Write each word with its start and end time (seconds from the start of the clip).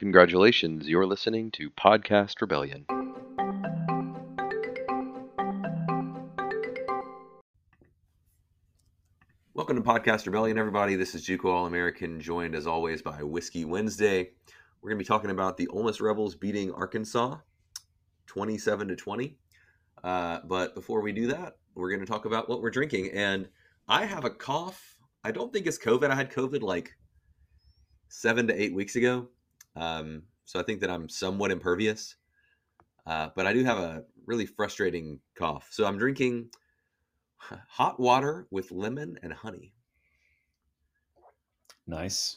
Congratulations, 0.00 0.88
you're 0.88 1.04
listening 1.04 1.50
to 1.50 1.68
Podcast 1.68 2.40
Rebellion. 2.40 2.86
Welcome 9.52 9.76
to 9.76 9.82
Podcast 9.82 10.24
Rebellion, 10.24 10.56
everybody. 10.56 10.96
This 10.96 11.14
is 11.14 11.26
Juco 11.26 11.52
All 11.52 11.66
American, 11.66 12.18
joined 12.18 12.54
as 12.54 12.66
always 12.66 13.02
by 13.02 13.22
Whiskey 13.22 13.66
Wednesday. 13.66 14.30
We're 14.80 14.88
going 14.88 14.98
to 14.98 15.04
be 15.04 15.06
talking 15.06 15.32
about 15.32 15.58
the 15.58 15.68
Ole 15.68 15.82
Miss 15.82 16.00
Rebels 16.00 16.34
beating 16.34 16.72
Arkansas 16.72 17.36
27 18.26 18.88
to 18.88 18.96
20. 18.96 19.36
Uh, 20.02 20.38
but 20.46 20.74
before 20.74 21.02
we 21.02 21.12
do 21.12 21.26
that, 21.26 21.58
we're 21.74 21.90
going 21.90 22.00
to 22.00 22.10
talk 22.10 22.24
about 22.24 22.48
what 22.48 22.62
we're 22.62 22.70
drinking. 22.70 23.10
And 23.12 23.50
I 23.86 24.06
have 24.06 24.24
a 24.24 24.30
cough. 24.30 24.96
I 25.22 25.30
don't 25.30 25.52
think 25.52 25.66
it's 25.66 25.78
COVID. 25.78 26.08
I 26.08 26.14
had 26.14 26.32
COVID 26.32 26.62
like 26.62 26.92
seven 28.08 28.46
to 28.46 28.58
eight 28.58 28.72
weeks 28.72 28.96
ago. 28.96 29.28
Um, 29.80 30.24
so 30.44 30.60
I 30.60 30.62
think 30.62 30.80
that 30.80 30.90
I'm 30.90 31.08
somewhat 31.08 31.50
impervious. 31.50 32.16
Uh, 33.06 33.30
but 33.34 33.46
I 33.46 33.52
do 33.52 33.64
have 33.64 33.78
a 33.78 34.04
really 34.26 34.46
frustrating 34.46 35.18
cough. 35.34 35.68
So 35.70 35.86
I'm 35.86 35.98
drinking 35.98 36.50
hot 37.68 37.98
water 37.98 38.46
with 38.50 38.70
lemon 38.70 39.18
and 39.22 39.32
honey. 39.32 39.72
Nice. 41.86 42.36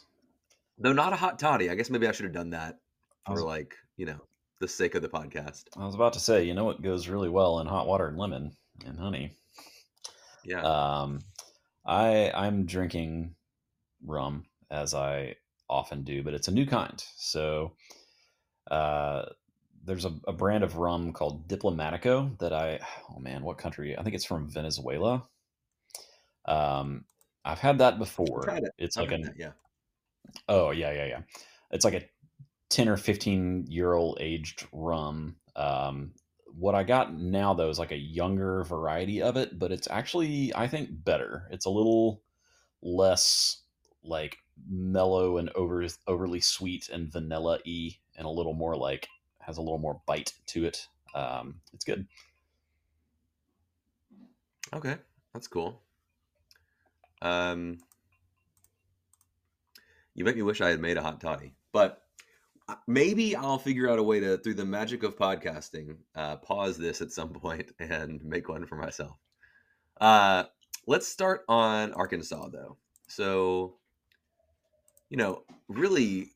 Though 0.80 0.94
not 0.94 1.14
a 1.14 1.18
hot 1.18 1.38
toddy. 1.38 1.70
I 1.70 1.76
guess 1.76 1.90
maybe 1.90 2.08
I 2.08 2.14
should 2.14 2.26
have 2.26 2.34
done 2.34 2.52
that 2.52 2.80
for 3.26 3.34
was- 3.34 3.44
like, 3.44 3.76
you 3.98 4.06
know, 4.06 4.22
the 4.60 4.68
sake 4.68 4.96
of 4.96 5.02
the 5.02 5.10
podcast. 5.10 5.66
I 5.78 5.86
was 5.86 5.96
about 5.96 6.14
to 6.14 6.20
say, 6.20 6.46
you 6.46 6.54
know 6.54 6.64
what 6.64 6.82
goes 6.82 7.10
really 7.10 7.30
well 7.30 7.60
in 7.60 7.68
hot 7.68 7.86
water 7.86 8.08
and 8.08 8.18
lemon 8.18 8.56
and 8.86 8.98
honey. 8.98 9.36
Yeah. 10.46 10.62
Um, 10.62 11.20
I 11.86 12.32
I'm 12.34 12.66
drinking 12.66 13.36
rum 14.06 14.46
as 14.72 14.94
I 14.94 15.36
often 15.70 16.04
do, 16.04 16.24
but 16.24 16.34
it's 16.34 16.48
a 16.48 16.52
new 16.52 16.66
kind. 16.66 17.04
So, 17.16 17.74
uh, 18.70 19.24
there's 19.86 20.06
a, 20.06 20.14
a 20.28 20.34
brand 20.34 20.64
of 20.64 20.78
rum 20.78 21.12
called 21.12 21.48
Diplomatico 21.48 22.38
that 22.40 22.54
I 22.54 22.80
oh 23.10 23.20
man, 23.20 23.44
what 23.44 23.58
country? 23.58 23.98
I 23.98 24.04
think 24.04 24.16
it's 24.16 24.26
from 24.26 24.50
Venezuela. 24.50 25.28
Um, 26.46 27.06
I've 27.46 27.60
had 27.60 27.80
that 27.80 28.00
before. 28.00 28.48
It. 28.50 28.72
It's 28.78 28.98
I've 28.98 29.06
like 29.06 29.14
an 29.14 29.22
that, 29.24 29.38
yeah. 29.38 29.52
Oh 30.48 30.72
yeah, 30.72 30.92
yeah, 30.94 31.06
yeah. 31.06 31.22
It's 31.72 31.86
like 31.86 31.96
a 31.96 32.04
ten 32.70 32.88
or 32.88 32.98
fifteen 32.98 33.66
year 33.68 33.94
old 33.94 34.18
aged 34.22 34.68
rum. 34.72 35.36
Um, 35.56 36.14
what 36.56 36.76
I 36.76 36.84
got 36.84 37.14
now 37.14 37.54
though 37.54 37.70
is 37.70 37.80
like 37.80 37.92
a 37.92 37.98
younger 37.98 38.64
variety 38.64 39.22
of 39.22 39.38
it, 39.38 39.60
but 39.60 39.72
it's 39.72 39.88
actually 39.90 40.54
I 40.56 40.68
think 40.68 40.90
better. 40.92 41.48
It's 41.52 41.66
a 41.66 41.72
little 41.72 42.22
less 42.82 43.64
like 44.04 44.38
mellow 44.70 45.38
and 45.38 45.50
over 45.56 45.86
overly 46.08 46.42
sweet 46.42 46.90
and 46.90 47.12
vanilla 47.12 47.60
y, 47.66 47.98
and 48.16 48.26
a 48.26 48.30
little 48.30 48.54
more 48.54 48.76
like 48.76 49.08
has 49.40 49.58
a 49.58 49.62
little 49.62 49.80
more 49.80 50.02
bite 50.06 50.34
to 50.48 50.66
it. 50.66 50.88
Um, 51.14 51.62
it's 51.74 51.86
good. 51.86 52.08
Okay. 54.74 54.98
That's 55.34 55.48
cool. 55.48 55.82
Um, 57.22 57.80
you 60.14 60.26
make 60.26 60.36
me 60.36 60.42
wish 60.42 60.62
I 60.62 60.70
had 60.70 60.80
made 60.80 60.98
a 60.98 61.02
hot 61.02 61.20
toddy, 61.20 61.56
but 61.72 62.04
uh, 62.70 62.76
maybe 62.88 63.36
I'll 63.36 63.58
figure 63.58 63.90
out 63.90 64.00
a 64.00 64.04
way 64.04 64.20
to, 64.20 64.38
through 64.38 64.54
the 64.56 64.66
magic 64.66 65.04
of 65.04 65.18
podcasting, 65.18 65.98
uh, 66.16 66.38
pause 66.38 66.78
this 66.78 67.02
at 67.02 67.12
some 67.12 67.30
point 67.34 67.72
and 67.80 68.24
make 68.24 68.50
one 68.50 68.66
for 68.66 68.76
myself. 68.76 69.18
Uh, 70.00 70.44
let's 70.86 71.08
start 71.08 71.42
on 71.48 71.94
Arkansas, 71.94 72.50
though. 72.50 72.78
So, 73.08 73.76
you 75.14 75.18
know, 75.18 75.44
really 75.70 76.32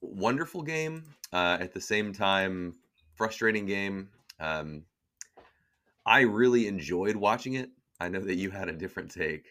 wonderful 0.00 0.62
game. 0.62 1.04
Uh, 1.30 1.58
at 1.60 1.74
the 1.74 1.80
same 1.80 2.10
time, 2.10 2.74
frustrating 3.14 3.66
game. 3.66 4.08
Um, 4.40 4.84
I 6.06 6.20
really 6.20 6.68
enjoyed 6.68 7.16
watching 7.16 7.52
it. 7.52 7.68
I 8.00 8.08
know 8.08 8.20
that 8.20 8.36
you 8.36 8.50
had 8.50 8.70
a 8.70 8.72
different 8.72 9.10
take. 9.10 9.44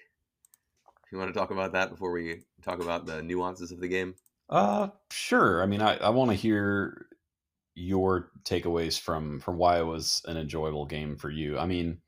You 1.11 1.19
want 1.19 1.31
to 1.31 1.39
talk 1.39 1.51
about 1.51 1.73
that 1.73 1.91
before 1.91 2.11
we 2.11 2.45
talk 2.63 2.81
about 2.81 3.05
the 3.05 3.21
nuances 3.21 3.71
of 3.71 3.79
the 3.79 3.87
game? 3.87 4.15
Uh, 4.49 4.87
sure. 5.11 5.61
I 5.61 5.67
mean, 5.67 5.83
I, 5.83 5.97
I 5.97 6.09
want 6.09 6.31
to 6.31 6.35
hear 6.35 7.05
your 7.75 8.31
takeaways 8.43 8.99
from 8.99 9.39
from 9.39 9.57
why 9.57 9.77
it 9.77 9.85
was 9.85 10.23
an 10.25 10.35
enjoyable 10.35 10.87
game 10.87 11.15
for 11.15 11.29
you. 11.29 11.59
I 11.59 11.67
mean, 11.67 11.99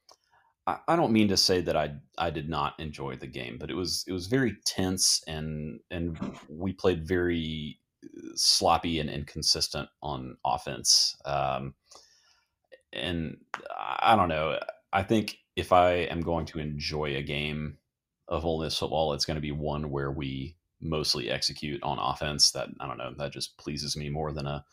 I, 0.88 0.96
don't 0.96 1.12
mean 1.12 1.30
to 1.30 1.38
say 1.38 1.62
that 1.62 1.76
I 1.76 1.92
I 2.18 2.30
did 2.30 2.50
not 2.50 2.80
enjoy 2.80 3.16
the 3.16 3.28
game, 3.28 3.58
but 3.60 3.70
it 3.70 3.76
was 3.76 4.04
it 4.08 4.12
was 4.12 4.28
very 4.28 4.58
tense 4.66 5.22
and 5.28 5.80
and 5.92 6.18
we 6.50 6.74
played 6.74 7.08
very 7.08 7.80
uh, 8.04 8.32
sloppy 8.36 9.00
and 9.00 9.10
inconsistent 9.10 9.90
on 10.02 10.38
offense. 10.46 11.16
Um, 11.26 11.76
and 12.92 13.38
I 13.78 14.16
don't 14.16 14.30
know. 14.30 14.60
I 14.92 15.04
think 15.04 15.38
if 15.56 15.72
I 15.72 15.92
am 15.92 16.22
going 16.22 16.46
to 16.48 16.60
enjoy 16.60 17.16
a 17.16 17.22
game 17.22 17.78
of 18.28 18.46
Ole 18.46 18.64
Miss 18.64 18.78
football, 18.78 19.14
it's 19.14 19.26
going 19.26 19.36
to 19.36 19.42
be 19.42 19.52
one 19.52 19.92
where 19.92 20.12
we 20.12 20.56
mostly 20.82 21.30
execute 21.30 21.84
on 21.84 22.00
offense. 22.00 22.52
That 22.52 22.70
I 22.80 22.88
don't 22.88 22.98
know. 22.98 23.14
That 23.18 23.34
just 23.34 23.58
pleases 23.58 23.96
me 23.96 24.10
more 24.10 24.32
than 24.32 24.48
a 24.48 24.66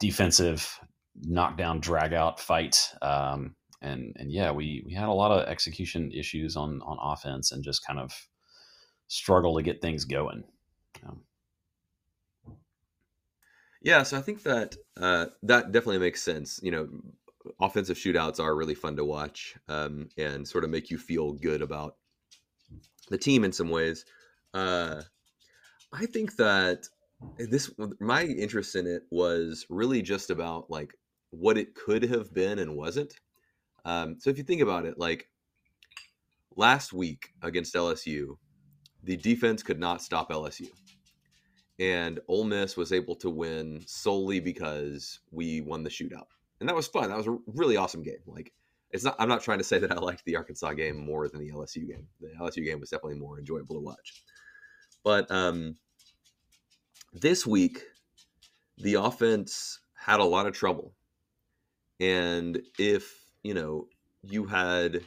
defensive 0.00 0.78
knockdown 1.20 1.80
drag 1.80 2.12
out 2.12 2.40
fight. 2.40 2.90
Um, 3.02 3.54
and 3.84 4.16
and 4.16 4.32
yeah, 4.32 4.50
we 4.50 4.82
we 4.86 4.94
had 4.94 5.08
a 5.08 5.12
lot 5.12 5.30
of 5.30 5.48
execution 5.48 6.10
issues 6.12 6.56
on 6.56 6.80
on 6.82 6.98
offense 7.00 7.52
and 7.52 7.62
just 7.62 7.86
kind 7.86 7.98
of 7.98 8.12
struggle 9.08 9.56
to 9.56 9.62
get 9.62 9.80
things 9.80 10.04
going. 10.04 10.44
Um, 11.06 11.20
Yeah, 13.84 14.02
so 14.02 14.16
I 14.16 14.22
think 14.22 14.42
that 14.44 14.76
uh, 14.96 15.26
that 15.42 15.70
definitely 15.70 15.98
makes 15.98 16.22
sense. 16.22 16.58
You 16.62 16.70
know, 16.70 16.88
offensive 17.60 17.98
shootouts 17.98 18.40
are 18.40 18.56
really 18.56 18.74
fun 18.74 18.96
to 18.96 19.04
watch 19.04 19.56
um, 19.68 20.08
and 20.16 20.48
sort 20.48 20.64
of 20.64 20.70
make 20.70 20.90
you 20.90 20.96
feel 20.96 21.32
good 21.32 21.60
about 21.60 21.96
the 23.10 23.18
team 23.18 23.44
in 23.44 23.52
some 23.52 23.68
ways. 23.68 24.06
Uh, 24.54 25.02
I 25.92 26.06
think 26.06 26.36
that 26.36 26.88
this 27.36 27.70
my 28.00 28.24
interest 28.24 28.74
in 28.74 28.86
it 28.86 29.02
was 29.10 29.66
really 29.68 30.00
just 30.00 30.30
about 30.30 30.70
like 30.70 30.94
what 31.30 31.58
it 31.58 31.74
could 31.74 32.04
have 32.04 32.32
been 32.32 32.58
and 32.58 32.76
wasn't. 32.76 33.14
Um, 33.84 34.16
so 34.18 34.30
if 34.30 34.38
you 34.38 34.44
think 34.44 34.62
about 34.62 34.86
it, 34.86 34.98
like 34.98 35.28
last 36.56 36.92
week 36.92 37.30
against 37.42 37.74
LSU, 37.74 38.36
the 39.02 39.16
defense 39.16 39.62
could 39.62 39.78
not 39.78 40.02
stop 40.02 40.30
LSU 40.30 40.68
and 41.78 42.20
Ole 42.28 42.44
Miss 42.44 42.76
was 42.76 42.92
able 42.92 43.16
to 43.16 43.30
win 43.30 43.82
solely 43.86 44.40
because 44.40 45.20
we 45.30 45.60
won 45.60 45.82
the 45.82 45.90
shootout, 45.90 46.26
and 46.60 46.68
that 46.68 46.76
was 46.76 46.86
fun. 46.86 47.08
That 47.08 47.16
was 47.16 47.26
a 47.26 47.36
really 47.46 47.76
awesome 47.76 48.02
game. 48.02 48.22
Like, 48.26 48.52
it's 48.90 49.04
not. 49.04 49.16
I'm 49.18 49.28
not 49.28 49.42
trying 49.42 49.58
to 49.58 49.64
say 49.64 49.78
that 49.78 49.92
I 49.92 49.96
liked 49.96 50.24
the 50.24 50.36
Arkansas 50.36 50.72
game 50.74 51.04
more 51.04 51.28
than 51.28 51.40
the 51.40 51.50
LSU 51.50 51.86
game. 51.86 52.06
The 52.20 52.30
LSU 52.40 52.64
game 52.64 52.80
was 52.80 52.90
definitely 52.90 53.18
more 53.18 53.38
enjoyable 53.38 53.74
to 53.76 53.80
watch. 53.80 54.22
But 55.02 55.30
um, 55.30 55.76
this 57.12 57.46
week, 57.46 57.82
the 58.78 58.94
offense 58.94 59.80
had 59.94 60.20
a 60.20 60.24
lot 60.24 60.46
of 60.46 60.54
trouble, 60.54 60.94
and 61.98 62.60
if 62.78 63.23
you 63.44 63.54
know 63.54 63.86
you 64.22 64.44
had 64.46 65.02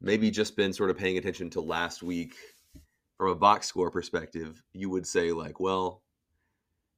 maybe 0.00 0.30
just 0.30 0.56
been 0.56 0.72
sort 0.72 0.90
of 0.90 0.98
paying 0.98 1.16
attention 1.16 1.48
to 1.50 1.60
last 1.60 2.02
week 2.02 2.34
from 3.16 3.30
a 3.30 3.34
box 3.34 3.66
score 3.66 3.90
perspective, 3.90 4.62
you 4.72 4.88
would 4.88 5.06
say 5.06 5.32
like, 5.32 5.58
well, 5.58 6.02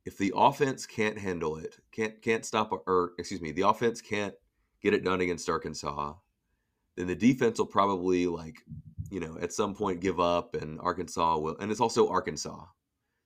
if 0.04 0.19
the 0.19 0.32
offense 0.37 0.87
can't 0.87 1.19
handle 1.19 1.56
it, 1.56 1.76
can't 1.93 2.20
can't 2.22 2.44
stop 2.44 2.72
or 2.87 3.12
excuse 3.19 3.41
me, 3.41 3.53
the 3.53 3.69
offense 3.69 4.00
can't 4.00 4.34
get 4.82 4.94
it 4.94 5.04
done 5.04 5.20
against 5.20 5.49
Arkansas, 5.49 6.15
then 6.97 7.06
the 7.06 7.15
defense 7.15 7.59
will 7.59 7.66
probably 7.66 8.26
like, 8.26 8.56
you 9.10 9.20
know, 9.20 9.38
at 9.41 9.53
some 9.53 9.75
point 9.75 10.00
give 10.00 10.20
up 10.20 10.54
and 10.54 10.81
Arkansas 10.81 11.38
will 11.38 11.56
and 11.59 11.70
it's 11.70 11.81
also 11.81 12.09
Arkansas. 12.09 12.65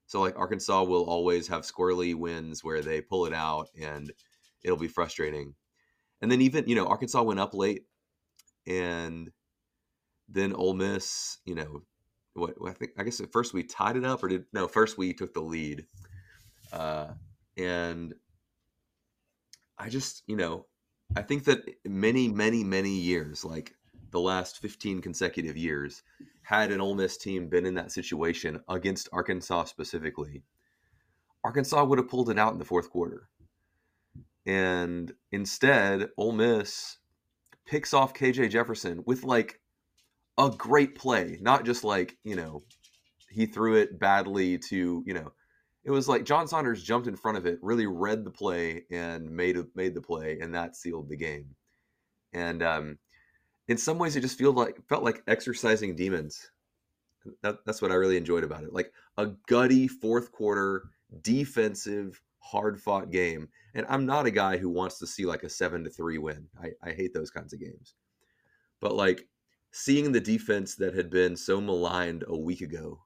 So 0.07 0.21
like 0.21 0.39
Arkansas 0.39 0.83
will 0.85 1.05
always 1.05 1.49
have 1.49 1.63
squirrely 1.63 2.15
wins 2.15 2.63
where 2.63 2.83
they 2.83 3.01
pull 3.01 3.27
it 3.27 3.33
out 3.33 3.69
and 3.81 4.13
it'll 4.63 4.77
be 4.77 4.89
frustrating. 4.89 5.55
And 6.25 6.33
then 6.33 6.41
even, 6.41 6.67
you 6.67 6.75
know, 6.75 6.87
Arkansas 6.87 7.23
went 7.23 7.39
up 7.39 7.53
late 7.53 7.83
and 8.67 9.31
then 10.27 10.55
Ole 10.55 10.73
Miss, 10.73 11.37
you 11.45 11.55
know, 11.55 11.83
what 12.33 12.55
I 12.67 12.71
think 12.71 12.93
I 12.97 13.03
guess 13.03 13.21
at 13.21 13.31
first 13.31 13.53
we 13.53 13.63
tied 13.63 13.99
it 13.99 14.07
up 14.07 14.25
or 14.25 14.29
did 14.29 14.47
no 14.51 14.67
first 14.67 14.97
we 14.97 15.13
took 15.13 15.35
the 15.35 15.43
lead. 15.43 15.85
Uh, 16.73 17.09
and 17.59 18.15
I 19.79 19.91
just 19.91 20.23
you 20.27 20.37
know 20.37 20.65
I 21.15 21.21
think 21.21 21.45
that 21.45 21.61
many 21.85 22.29
many 22.29 22.65
many 22.65 22.99
years 22.99 23.45
like 23.45 23.75
the 24.11 24.19
last 24.19 24.63
15 24.63 25.03
consecutive 25.03 25.59
years 25.59 26.03
had 26.41 26.73
an 26.73 26.81
Ole 26.81 26.95
Miss 26.95 27.19
team 27.19 27.51
been 27.51 27.67
in 27.67 27.75
that 27.75 27.93
situation 27.93 28.63
against 28.67 29.11
Arkansas 29.13 29.65
specifically 29.65 30.43
Arkansas 31.45 31.85
would 31.85 31.99
have 31.99 32.09
pulled 32.09 32.31
it 32.31 32.39
out 32.39 32.55
in 32.55 32.59
the 32.59 32.65
fourth 32.65 32.89
quarter 32.89 33.29
and 34.47 35.13
instead 35.33 36.09
Ole 36.17 36.33
Miss 36.33 36.99
picks 37.67 37.95
off 37.95 38.15
KJ 38.15 38.51
Jefferson 38.51 39.03
with 39.07 39.25
like 39.25 39.61
a 40.39 40.51
great 40.51 40.95
play, 40.97 41.39
not 41.41 41.65
just 41.65 41.85
like, 41.85 42.17
you 42.25 42.37
know, 42.37 42.63
he 43.31 43.47
threw 43.47 43.77
it 43.77 43.99
badly 43.99 44.59
to, 44.59 45.03
you 45.07 45.15
know, 45.15 45.33
it 45.85 45.91
was 45.91 46.09
like 46.09 46.25
John 46.25 46.49
Saunders 46.49 46.83
jumped 46.83 47.09
in 47.09 47.17
front 47.17 47.37
of 47.37 47.47
it, 47.47 47.59
really 47.63 47.87
read 47.87 48.25
the 48.25 48.31
play 48.31 48.85
and 48.91 49.31
made 49.31 49.57
made 49.75 49.95
the 49.95 50.01
play, 50.01 50.39
and 50.41 50.55
that 50.55 50.77
sealed 50.77 51.09
the 51.09 51.17
game. 51.17 51.55
And 52.33 52.63
um, 52.63 52.99
in 53.69 53.77
some 53.77 53.99
ways, 53.99 54.17
it 54.17 54.23
just 54.23 54.39
felt 54.39 54.57
like 54.57 54.79
felt 54.89 55.05
like 55.05 55.23
exercising 55.27 55.95
demons. 55.95 56.51
That, 57.43 57.59
that's 57.67 57.83
what 57.83 57.91
I 57.91 57.95
really 57.95 58.17
enjoyed 58.17 58.45
about 58.45 58.65
it. 58.65 58.73
Like 58.73 58.93
a 59.17 59.33
gutty 59.47 59.87
fourth 59.89 60.33
quarter 60.33 60.85
defensive, 61.23 62.21
hard 62.45 62.81
fought 62.81 63.11
game. 63.11 63.49
And 63.75 63.87
I'm 63.89 64.07
not 64.07 64.27
a 64.27 64.31
guy 64.31 64.59
who 64.59 64.69
wants 64.69 64.99
to 64.99 65.07
see 65.07 65.25
like 65.25 65.43
a 65.43 65.49
seven 65.49 65.83
to 65.85 65.91
three 65.91 66.19
win. 66.19 66.47
I, 66.63 66.73
I 66.83 66.93
hate 66.93 67.15
those 67.15 67.31
kinds 67.31 67.53
of 67.53 67.61
games. 67.61 67.95
But 68.81 68.95
like 68.95 69.27
seeing 69.73 70.13
the 70.13 70.21
defense 70.21 70.77
that 70.77 70.95
had 70.95 71.11
been 71.11 71.37
so 71.37 71.61
maligned 71.61 72.25
a 72.29 72.37
week 72.37 72.61
ago 72.61 73.01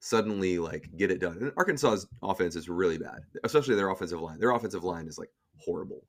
suddenly 0.00 0.58
like 0.58 0.90
get 0.96 1.10
it 1.10 1.20
done. 1.20 1.38
And 1.40 1.52
Arkansas's 1.56 2.06
offense 2.22 2.56
is 2.56 2.68
really 2.68 2.98
bad, 2.98 3.20
especially 3.44 3.76
their 3.76 3.90
offensive 3.90 4.20
line. 4.20 4.38
Their 4.38 4.50
offensive 4.50 4.84
line 4.84 5.06
is 5.06 5.18
like 5.18 5.30
horrible. 5.56 6.04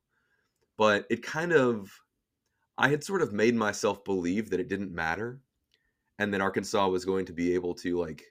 But 0.77 1.05
it 1.09 1.23
kind 1.23 1.53
of 1.53 1.89
I 2.77 2.89
had 2.89 3.03
sort 3.03 3.21
of 3.21 3.31
made 3.31 3.55
myself 3.55 4.03
believe 4.03 4.49
that 4.49 4.59
it 4.59 4.67
didn't 4.67 4.91
matter 4.91 5.39
and 6.19 6.33
that 6.33 6.41
Arkansas 6.41 6.87
was 6.87 7.05
going 7.05 7.25
to 7.27 7.33
be 7.33 7.53
able 7.53 7.73
to 7.75 7.97
like 7.97 8.23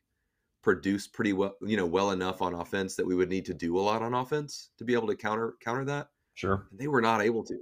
produce 0.64 1.06
pretty 1.06 1.34
well, 1.34 1.55
you 1.62 1.76
know, 1.76 1.87
well 1.87 2.11
enough 2.11 2.43
on 2.43 2.55
offense 2.55 2.96
that 2.96 3.06
we 3.06 3.14
would 3.14 3.28
need 3.28 3.44
to 3.44 3.55
do 3.55 3.78
a 3.78 3.81
lot 3.81 4.02
on 4.02 4.14
offense 4.14 4.70
to 4.78 4.84
be 4.84 4.94
able 4.94 5.06
to 5.06 5.14
counter 5.14 5.55
counter 5.62 5.84
that. 5.84 6.08
Sure. 6.34 6.66
And 6.70 6.81
they 6.81 6.88
were 6.88 7.02
not 7.02 7.22
able 7.22 7.44
to. 7.44 7.58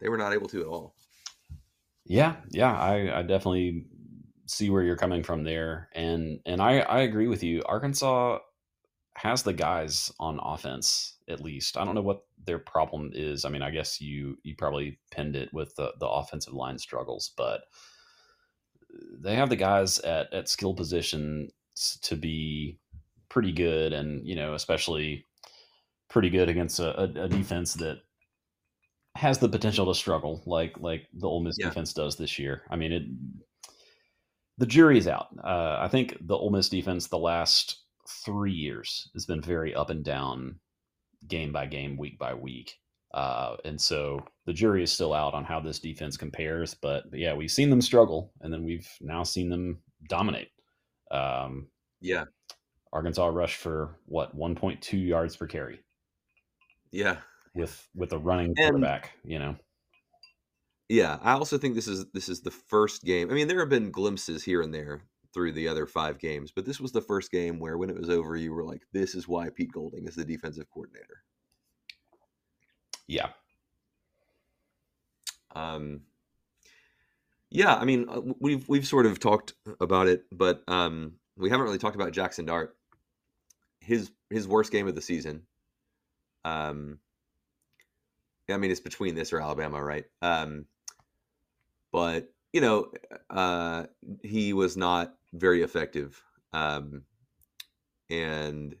They 0.00 0.08
were 0.08 0.18
not 0.18 0.34
able 0.34 0.48
to 0.48 0.60
at 0.60 0.66
all. 0.66 0.96
Yeah, 2.04 2.36
yeah, 2.50 2.76
I, 2.76 3.20
I 3.20 3.22
definitely 3.22 3.86
see 4.46 4.68
where 4.68 4.82
you're 4.82 4.96
coming 4.96 5.22
from 5.22 5.44
there, 5.44 5.88
and 5.94 6.40
and 6.44 6.60
I 6.60 6.80
I 6.80 7.00
agree 7.00 7.28
with 7.28 7.44
you. 7.44 7.62
Arkansas 7.64 8.40
has 9.14 9.42
the 9.42 9.52
guys 9.52 10.10
on 10.18 10.40
offense 10.42 11.18
at 11.28 11.40
least. 11.40 11.76
I 11.76 11.84
don't 11.84 11.94
know 11.94 12.02
what 12.02 12.22
their 12.44 12.58
problem 12.58 13.10
is. 13.14 13.44
I 13.44 13.50
mean, 13.50 13.62
I 13.62 13.70
guess 13.70 14.00
you 14.00 14.36
you 14.42 14.56
probably 14.56 14.98
pinned 15.12 15.36
it 15.36 15.54
with 15.54 15.74
the 15.76 15.92
the 16.00 16.08
offensive 16.08 16.54
line 16.54 16.78
struggles, 16.78 17.32
but 17.36 17.62
they 19.20 19.36
have 19.36 19.48
the 19.48 19.56
guys 19.56 20.00
at 20.00 20.32
at 20.34 20.48
skill 20.48 20.74
positions 20.74 21.52
to 22.02 22.16
be 22.16 22.78
pretty 23.28 23.52
good, 23.52 23.92
and 23.92 24.26
you 24.26 24.36
know, 24.36 24.54
especially 24.54 25.26
pretty 26.08 26.30
good 26.30 26.48
against 26.48 26.78
a, 26.78 27.00
a, 27.00 27.28
defense 27.28 27.72
that 27.72 27.98
has 29.16 29.38
the 29.38 29.48
potential 29.48 29.86
to 29.86 29.94
struggle, 29.94 30.42
like 30.46 30.78
like 30.78 31.06
the 31.14 31.26
Ole 31.26 31.42
Miss 31.42 31.56
Yeah. 31.58 31.68
defense 31.68 31.94
does 31.94 32.16
this 32.16 32.38
year. 32.38 32.62
I 32.70 32.76
mean, 32.76 32.92
it 32.92 33.02
the 34.58 34.66
jury's 34.66 35.08
out. 35.08 35.28
Uh, 35.42 35.78
I 35.80 35.88
think 35.88 36.16
the 36.20 36.36
Ole 36.36 36.50
Miss 36.50 36.68
defense 36.68 37.08
the 37.08 37.18
last 37.18 37.82
three 38.24 38.52
years 38.52 39.10
has 39.14 39.26
been 39.26 39.40
very 39.40 39.74
up 39.74 39.90
and 39.90 40.04
down, 40.04 40.60
game 41.26 41.52
by 41.52 41.66
game, 41.66 41.96
week 41.96 42.18
by 42.18 42.34
week. 42.34 42.78
Uh, 43.14 43.56
and 43.64 43.80
so 43.80 44.24
the 44.46 44.52
jury 44.52 44.82
is 44.82 44.92
still 44.92 45.12
out 45.12 45.34
on 45.34 45.44
how 45.44 45.60
this 45.60 45.78
defense 45.78 46.16
compares. 46.16 46.74
But, 46.74 47.10
but 47.10 47.18
yeah, 47.18 47.34
we've 47.34 47.50
seen 47.50 47.70
them 47.70 47.82
struggle, 47.82 48.32
and 48.40 48.52
then 48.52 48.64
we've 48.64 48.88
now 49.00 49.22
seen 49.22 49.50
them 49.50 49.82
dominate. 50.08 50.48
Um, 51.12 51.68
Yeah. 52.00 52.24
Arkansas 52.92 53.26
rushed 53.26 53.56
for 53.58 53.98
what 54.06 54.34
1.2 54.36 54.98
yards 54.98 55.36
per 55.36 55.46
carry 55.46 55.84
Yeah. 56.90 57.22
with 57.54 57.88
with 57.94 58.12
a 58.12 58.18
running 58.18 58.54
And- 58.58 58.70
quarterback. 58.72 59.12
You 59.24 59.38
know, 59.38 59.56
Yeah, 60.88 61.18
I 61.22 61.32
also 61.32 61.58
think 61.58 61.74
this 61.74 61.88
is 61.88 62.10
this 62.12 62.28
is 62.28 62.42
the 62.42 62.50
first 62.50 63.02
game. 63.04 63.30
I 63.30 63.34
mean, 63.34 63.48
there 63.48 63.60
have 63.60 63.68
been 63.70 63.90
glimpses 63.90 64.44
here 64.44 64.60
and 64.62 64.74
there 64.74 65.08
through 65.32 65.52
the 65.52 65.68
other 65.68 65.86
five 65.86 66.18
games, 66.18 66.52
but 66.52 66.66
this 66.66 66.78
was 66.80 66.92
the 66.92 67.00
first 67.00 67.30
game 67.30 67.58
where, 67.58 67.78
when 67.78 67.88
it 67.90 67.96
was 67.96 68.10
over, 68.10 68.36
you 68.36 68.52
were 68.52 68.64
like, 68.64 68.82
"This 68.92 69.14
is 69.14 69.26
why 69.28 69.48
Pete 69.50 69.72
Golding 69.72 70.06
is 70.06 70.14
the 70.16 70.24
defensive 70.24 70.68
coordinator." 70.70 71.24
yeah, 73.06 73.32
Um, 75.54 76.06
yeah, 77.52 77.74
I 77.74 77.84
mean, 77.84 78.06
uh, 78.08 78.20
we've 78.40 78.66
we've 78.68 78.86
sort 78.86 79.04
of 79.04 79.20
talked 79.20 79.52
about 79.78 80.08
it, 80.08 80.24
but 80.32 80.62
um, 80.68 81.14
we 81.36 81.50
haven't 81.50 81.66
really 81.66 81.78
talked 81.78 81.96
about 81.96 82.12
Jaxson 82.12 82.46
Dart. 82.46 82.74
His 83.80 84.10
his 84.30 84.48
worst 84.48 84.72
game 84.72 84.88
of 84.88 84.94
the 84.94 85.02
season. 85.02 85.42
Um, 86.44 86.98
I 88.50 88.56
mean, 88.56 88.70
it's 88.70 88.80
between 88.80 89.14
this 89.14 89.32
or 89.32 89.40
Alabama, 89.40 89.82
right? 89.82 90.04
Um, 90.22 90.64
but 91.92 92.32
you 92.54 92.62
know, 92.62 92.90
uh, 93.28 93.84
he 94.22 94.54
was 94.54 94.76
not 94.76 95.14
very 95.34 95.62
effective, 95.62 96.22
um, 96.54 97.02
and 98.08 98.74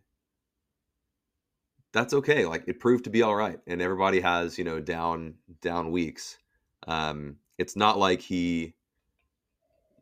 that's 1.92 2.14
okay. 2.14 2.46
Like 2.46 2.64
it 2.66 2.80
proved 2.80 3.04
to 3.04 3.10
be 3.10 3.20
all 3.20 3.34
right, 3.34 3.58
and 3.66 3.82
everybody 3.82 4.20
has 4.20 4.56
you 4.56 4.64
know 4.64 4.80
down 4.80 5.34
down 5.60 5.90
weeks. 5.90 6.38
Um, 6.86 7.36
it's 7.58 7.76
not 7.76 7.98
like 7.98 8.20
he, 8.20 8.74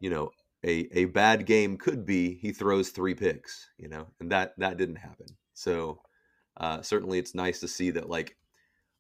you 0.01 0.11
know, 0.11 0.31
a 0.65 0.89
a 0.93 1.05
bad 1.07 1.47
game 1.47 1.77
could 1.77 2.05
be 2.07 2.35
he 2.35 2.53
throws 2.53 2.91
three 2.91 3.15
picks, 3.15 3.69
you 3.79 3.89
know, 3.89 4.07
and 4.21 4.31
that 4.33 4.55
that 4.59 4.77
didn't 4.77 4.97
happen. 4.97 5.27
So 5.55 6.01
uh, 6.57 6.83
certainly, 6.83 7.19
it's 7.19 7.35
nice 7.35 7.61
to 7.61 7.69
see 7.69 7.91
that 7.93 8.09
like 8.09 8.37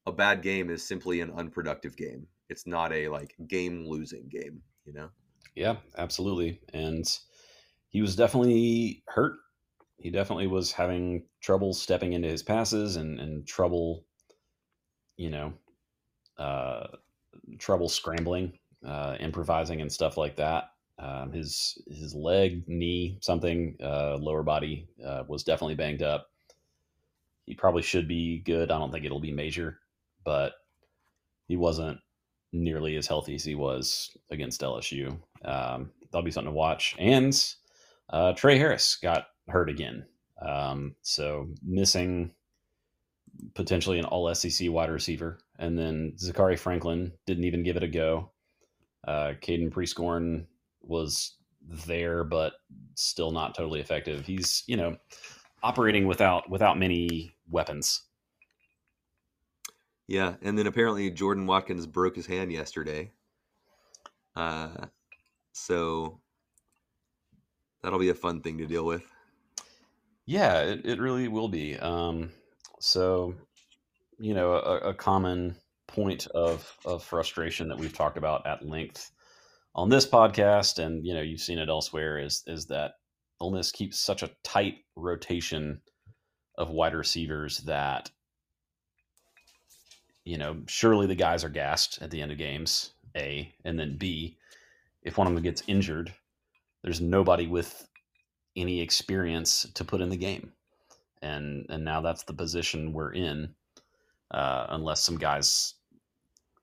a 0.06 0.12
bad 0.12 0.43
game 0.43 0.70
is 0.70 0.87
simply 0.87 1.20
an 1.20 1.31
unproductive 1.32 1.97
game. 1.97 2.26
It's 2.49 2.67
not 2.67 2.93
a 2.93 3.08
like 3.08 3.35
game 3.47 3.87
losing 3.87 4.29
game, 4.29 4.62
you 4.85 4.93
know. 4.93 5.11
yeah, 5.55 5.76
absolutely. 5.99 6.61
And 6.73 7.05
he 7.91 8.00
was 8.00 8.17
definitely 8.17 9.02
hurt. 9.08 9.35
He 9.99 10.11
definitely 10.11 10.47
was 10.47 10.73
having 10.73 11.26
trouble 11.43 11.75
stepping 11.75 12.12
into 12.12 12.29
his 12.29 12.43
passes 12.43 12.97
and 12.97 13.20
and 13.20 13.47
trouble, 13.47 14.06
you 15.17 15.31
know, 15.31 15.52
uh, 16.38 16.87
trouble 17.59 17.88
scrambling, 17.88 18.53
uh, 18.87 19.17
improvising, 19.21 19.81
and 19.81 19.93
stuff 19.93 20.17
like 20.17 20.37
that. 20.37 20.71
Um, 20.99 21.32
his 21.32 21.81
his 21.88 22.15
leg, 22.15 22.65
knee, 22.67 23.19
something, 23.21 23.77
uh, 23.82 24.17
lower 24.17 24.43
body 24.43 24.88
uh, 25.05 25.25
was 25.27 25.44
definitely 25.44 25.75
banged 25.75 26.03
up. 26.03 26.31
He 27.47 27.55
probably 27.55 27.82
should 27.82 28.06
be 28.06 28.41
good. 28.41 28.71
I 28.71 28.79
don't 28.79 28.93
think 28.93 29.05
it'll 29.05 29.21
be 29.21 29.32
major, 29.32 29.79
but 30.25 30.53
he 31.49 31.56
wasn't 31.56 31.99
nearly 32.53 32.97
as 32.97 33.06
healthy 33.06 33.35
as 33.35 33.44
he 33.44 33.55
was 33.55 34.17
against 34.31 34.61
LSU. 34.61 35.19
Um, 35.44 35.91
that'll 36.11 36.25
be 36.25 36.31
something 36.31 36.53
to 36.53 36.56
watch. 36.56 36.94
And 36.99 37.35
uh, 38.11 38.35
Tre 38.35 38.59
Harris 38.59 38.97
got 38.97 39.29
hurt 39.49 39.71
again, 39.71 40.05
um, 40.43 40.94
so 41.03 41.49
missing 41.62 42.33
potentially 43.55 43.99
an 43.99 44.05
All 44.05 44.33
SEC 44.35 44.71
wide 44.71 44.90
receiver, 44.90 45.38
and 45.61 45.79
then 45.79 46.14
Zachary 46.19 46.57
Franklin 46.57 47.12
didn't 47.26 47.45
even 47.45 47.62
give 47.62 47.76
it 47.76 47.85
a 47.85 47.88
go. 47.88 48.33
Uh, 49.07 49.35
Caden 49.40 49.71
Prieskorn 49.71 50.47
was 50.81 51.37
there, 51.87 52.25
but 52.25 52.55
still 52.95 53.31
not 53.31 53.55
totally 53.55 53.81
effective. 53.81 54.26
He's 54.26 54.64
you 54.67 54.76
know 54.76 54.97
operating 55.62 56.07
without 56.07 56.50
without 56.50 56.79
many 56.79 57.37
weapons. 57.49 58.02
Yeah, 60.09 60.35
and 60.43 60.59
then 60.59 60.67
apparently 60.67 61.11
Jordan 61.11 61.47
Watkins 61.47 61.87
broke 61.87 62.17
his 62.17 62.26
hand 62.26 62.50
yesterday. 62.50 63.12
Uh, 64.35 64.87
so 65.52 66.21
that'll 67.83 67.99
be 67.99 68.09
a 68.09 68.14
fun 68.14 68.40
thing 68.40 68.59
to 68.59 68.67
deal 68.67 68.85
with. 68.85 69.05
Yeah, 70.26 70.62
it, 70.62 70.85
it 70.85 71.00
really 71.00 71.29
will 71.29 71.49
be. 71.49 71.76
Um, 71.76 72.31
so, 72.81 73.35
you 74.21 74.35
know, 74.35 74.53
a, 74.53 74.91
a 74.91 74.95
common 74.95 75.57
point 75.89 76.27
of 76.29 76.77
of 76.85 77.03
frustration 77.03 77.69
that 77.69 77.79
we've 77.79 77.97
talked 77.97 78.17
about 78.17 78.47
at 78.47 78.65
length 78.65 79.11
on 79.75 79.89
this 79.89 80.07
podcast, 80.07 80.79
and 80.79 81.05
you 81.07 81.15
know, 81.15 81.23
you've 81.23 81.41
seen 81.41 81.59
it 81.59 81.69
elsewhere, 81.69 82.19
is 82.19 82.43
is 82.47 82.67
that 82.67 82.93
Ole 83.41 83.53
Miss 83.53 83.73
keeps 83.73 83.99
such 83.99 84.23
a 84.23 84.31
tight 84.45 84.79
rotation 84.97 85.81
of 86.59 86.71
wide 86.71 86.95
receivers 86.95 87.59
that 87.61 88.11
you 90.25 90.39
know, 90.39 90.59
surely 90.69 91.07
the 91.07 91.15
guys 91.15 91.45
are 91.45 91.49
gassed 91.49 92.00
at 92.03 92.11
the 92.11 92.21
end 92.23 92.31
of 92.31 92.39
games. 92.39 92.93
A 93.17 93.53
and 93.65 93.79
then 93.79 93.97
B, 93.99 94.37
if 95.03 95.19
one 95.19 95.27
of 95.27 95.35
them 95.35 95.43
gets 95.43 95.65
injured, 95.67 96.15
there's 96.83 97.00
nobody 97.00 97.49
with 97.49 97.89
any 98.57 98.81
experience 98.81 99.67
to 99.75 99.85
put 99.85 100.00
in 100.00 100.11
the 100.11 100.17
game, 100.17 100.53
and 101.23 101.67
and 101.69 101.85
now 101.85 102.00
that's 102.00 102.23
the 102.25 102.33
position 102.33 102.93
we're 102.93 103.12
in, 103.12 103.55
uh, 104.31 104.67
unless 104.71 105.03
some 105.03 105.17
guys 105.19 105.75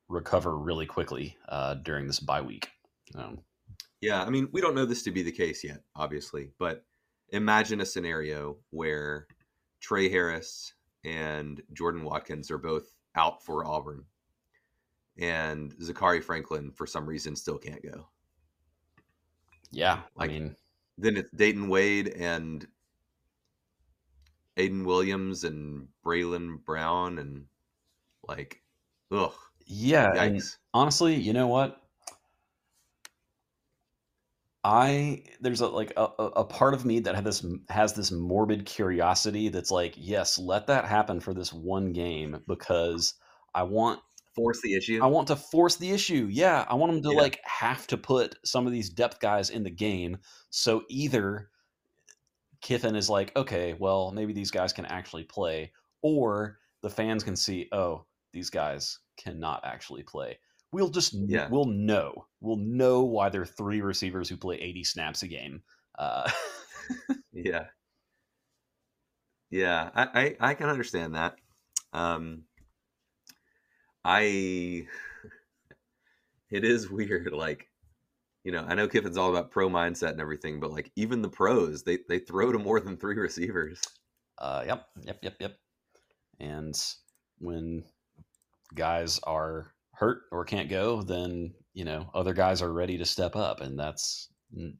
recover 0.09 0.57
really 0.57 0.85
quickly 0.85 1.37
uh, 1.49 1.73
during 1.75 2.07
this 2.07 2.19
bye 2.19 2.41
week. 2.41 2.69
Um, 3.15 3.39
Yeah, 4.01 4.23
I 4.23 4.29
mean, 4.29 4.47
we 4.51 4.61
don't 4.61 4.75
know 4.75 4.85
this 4.85 5.03
to 5.03 5.11
be 5.11 5.23
the 5.23 5.31
case 5.31 5.63
yet, 5.63 5.81
obviously, 5.95 6.51
but 6.59 6.85
imagine 7.29 7.81
a 7.81 7.85
scenario 7.85 8.57
where 8.69 9.27
Tre 9.81 10.07
Harris 10.09 10.73
and 11.03 11.61
Jordan 11.73 12.03
Watkins 12.03 12.49
are 12.51 12.57
both 12.57 12.93
out 13.15 13.43
for 13.43 13.65
Auburn, 13.65 14.05
and 15.17 15.73
Zakhari 15.77 16.23
Franklin, 16.23 16.71
for 16.71 16.85
some 16.85 17.05
reason, 17.07 17.35
still 17.35 17.57
can't 17.57 17.81
go. 17.83 18.07
yeah, 19.71 20.01
Like- 20.15 20.29
I 20.29 20.33
mean, 20.33 20.55
Then 20.99 21.17
it's 21.17 21.29
Dayton 21.35 21.67
Wade 21.67 22.07
and 22.09 22.65
Aiden 24.57 24.83
Williams 24.85 25.43
and 25.43 25.87
Braylon 26.03 26.63
Brown 26.65 27.19
and 27.19 27.45
like, 28.27 28.61
ugh, 29.11 29.33
Yeah, 29.65 30.07
yikes. 30.13 30.57
honestly, 30.73 31.15
you 31.15 31.33
know 31.33 31.47
what? 31.47 31.81
I 34.63 35.23
there's 35.39 35.61
a 35.61 35.67
like 35.67 35.93
a, 35.95 36.07
a 36.19 36.25
a 36.41 36.45
part 36.45 36.73
of 36.73 36.83
me 36.85 36.99
that 37.01 37.15
had 37.15 37.23
this 37.23 37.45
has 37.69 37.93
this 37.93 38.11
morbid 38.11 38.65
curiosity 38.65 39.49
that's 39.49 39.71
like, 39.71 39.93
yes, 39.97 40.37
let 40.37 40.67
that 40.67 40.85
happen 40.85 41.19
for 41.21 41.33
this 41.33 41.53
one 41.53 41.93
game 41.93 42.43
because 42.47 43.13
I 43.53 43.63
want 43.63 44.01
Force 44.35 44.61
the 44.61 44.75
issue. 44.75 45.01
I 45.01 45.07
want 45.07 45.27
to 45.29 45.35
force 45.35 45.77
the 45.77 45.91
issue. 45.91 46.27
Yeah, 46.31 46.65
I 46.69 46.75
want 46.75 46.91
them 46.93 47.01
to 47.03 47.11
Yeah. 47.11 47.17
like 47.17 47.39
have 47.45 47.87
to 47.87 47.97
put 47.97 48.35
some 48.45 48.67
of 48.67 48.73
these 48.73 48.89
depth 48.89 49.19
guys 49.19 49.49
in 49.49 49.63
the 49.63 49.71
game. 49.71 50.19
So 50.49 50.83
either 50.89 51.51
Kiffin 52.61 52.95
is 52.95 53.09
like, 53.09 53.35
okay, 53.37 53.73
well, 53.73 54.11
maybe 54.11 54.33
these 54.33 54.51
guys 54.51 54.73
can 54.73 54.85
actually 54.85 55.23
play, 55.23 55.73
or 56.01 56.59
the 56.81 56.89
fans 56.89 57.23
can 57.23 57.35
see, 57.35 57.69
oh, 57.71 58.06
these 58.37 58.51
guys 58.51 58.99
cannot 59.17 59.61
actually 59.65 60.03
play. 60.03 60.37
We'll 60.71 60.89
just 60.89 61.13
Yeah. 61.27 61.47
we'll 61.49 61.65
know. 61.65 62.27
We'll 62.39 62.57
know 62.57 63.03
why 63.03 63.29
there 63.29 63.41
are 63.41 63.45
three 63.47 63.81
receivers 63.81 64.29
who 64.29 64.37
play 64.37 64.57
80 64.57 64.83
snaps 64.83 65.23
a 65.23 65.27
game. 65.27 65.63
Uh, 65.97 66.29
Yeah. 67.33 67.65
Yeah, 69.49 69.89
I, 69.95 70.35
I, 70.39 70.49
I 70.51 70.53
can 70.53 70.69
understand 70.69 71.15
that. 71.15 71.35
Um, 71.93 72.43
I, 74.05 74.85
it 76.51 76.63
is 76.63 76.89
weird. 76.91 77.31
Like, 77.33 77.67
you 78.43 78.51
know, 78.51 78.63
I 78.67 78.75
know 78.75 78.87
Kiffin's 78.87 79.17
all 79.17 79.29
about 79.31 79.49
pro 79.51 79.69
mindset 79.69 80.11
and 80.11 80.21
everything, 80.21 80.59
but 80.59 80.71
like 80.71 80.91
even 80.95 81.21
the 81.23 81.29
pros, 81.29 81.83
they, 81.83 81.99
they 82.07 82.19
throw 82.19 82.51
to 82.51 82.59
more 82.59 82.79
than 82.79 82.97
three 82.97 83.15
receivers. 83.15 83.81
uh, 84.37 84.63
yep, 84.67 84.85
yep, 85.03 85.17
yep, 85.23 85.33
yep. 85.39 85.53
And 86.39 86.75
when 87.39 87.83
guys 88.73 89.19
are 89.23 89.73
hurt 89.93 90.23
or 90.31 90.45
can't 90.45 90.69
go, 90.69 91.01
then 91.01 91.53
you 91.73 91.85
know 91.85 92.09
other 92.13 92.33
guys 92.33 92.61
are 92.61 92.71
ready 92.71 92.97
to 92.97 93.05
step 93.05 93.35
up, 93.35 93.61
and 93.61 93.79
that's 93.79 94.29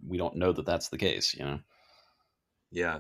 we 0.06 0.18
don't 0.18 0.36
know 0.36 0.52
that 0.52 0.66
that's 0.66 0.90
the 0.90 0.98
case. 0.98 1.34
You 1.34 1.46
know. 1.46 1.60
Yeah. 2.72 3.00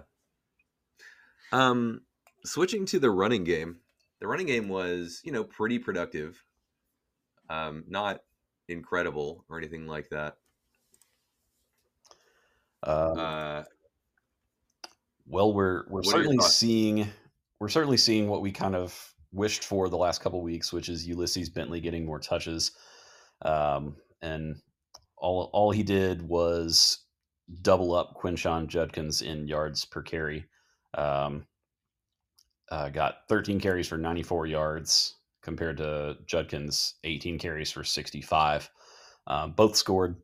Um, 1.51 2.01
switching 2.45 2.85
to 2.87 2.99
the 2.99 3.09
running 3.09 3.43
game, 3.43 3.77
the 4.19 4.27
running 4.27 4.47
game 4.47 4.69
was, 4.69 5.21
you 5.23 5.31
know, 5.31 5.43
pretty 5.43 5.79
productive. 5.79 6.43
Um, 7.49 7.85
not 7.87 8.21
incredible 8.67 9.45
or 9.49 9.57
anything 9.57 9.87
like 9.87 10.09
that. 10.09 10.37
Uh, 12.83 12.89
Uh, 12.89 13.63
well, 15.27 15.53
we're 15.53 15.83
we're 15.87 16.01
what 16.01 16.15
are 16.15 16.17
your 16.17 16.23
certainly 16.23 16.43
seeing 16.43 17.09
we're 17.59 17.69
certainly 17.69 17.97
seeing 17.97 18.27
what 18.27 18.41
we 18.41 18.51
kind 18.51 18.75
of 18.75 19.13
wished 19.31 19.63
for 19.63 19.89
the 19.89 19.97
last 19.97 20.21
couple 20.21 20.41
weeks, 20.41 20.71
which 20.71 20.89
is 20.89 21.07
Ulysses 21.07 21.49
Bentley 21.49 21.79
getting 21.79 22.05
more 22.05 22.19
touches, 22.19 22.71
um, 23.43 23.95
and 24.21 24.55
all 25.17 25.49
all 25.53 25.71
he 25.71 25.83
did 25.83 26.21
was 26.21 27.05
double 27.61 27.93
up 27.93 28.15
Quinshon 28.21 28.67
Judkins 28.67 29.21
in 29.21 29.47
yards 29.47 29.85
per 29.85 30.01
carry. 30.01 30.45
Um, 30.93 31.45
uh, 32.69 32.89
got 32.89 33.19
13 33.29 33.59
carries 33.59 33.87
for 33.87 33.97
94 33.97 34.47
yards 34.47 35.15
compared 35.41 35.77
to 35.77 36.17
Judkins 36.25 36.95
18 37.05 37.39
carries 37.39 37.71
for 37.71 37.83
65. 37.83 38.69
Um, 39.27 39.53
both 39.53 39.75
scored. 39.75 40.17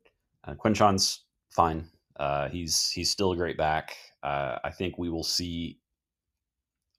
Uh, 0.45 0.53
Quinshon's 0.53 1.22
fine. 1.51 1.88
Uh, 2.17 2.50
he's 2.50 2.89
he's 2.89 3.10
still 3.10 3.31
a 3.31 3.38
great 3.38 3.57
back. 3.57 3.95
Uh, 4.22 4.57
I 4.63 4.69
think 4.69 4.98
we 4.98 5.10
will 5.10 5.24
see 5.24 5.79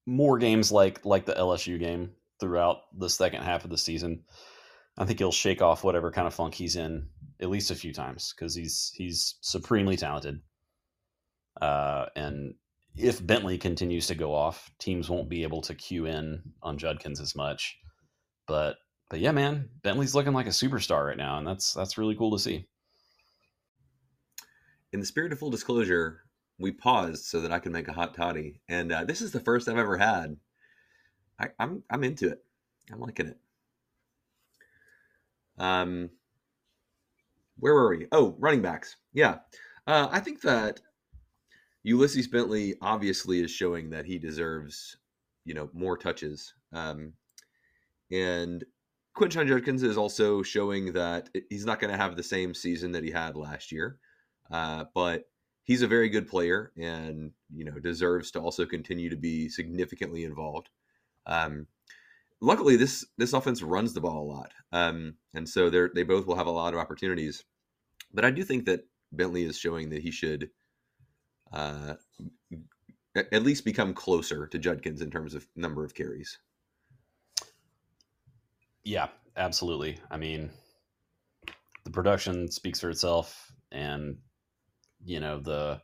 more 0.06 0.38
games 0.38 0.72
like 0.72 1.04
like 1.04 1.26
the 1.26 1.34
LSU 1.34 1.78
game 1.78 2.12
throughout 2.40 2.82
the 2.98 3.10
second 3.10 3.42
half 3.42 3.64
of 3.64 3.70
the 3.70 3.78
season. 3.78 4.24
I 4.96 5.04
think 5.04 5.18
he'll 5.18 5.32
shake 5.32 5.62
off 5.62 5.84
whatever 5.84 6.10
kind 6.10 6.26
of 6.26 6.34
funk 6.34 6.54
he's 6.54 6.76
in 6.76 7.08
at 7.40 7.50
least 7.50 7.70
a 7.70 7.74
few 7.74 7.92
times 7.92 8.34
because 8.36 8.54
he's 8.54 8.92
he's 8.94 9.36
supremely 9.40 9.96
talented. 9.96 10.40
Uh, 11.60 12.06
and 12.16 12.54
if 12.96 13.24
Bentley 13.24 13.58
continues 13.58 14.06
to 14.08 14.14
go 14.14 14.34
off, 14.34 14.70
teams 14.78 15.10
won't 15.10 15.28
be 15.28 15.42
able 15.42 15.62
to 15.62 15.74
cue 15.74 16.06
in 16.06 16.42
on 16.62 16.78
Judkins 16.78 17.20
as 17.20 17.34
much. 17.34 17.76
But 18.46 18.76
but 19.10 19.20
yeah, 19.20 19.32
man, 19.32 19.68
Bentley's 19.82 20.14
looking 20.14 20.32
like 20.32 20.46
a 20.46 20.50
superstar 20.50 21.06
right 21.06 21.16
now, 21.16 21.38
and 21.38 21.46
that's 21.46 21.72
that's 21.72 21.98
really 21.98 22.14
cool 22.16 22.32
to 22.32 22.38
see. 22.42 22.66
in 24.92 25.00
the 25.00 25.06
spirit 25.06 25.32
of 25.32 25.40
full 25.40 25.50
disclosure, 25.50 26.20
we 26.58 26.70
paused 26.70 27.24
so 27.24 27.40
that 27.40 27.52
I 27.52 27.58
could 27.58 27.72
make 27.72 27.88
a 27.88 27.92
hot 27.92 28.14
toddy, 28.14 28.60
and 28.68 28.92
uh, 28.92 29.04
this 29.04 29.20
is 29.20 29.32
the 29.32 29.40
first 29.40 29.68
I've 29.68 29.78
ever 29.78 29.96
had. 29.96 30.36
I, 31.38 31.48
I'm 31.58 31.82
I'm 31.90 32.04
into 32.04 32.28
it. 32.28 32.44
I'm 32.92 33.00
liking 33.00 33.26
it. 33.26 33.38
Um, 35.58 36.10
where 37.58 37.74
were 37.74 37.96
we? 37.96 38.06
Oh, 38.12 38.36
running 38.38 38.62
backs. 38.62 38.96
Yeah, 39.12 39.38
uh, 39.86 40.08
I 40.10 40.20
think 40.20 40.42
that 40.42 40.80
Ulysses 41.82 42.28
Bentley 42.28 42.74
obviously 42.80 43.40
is 43.40 43.50
showing 43.50 43.90
that 43.90 44.06
he 44.06 44.18
deserves, 44.18 44.96
you 45.44 45.54
know, 45.54 45.68
more 45.72 45.96
touches. 45.96 46.54
Um, 46.72 47.12
and 48.10 48.64
Quinton 49.14 49.46
Judkins 49.46 49.82
is 49.82 49.96
also 49.96 50.42
showing 50.42 50.92
that 50.94 51.28
he's 51.50 51.66
not 51.66 51.80
going 51.80 51.92
to 51.92 51.96
have 51.96 52.16
the 52.16 52.22
same 52.22 52.54
season 52.54 52.92
that 52.92 53.04
he 53.04 53.10
had 53.10 53.36
last 53.36 53.70
year. 53.70 53.98
Uh, 54.50 54.84
but 54.94 55.24
he's 55.64 55.82
a 55.82 55.88
very 55.88 56.08
good 56.08 56.28
player 56.28 56.70
and 56.76 57.32
you 57.52 57.64
know 57.64 57.78
deserves 57.80 58.30
to 58.30 58.40
also 58.40 58.64
continue 58.64 59.10
to 59.10 59.16
be 59.16 59.48
significantly 59.48 60.24
involved. 60.24 60.68
Um, 61.26 61.66
luckily, 62.40 62.76
this 62.76 63.04
this 63.18 63.32
offense 63.32 63.62
runs 63.62 63.92
the 63.92 64.00
ball 64.00 64.22
a 64.22 64.30
lot, 64.32 64.52
um, 64.72 65.14
and 65.34 65.48
so 65.48 65.68
they 65.68 65.88
they 65.94 66.02
both 66.04 66.26
will 66.26 66.36
have 66.36 66.46
a 66.46 66.50
lot 66.52 66.74
of 66.74 66.80
opportunities. 66.80 67.42
But 68.12 68.24
I 68.24 68.30
do 68.30 68.44
think 68.44 68.66
that 68.66 68.86
Bentley 69.10 69.42
is 69.42 69.58
showing 69.58 69.90
that 69.90 70.02
he 70.02 70.12
should 70.12 70.50
uh, 71.52 71.94
at 73.16 73.32
at 73.32 73.42
least 73.42 73.64
become 73.64 73.94
closer 73.94 74.46
to 74.46 74.58
Judkins 74.58 75.00
in 75.00 75.10
terms 75.10 75.34
of 75.34 75.46
number 75.56 75.84
of 75.84 75.94
carries. 75.94 76.38
Yeah, 78.84 79.08
absolutely. 79.36 79.98
I 80.10 80.18
mean, 80.18 80.50
the 81.84 81.90
production 81.90 82.50
speaks 82.50 82.80
for 82.80 82.90
itself, 82.90 83.50
and 83.72 84.18
you 85.04 85.20
know 85.20 85.40
the 85.40 85.80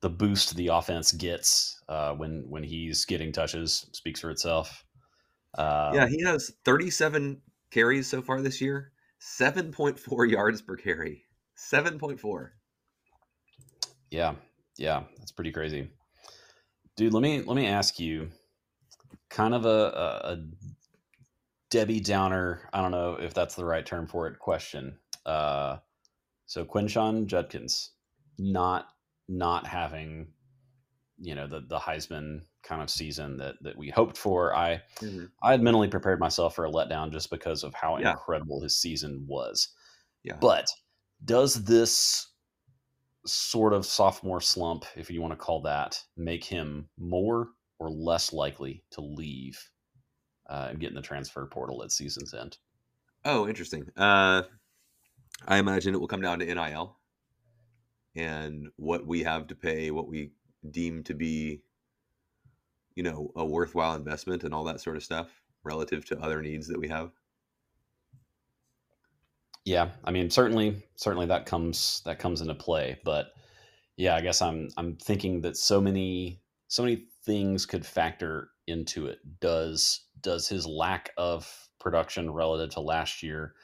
the 0.00 0.10
boost 0.10 0.54
the 0.56 0.68
offense 0.68 1.12
gets 1.12 1.80
uh, 1.88 2.12
when 2.12 2.44
when 2.48 2.62
he's 2.62 3.04
getting 3.06 3.32
touches 3.32 3.86
speaks 3.92 4.20
for 4.20 4.30
itself. 4.30 4.84
Uh, 5.56 5.92
yeah, 5.94 6.06
he 6.08 6.22
has 6.22 6.52
37 6.64 7.40
carries 7.70 8.06
so 8.06 8.20
far 8.20 8.42
this 8.42 8.60
year, 8.60 8.92
7.4 9.20 10.30
yards 10.30 10.60
per 10.62 10.76
carry. 10.76 11.24
7.4. 11.56 12.50
yeah, 14.10 14.34
yeah, 14.76 15.04
that's 15.18 15.32
pretty 15.32 15.52
crazy, 15.52 15.88
dude. 16.96 17.14
Let 17.14 17.22
me 17.22 17.42
let 17.42 17.56
me 17.56 17.66
ask 17.66 17.98
you, 17.98 18.30
kind 19.30 19.54
of 19.54 19.64
a, 19.64 19.68
a, 19.68 20.32
a 20.32 20.44
Debbie 21.70 22.00
Downer. 22.00 22.68
I 22.72 22.82
don't 22.82 22.90
know 22.90 23.14
if 23.14 23.32
that's 23.32 23.54
the 23.54 23.64
right 23.64 23.86
term 23.86 24.06
for 24.06 24.26
it. 24.26 24.38
Question. 24.38 24.98
Uh, 25.24 25.78
so 26.46 26.64
Quinshon 26.64 27.26
Judkins 27.26 27.93
not 28.38 28.88
not 29.28 29.66
having 29.66 30.28
you 31.18 31.34
know 31.34 31.46
the 31.46 31.60
the 31.60 31.78
Heisman 31.78 32.40
kind 32.62 32.82
of 32.82 32.90
season 32.90 33.36
that 33.38 33.54
that 33.62 33.76
we 33.76 33.90
hoped 33.90 34.16
for. 34.18 34.54
I 34.54 34.82
I 35.42 35.52
had 35.52 35.62
mentally 35.62 35.88
prepared 35.88 36.18
myself 36.20 36.54
for 36.54 36.64
a 36.66 36.70
letdown 36.70 37.12
just 37.12 37.30
because 37.30 37.62
of 37.62 37.72
how 37.74 37.98
Yeah. 37.98 38.10
incredible 38.12 38.60
his 38.62 38.76
season 38.76 39.24
was. 39.28 39.68
Yeah. 40.22 40.36
But 40.40 40.66
does 41.24 41.64
this 41.64 42.32
sort 43.26 43.72
of 43.72 43.86
sophomore 43.86 44.40
slump, 44.40 44.84
if 44.96 45.10
you 45.10 45.22
want 45.22 45.32
to 45.32 45.36
call 45.36 45.62
that, 45.62 45.98
make 46.16 46.44
him 46.44 46.88
more 46.98 47.48
or 47.78 47.90
less 47.90 48.32
likely 48.32 48.84
to 48.90 49.00
leave 49.00 49.58
uh, 50.50 50.68
and 50.70 50.80
get 50.80 50.90
in 50.90 50.94
the 50.94 51.00
transfer 51.02 51.46
portal 51.46 51.82
at 51.82 51.92
season's 51.92 52.34
end? 52.34 52.58
Oh, 53.24 53.48
interesting. 53.48 53.86
Uh, 53.96 54.42
I 55.46 55.56
imagine 55.58 55.94
it 55.94 56.00
will 56.00 56.08
come 56.08 56.20
down 56.20 56.40
to 56.40 56.44
NIL 56.54 56.98
and 58.16 58.68
what 58.76 59.06
we 59.06 59.22
have 59.22 59.46
to 59.48 59.54
pay, 59.54 59.90
what 59.90 60.08
we 60.08 60.32
deem 60.70 61.02
to 61.04 61.14
be, 61.14 61.62
you 62.94 63.02
know, 63.02 63.30
a 63.36 63.44
worthwhile 63.44 63.96
investment 63.96 64.44
and 64.44 64.54
all 64.54 64.64
that 64.64 64.80
sort 64.80 64.96
of 64.96 65.02
stuff 65.02 65.28
relative 65.64 66.04
to 66.06 66.20
other 66.20 66.40
needs 66.42 66.68
that 66.68 66.78
we 66.78 66.88
have. 66.88 67.10
Yeah, 69.64 69.90
I 70.04 70.10
mean, 70.10 70.28
certainly, 70.28 70.82
certainly 70.96 71.26
that 71.26 71.46
comes 71.46 72.02
that 72.04 72.18
comes 72.18 72.40
into 72.42 72.54
play. 72.54 73.00
But 73.04 73.32
yeah, 73.96 74.14
I 74.14 74.20
guess 74.20 74.42
I'm 74.42 74.68
I'm 74.76 74.96
thinking 74.96 75.40
that 75.40 75.56
so 75.56 75.80
many 75.80 76.42
so 76.68 76.82
many 76.82 77.06
things 77.24 77.64
could 77.64 77.86
factor 77.86 78.50
into 78.66 79.06
it. 79.06 79.18
Does 79.40 80.04
does 80.20 80.48
his 80.48 80.66
lack 80.66 81.10
of 81.16 81.50
production 81.80 82.30
relative 82.30 82.70
to 82.70 82.80
last 82.80 83.22
year 83.22 83.54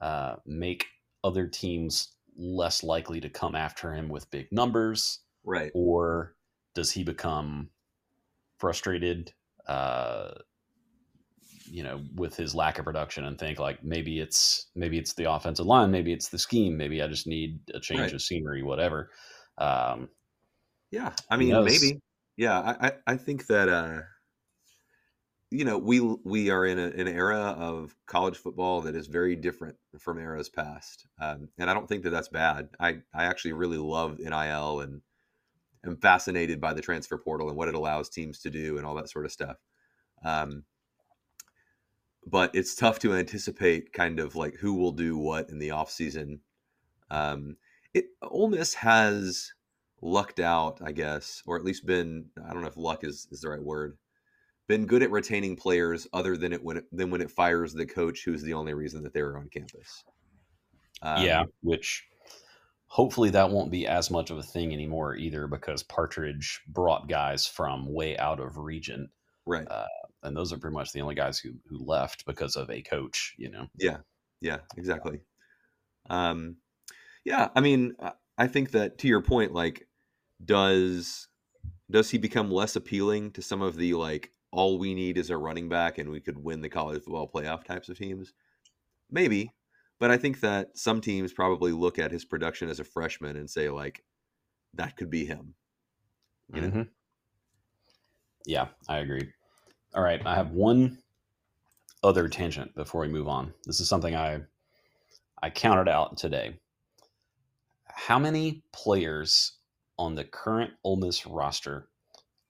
uh, 0.00 0.36
make 0.44 0.86
other 1.22 1.46
teams 1.46 2.14
less 2.36 2.82
likely 2.82 3.20
to 3.20 3.30
come 3.30 3.54
after 3.54 3.92
him 3.94 4.08
with 4.08 4.30
big 4.30 4.50
numbers, 4.52 5.20
Right. 5.44 5.72
or 5.74 6.36
does 6.74 6.90
he 6.90 7.04
become 7.04 7.70
frustrated, 8.58 9.32
uh, 9.66 10.34
you 11.70 11.82
know, 11.82 12.04
with 12.14 12.36
his 12.36 12.54
lack 12.54 12.78
of 12.78 12.84
production, 12.84 13.24
and 13.24 13.38
think 13.38 13.58
like 13.58 13.82
maybe 13.82 14.20
it's 14.20 14.70
maybe 14.74 14.98
it's 14.98 15.14
the 15.14 15.30
offensive 15.30 15.66
line, 15.66 15.90
maybe 15.90 16.12
it's 16.12 16.28
the 16.28 16.38
scheme, 16.38 16.76
maybe 16.76 17.02
I 17.02 17.08
just 17.08 17.26
need 17.26 17.60
a 17.72 17.80
change 17.80 18.00
Right. 18.00 18.12
of 18.12 18.22
scenery, 18.22 18.62
whatever. 18.62 19.10
Um, 19.58 20.10
Yeah, 20.90 21.12
I 21.28 21.36
mean, 21.36 21.62
maybe. 21.64 22.00
Yeah, 22.36 22.60
I, 22.60 22.88
I, 22.88 22.92
I 23.06 23.16
think 23.16 23.46
that 23.46 23.68
uh, 23.68 24.00
you 25.50 25.64
know 25.64 25.78
we 25.78 26.00
we 26.00 26.50
are 26.50 26.66
in 26.66 26.78
a, 26.78 26.86
an 26.88 27.08
era 27.08 27.54
of 27.58 27.94
college 28.06 28.36
football 28.36 28.80
that 28.82 28.94
is 28.94 29.06
very 29.06 29.36
different 29.36 29.76
from 29.98 30.18
eras 30.18 30.48
past, 30.48 31.06
um, 31.20 31.48
and 31.58 31.70
I 31.70 31.74
don't 31.74 31.88
think 31.88 32.02
that 32.04 32.10
that's 32.10 32.28
bad. 32.28 32.68
I 32.80 32.98
I 33.14 33.24
actually 33.24 33.52
really 33.52 33.78
love 33.78 34.18
NIL 34.18 34.80
and 34.80 35.02
am 35.86 35.96
fascinated 35.96 36.60
by 36.60 36.72
the 36.72 36.80
transfer 36.82 37.18
portal 37.18 37.48
and 37.48 37.56
what 37.56 37.68
it 37.68 37.74
allows 37.74 38.08
teams 38.08 38.40
to 38.40 38.50
do 38.50 38.78
and 38.78 38.86
all 38.86 38.94
that 38.94 39.10
sort 39.10 39.24
of 39.24 39.32
stuff. 39.32 39.56
Um, 40.24 40.64
but 42.26 42.54
it's 42.54 42.74
tough 42.74 42.98
to 43.00 43.14
anticipate 43.14 43.92
kind 43.92 44.18
of 44.18 44.34
like 44.34 44.54
who 44.54 44.74
will 44.74 44.92
do 44.92 45.16
what 45.18 45.50
in 45.50 45.58
the 45.58 45.68
offseason. 45.68 46.40
Um, 47.10 47.56
it 47.92 48.06
Ole 48.22 48.48
Miss 48.48 48.74
has 48.74 49.52
lucked 50.00 50.40
out, 50.40 50.80
I 50.82 50.92
guess, 50.92 51.42
or 51.46 51.56
at 51.56 51.64
least 51.64 51.86
been 51.86 52.26
I 52.44 52.52
don't 52.52 52.62
know 52.62 52.68
if 52.68 52.76
luck 52.76 53.04
is, 53.04 53.28
is 53.30 53.40
the 53.40 53.50
right 53.50 53.62
word. 53.62 53.96
Been 54.66 54.86
good 54.86 55.02
at 55.02 55.10
retaining 55.10 55.56
players 55.56 56.06
other 56.12 56.36
than 56.36 56.52
it 56.52 56.62
when 56.64 56.78
it, 56.78 56.84
than 56.90 57.10
when 57.10 57.20
it 57.20 57.30
fires 57.30 57.72
the 57.72 57.86
coach 57.86 58.24
who's 58.24 58.42
the 58.42 58.54
only 58.54 58.74
reason 58.74 59.02
that 59.02 59.12
they 59.12 59.22
were 59.22 59.38
on 59.38 59.48
campus. 59.48 60.04
Um, 61.02 61.24
yeah, 61.24 61.44
which 61.62 62.04
hopefully 62.86 63.30
that 63.30 63.50
won't 63.50 63.70
be 63.70 63.86
as 63.86 64.10
much 64.10 64.30
of 64.30 64.38
a 64.38 64.42
thing 64.42 64.72
anymore 64.72 65.16
either, 65.16 65.46
because 65.46 65.82
Partridge 65.82 66.62
brought 66.66 67.08
guys 67.08 67.46
from 67.46 67.92
way 67.92 68.16
out 68.16 68.40
of 68.40 68.56
region, 68.56 69.10
right. 69.44 69.66
uh, 69.70 69.86
and 70.22 70.36
those 70.36 70.52
are 70.52 70.58
pretty 70.58 70.74
much 70.74 70.92
the 70.92 71.00
only 71.02 71.14
guys 71.14 71.38
who 71.38 71.50
who 71.68 71.84
left 71.84 72.24
because 72.24 72.56
of 72.56 72.70
a 72.70 72.80
coach. 72.80 73.34
You 73.36 73.50
know. 73.50 73.66
Yeah, 73.76 73.98
yeah, 74.40 74.58
exactly. 74.76 75.20
Um, 76.08 76.56
yeah, 77.24 77.48
I 77.54 77.60
mean, 77.60 77.94
I- 78.00 78.12
I 78.36 78.48
think 78.48 78.72
that 78.72 78.98
to 78.98 79.06
your 79.08 79.22
point, 79.22 79.52
like, 79.52 79.86
does 80.44 81.28
does 81.90 82.10
he 82.10 82.18
become 82.18 82.50
less 82.50 82.74
appealing 82.74 83.30
to 83.32 83.42
some 83.42 83.62
of 83.62 83.76
the 83.76 83.94
like 83.94 84.32
all 84.54 84.78
we 84.78 84.94
need 84.94 85.18
is 85.18 85.30
a 85.30 85.36
running 85.36 85.68
back 85.68 85.98
and 85.98 86.08
we 86.08 86.20
could 86.20 86.38
win 86.38 86.60
the 86.60 86.68
college 86.68 87.02
football 87.02 87.28
playoff 87.28 87.64
types 87.64 87.88
of 87.88 87.98
teams? 87.98 88.32
Maybe, 89.10 89.50
but 89.98 90.10
I 90.10 90.16
think 90.16 90.40
that 90.40 90.78
some 90.78 91.00
teams 91.00 91.32
probably 91.32 91.72
look 91.72 91.98
at 91.98 92.12
his 92.12 92.24
production 92.24 92.68
as 92.68 92.80
a 92.80 92.84
freshman 92.84 93.36
and 93.36 93.50
say 93.50 93.68
like 93.68 94.04
that 94.74 94.96
could 94.96 95.10
be 95.10 95.24
him. 95.24 95.54
You 96.52 96.60
know? 96.62 96.68
Mhm. 96.68 96.88
Yeah, 98.46 98.68
I 98.88 98.98
agree. 98.98 99.32
All 99.94 100.02
right, 100.02 100.24
I 100.24 100.34
have 100.34 100.52
one 100.52 100.98
other 102.02 102.28
tangent 102.28 102.74
before 102.74 103.00
we 103.00 103.08
move 103.08 103.28
on. 103.28 103.52
This 103.64 103.80
is 103.80 103.88
something 103.88 104.14
I 104.14 104.42
I 105.42 105.50
counted 105.50 105.88
out 105.88 106.16
today. 106.16 106.58
How 107.86 108.18
many 108.18 108.62
players 108.72 109.58
on 109.98 110.14
the 110.14 110.24
current 110.24 110.72
Ole 110.84 110.96
Miss 110.96 111.26
roster 111.26 111.88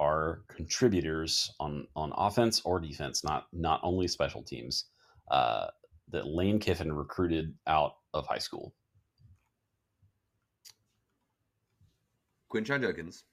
are 0.00 0.42
contributors 0.48 1.50
on 1.60 1.86
on 1.96 2.12
offense 2.16 2.60
or 2.64 2.80
defense, 2.80 3.24
not 3.24 3.46
not 3.52 3.80
only 3.82 4.08
special 4.08 4.42
teams, 4.42 4.86
uh, 5.30 5.68
that 6.08 6.26
Lane 6.26 6.58
Kiffin 6.58 6.92
recruited 6.92 7.54
out 7.66 7.96
of 8.12 8.26
high 8.26 8.38
school? 8.38 8.74
Quinshon 12.48 12.80
Judkins, 12.80 13.24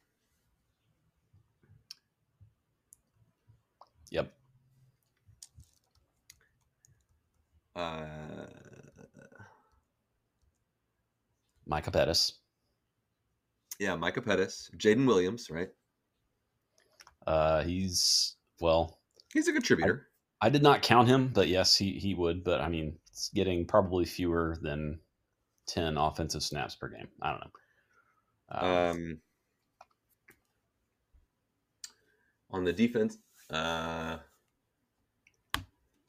Yep. 4.11 4.33
uh, 7.75 8.45
Micah 11.65 11.91
Pettus. 11.91 12.39
yeah, 13.79 13.95
Micah 13.95 14.21
Pettus, 14.21 14.69
Jaden 14.77 15.05
Williams, 15.07 15.49
right? 15.49 15.69
Uh, 17.27 17.63
he's 17.63 18.35
well, 18.59 18.99
He's 19.33 19.47
a 19.47 19.53
contributor. 19.53 20.07
I 20.41 20.49
did 20.49 20.63
not 20.63 20.81
count 20.81 21.07
him, 21.07 21.29
but 21.29 21.47
yes, 21.47 21.75
he 21.75 21.91
he 21.93 22.13
would. 22.15 22.43
But 22.43 22.61
I 22.61 22.67
mean, 22.67 22.97
it's 23.09 23.29
getting 23.29 23.65
probably 23.65 24.05
fewer 24.05 24.57
than 24.61 24.99
ten 25.67 25.97
offensive 25.97 26.43
snaps 26.43 26.75
per 26.75 26.89
game. 26.89 27.07
I 27.21 27.31
don't 27.31 27.39
know. 27.41 27.51
Um, 28.49 28.89
Um, 28.91 29.17
on 32.49 32.63
the 32.65 32.73
defense, 32.73 33.17
uh, 33.49 34.17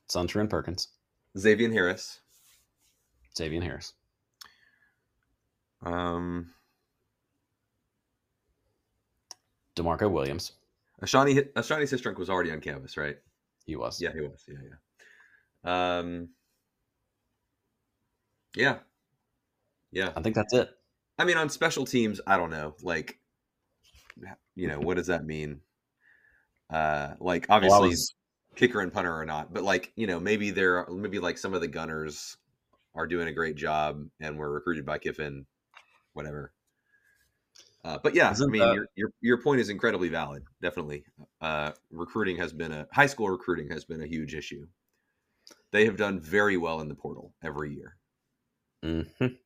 it's 0.05 0.16
and 0.16 0.51
Perkins, 0.51 0.88
Xavier 1.38 1.70
Harris. 1.70 2.20
Xavier 3.37 3.62
Harris, 3.62 3.94
Um, 5.83 6.53
Demarco 9.77 10.11
Williams. 10.11 10.53
Ashanti 11.02 11.42
Ashanti 11.56 11.84
Cistrunk 11.84 12.18
was 12.18 12.30
already 12.30 12.52
on 12.52 12.60
campus, 12.60 12.96
right? 12.96 13.16
He 13.66 13.76
was. 13.76 14.00
Yeah, 14.00 14.12
he 14.12 14.20
was. 14.20 14.44
Yeah, 14.48 14.58
yeah. 15.64 15.98
Um, 15.98 16.28
yeah, 18.56 18.78
yeah. 19.90 20.12
I 20.16 20.22
think 20.22 20.34
that's 20.34 20.52
it. 20.54 20.70
I 21.18 21.24
mean, 21.24 21.36
on 21.36 21.48
special 21.48 21.84
teams, 21.84 22.20
I 22.26 22.36
don't 22.36 22.50
know. 22.50 22.74
Like, 22.82 23.18
you 24.54 24.68
know, 24.68 24.80
what 24.80 24.96
does 24.96 25.08
that 25.08 25.24
mean? 25.24 25.60
Uh, 26.70 27.14
like 27.20 27.46
Well, 27.48 27.56
obviously, 27.56 27.88
was- 27.90 28.14
kicker 28.54 28.80
and 28.80 28.92
punter 28.92 29.14
or 29.14 29.24
not, 29.24 29.52
but 29.52 29.62
like 29.62 29.92
you 29.96 30.06
know, 30.06 30.20
maybe 30.20 30.50
they're 30.50 30.86
maybe 30.88 31.18
like 31.18 31.38
some 31.38 31.54
of 31.54 31.60
the 31.60 31.68
gunners 31.68 32.36
are 32.94 33.06
doing 33.06 33.28
a 33.28 33.32
great 33.32 33.56
job 33.56 34.04
and 34.20 34.36
were 34.36 34.52
recruited 34.52 34.84
by 34.84 34.98
Kiffin, 34.98 35.46
whatever. 36.12 36.52
Uh, 37.85 37.99
but 38.03 38.14
yeah, 38.14 38.29
I 38.29 38.33
Isn't 38.33 38.51
mean, 38.51 38.61
that- 38.61 38.75
your, 38.75 38.87
your 38.95 39.09
your 39.21 39.42
point 39.42 39.61
is 39.61 39.68
incredibly 39.68 40.09
valid. 40.09 40.45
Definitely, 40.61 41.05
uh, 41.40 41.73
recruiting 41.90 42.37
has 42.37 42.53
been 42.53 42.73
a 42.73 42.87
high 42.92 43.07
school 43.07 43.29
recruiting 43.29 43.68
has 43.71 43.85
been 43.85 44.03
a 44.03 44.07
huge 44.07 44.35
issue. 44.35 44.66
They 45.73 45.87
have 45.87 45.97
done 45.97 46.21
very 46.21 46.57
well 46.57 46.81
in 46.81 46.88
the 46.88 46.95
portal 46.95 47.35
every 47.42 47.75
year, 47.75 47.97
Mhm. 48.85 49.38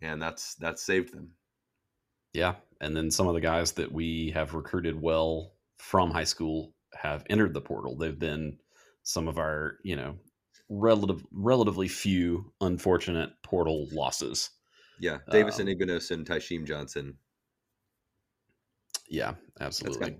and 0.00 0.20
that's 0.20 0.54
that's 0.56 0.82
saved 0.82 1.12
them. 1.14 1.34
Yeah, 2.32 2.56
and 2.80 2.96
then 2.96 3.10
some 3.10 3.28
of 3.28 3.34
the 3.34 3.40
guys 3.40 3.72
that 3.72 3.92
we 3.92 4.30
have 4.30 4.54
recruited 4.54 5.00
well 5.00 5.52
from 5.78 6.10
high 6.10 6.24
school 6.24 6.74
have 6.94 7.24
entered 7.28 7.54
the 7.54 7.60
portal. 7.60 7.96
They've 7.96 8.18
been 8.18 8.58
some 9.02 9.28
of 9.28 9.38
our, 9.38 9.78
you 9.84 9.96
know, 9.96 10.18
relative 10.68 11.26
relatively 11.30 11.88
few 11.88 12.52
unfortunate 12.60 13.30
portal 13.42 13.86
losses. 13.92 14.50
Yeah, 15.02 15.18
Davison 15.28 15.66
Um, 15.68 15.74
Igbinosun 15.74 16.10
and 16.12 16.26
Tysheem 16.26 16.64
Johnson. 16.64 17.18
Yeah, 19.08 19.34
absolutely. 19.60 20.16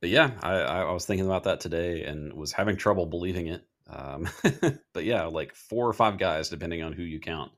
but 0.00 0.10
yeah, 0.10 0.38
I, 0.42 0.52
I 0.60 0.92
was 0.92 1.06
thinking 1.06 1.26
about 1.26 1.44
that 1.44 1.60
today 1.60 2.04
and 2.04 2.32
was 2.34 2.52
having 2.52 2.76
trouble 2.76 3.06
believing 3.06 3.48
it. 3.48 3.66
Um, 3.88 4.28
but 4.92 5.04
yeah, 5.04 5.24
like 5.24 5.54
four 5.54 5.88
or 5.88 5.92
five 5.94 6.18
guys, 6.18 6.48
depending 6.50 6.82
on 6.82 6.92
who 6.92 7.02
you 7.02 7.18
count. 7.18 7.52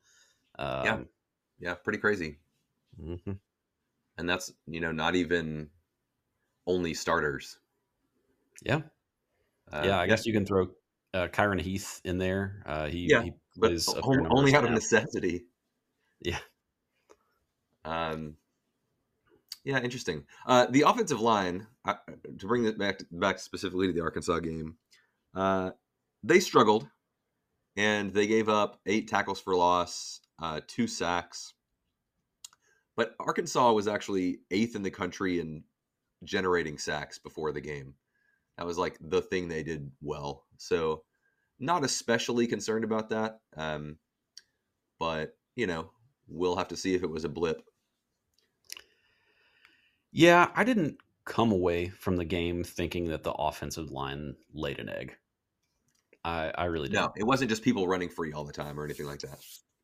Um, 0.58 0.84
Yeah. 0.84 0.98
Yeah, 1.58 1.74
pretty 1.74 1.98
crazy. 1.98 2.38
mhm. 2.98 3.38
And 4.16 4.28
that's 4.28 4.52
you 4.66 4.80
know 4.80 4.92
not 4.92 5.14
even 5.16 5.68
only 6.66 6.94
starters. 6.94 7.58
yeah, 8.62 8.82
Uh, 9.72 9.82
yeah. 9.84 9.98
I 9.98 10.06
guess 10.06 10.26
you 10.26 10.32
can 10.32 10.46
throw 10.46 10.68
uh, 11.12 11.28
Kyron 11.28 11.60
Heath 11.60 12.00
in 12.04 12.18
there. 12.18 12.62
Uh, 12.66 12.86
he, 12.86 13.08
Yeah, 13.08 13.22
he 13.24 13.32
but 13.56 13.70
plays 13.70 13.88
only, 14.02 14.26
only 14.30 14.54
out 14.54 14.64
of 14.64 14.70
snaps. 14.82 14.92
necessity. 14.92 15.44
Yeah. 16.20 16.38
Um. 17.84 18.36
Yeah, 19.64 19.80
interesting. 19.80 20.24
Uh, 20.46 20.66
the 20.70 20.82
offensive 20.82 21.20
line, 21.20 21.66
uh, 21.84 21.94
to 22.38 22.46
bring 22.46 22.64
it 22.64 22.78
back 22.78 23.00
back 23.10 23.38
specifically 23.38 23.86
to 23.86 23.92
the 23.92 24.02
Arkansas 24.02 24.40
game, 24.40 24.76
uh, 25.34 25.70
they 26.22 26.40
struggled, 26.40 26.88
and 27.76 28.12
they 28.12 28.26
gave 28.26 28.48
up 28.48 28.80
eight 28.86 29.08
tackles 29.08 29.40
for 29.40 29.54
loss, 29.54 30.20
uh, 30.40 30.60
two 30.66 30.86
sacks. 30.86 31.54
But 32.96 33.14
Arkansas 33.20 33.72
was 33.72 33.88
actually 33.88 34.40
eighth 34.50 34.76
in 34.76 34.82
the 34.82 34.90
country 34.90 35.40
in 35.40 35.64
generating 36.24 36.78
sacks 36.78 37.18
before 37.18 37.52
the 37.52 37.60
game. 37.60 37.94
That 38.58 38.66
was 38.66 38.78
like 38.78 38.98
the 39.00 39.22
thing 39.22 39.48
they 39.48 39.62
did 39.62 39.90
well. 40.02 40.44
So, 40.58 41.04
not 41.58 41.84
especially 41.84 42.46
concerned 42.46 42.84
about 42.84 43.10
that. 43.10 43.40
Um, 43.56 43.96
but 44.98 45.36
you 45.56 45.66
know, 45.66 45.90
we'll 46.30 46.56
have 46.56 46.68
to 46.68 46.76
see 46.76 46.94
if 46.94 47.02
it 47.02 47.10
was 47.10 47.24
a 47.24 47.28
blip. 47.28 47.62
Yeah, 50.12 50.48
I 50.54 50.64
didn't 50.64 50.98
come 51.24 51.52
away 51.52 51.88
from 51.88 52.16
the 52.16 52.24
game 52.24 52.64
thinking 52.64 53.08
that 53.08 53.22
the 53.22 53.32
offensive 53.32 53.90
line 53.90 54.36
laid 54.52 54.80
an 54.80 54.88
egg. 54.88 55.16
I 56.24 56.52
I 56.56 56.64
really 56.66 56.88
didn't. 56.88 57.02
No, 57.02 57.12
it 57.16 57.24
wasn't 57.24 57.50
just 57.50 57.62
people 57.62 57.86
running 57.86 58.08
free 58.08 58.32
all 58.32 58.44
the 58.44 58.52
time 58.52 58.78
or 58.78 58.84
anything 58.84 59.06
like 59.06 59.20
that. 59.20 59.38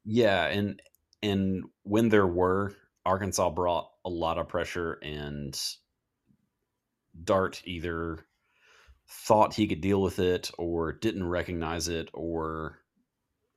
Yeah, 0.04 0.46
and 0.46 0.80
and 1.22 1.64
when 1.82 2.08
there 2.08 2.26
were, 2.26 2.74
Arkansas 3.04 3.50
brought 3.50 3.90
a 4.04 4.10
lot 4.10 4.38
of 4.38 4.48
pressure 4.48 4.98
and 5.02 5.58
Dart 7.24 7.62
either 7.64 8.26
thought 9.08 9.54
he 9.54 9.66
could 9.66 9.80
deal 9.80 10.02
with 10.02 10.18
it 10.18 10.50
or 10.58 10.92
didn't 10.92 11.28
recognize 11.28 11.88
it 11.88 12.10
or 12.12 12.80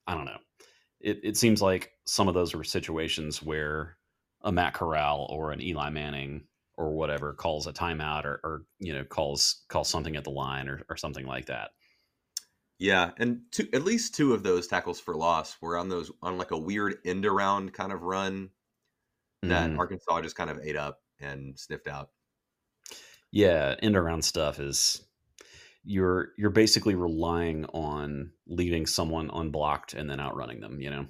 I 0.07 0.15
don't 0.15 0.25
know. 0.25 0.37
It 0.99 1.19
it 1.23 1.37
seems 1.37 1.61
like 1.61 1.93
some 2.05 2.27
of 2.27 2.33
those 2.33 2.53
were 2.53 2.63
situations 2.63 3.41
where 3.41 3.97
a 4.41 4.51
Matt 4.51 4.73
Corral 4.73 5.27
or 5.29 5.51
an 5.51 5.61
Eli 5.61 5.89
Manning 5.89 6.47
or 6.75 6.93
whatever 6.93 7.33
calls 7.33 7.67
a 7.67 7.73
timeout 7.73 8.25
or, 8.25 8.39
or 8.43 8.65
you 8.79 8.93
know 8.93 9.05
calls 9.05 9.65
calls 9.69 9.89
something 9.89 10.15
at 10.15 10.23
the 10.23 10.29
line 10.31 10.67
or, 10.67 10.83
or 10.89 10.97
something 10.97 11.25
like 11.25 11.45
that. 11.47 11.71
Yeah, 12.79 13.11
and 13.17 13.43
two, 13.51 13.67
at 13.73 13.83
least 13.83 14.15
two 14.15 14.33
of 14.33 14.43
those 14.43 14.67
tackles 14.67 14.99
for 14.99 15.15
loss 15.15 15.61
were 15.61 15.77
on 15.77 15.89
those 15.89 16.11
on 16.21 16.37
like 16.37 16.51
a 16.51 16.57
weird 16.57 16.99
end 17.05 17.25
around 17.25 17.73
kind 17.73 17.91
of 17.91 18.03
run 18.03 18.51
that 19.43 19.73
Mhm. 19.73 19.79
Arkansas 19.79 20.21
just 20.23 20.35
kind 20.37 20.49
of 20.51 20.59
ate 20.63 20.77
up 20.77 21.03
and 21.19 21.59
sniffed 21.59 21.87
out. 21.87 22.11
Yeah, 23.31 23.75
end 23.81 23.95
around 23.95 24.23
stuff 24.23 24.59
is 24.59 25.07
you're 25.89 26.33
you're 26.37 26.51
basically 26.51 26.93
relying 26.93 27.65
on 27.65 28.31
leaving 28.45 28.85
someone 28.85 29.31
unblocked 29.33 29.95
and 29.95 30.07
then 30.07 30.19
outrunning 30.19 30.61
them, 30.61 30.79
you 30.79 30.91
know? 30.91 31.07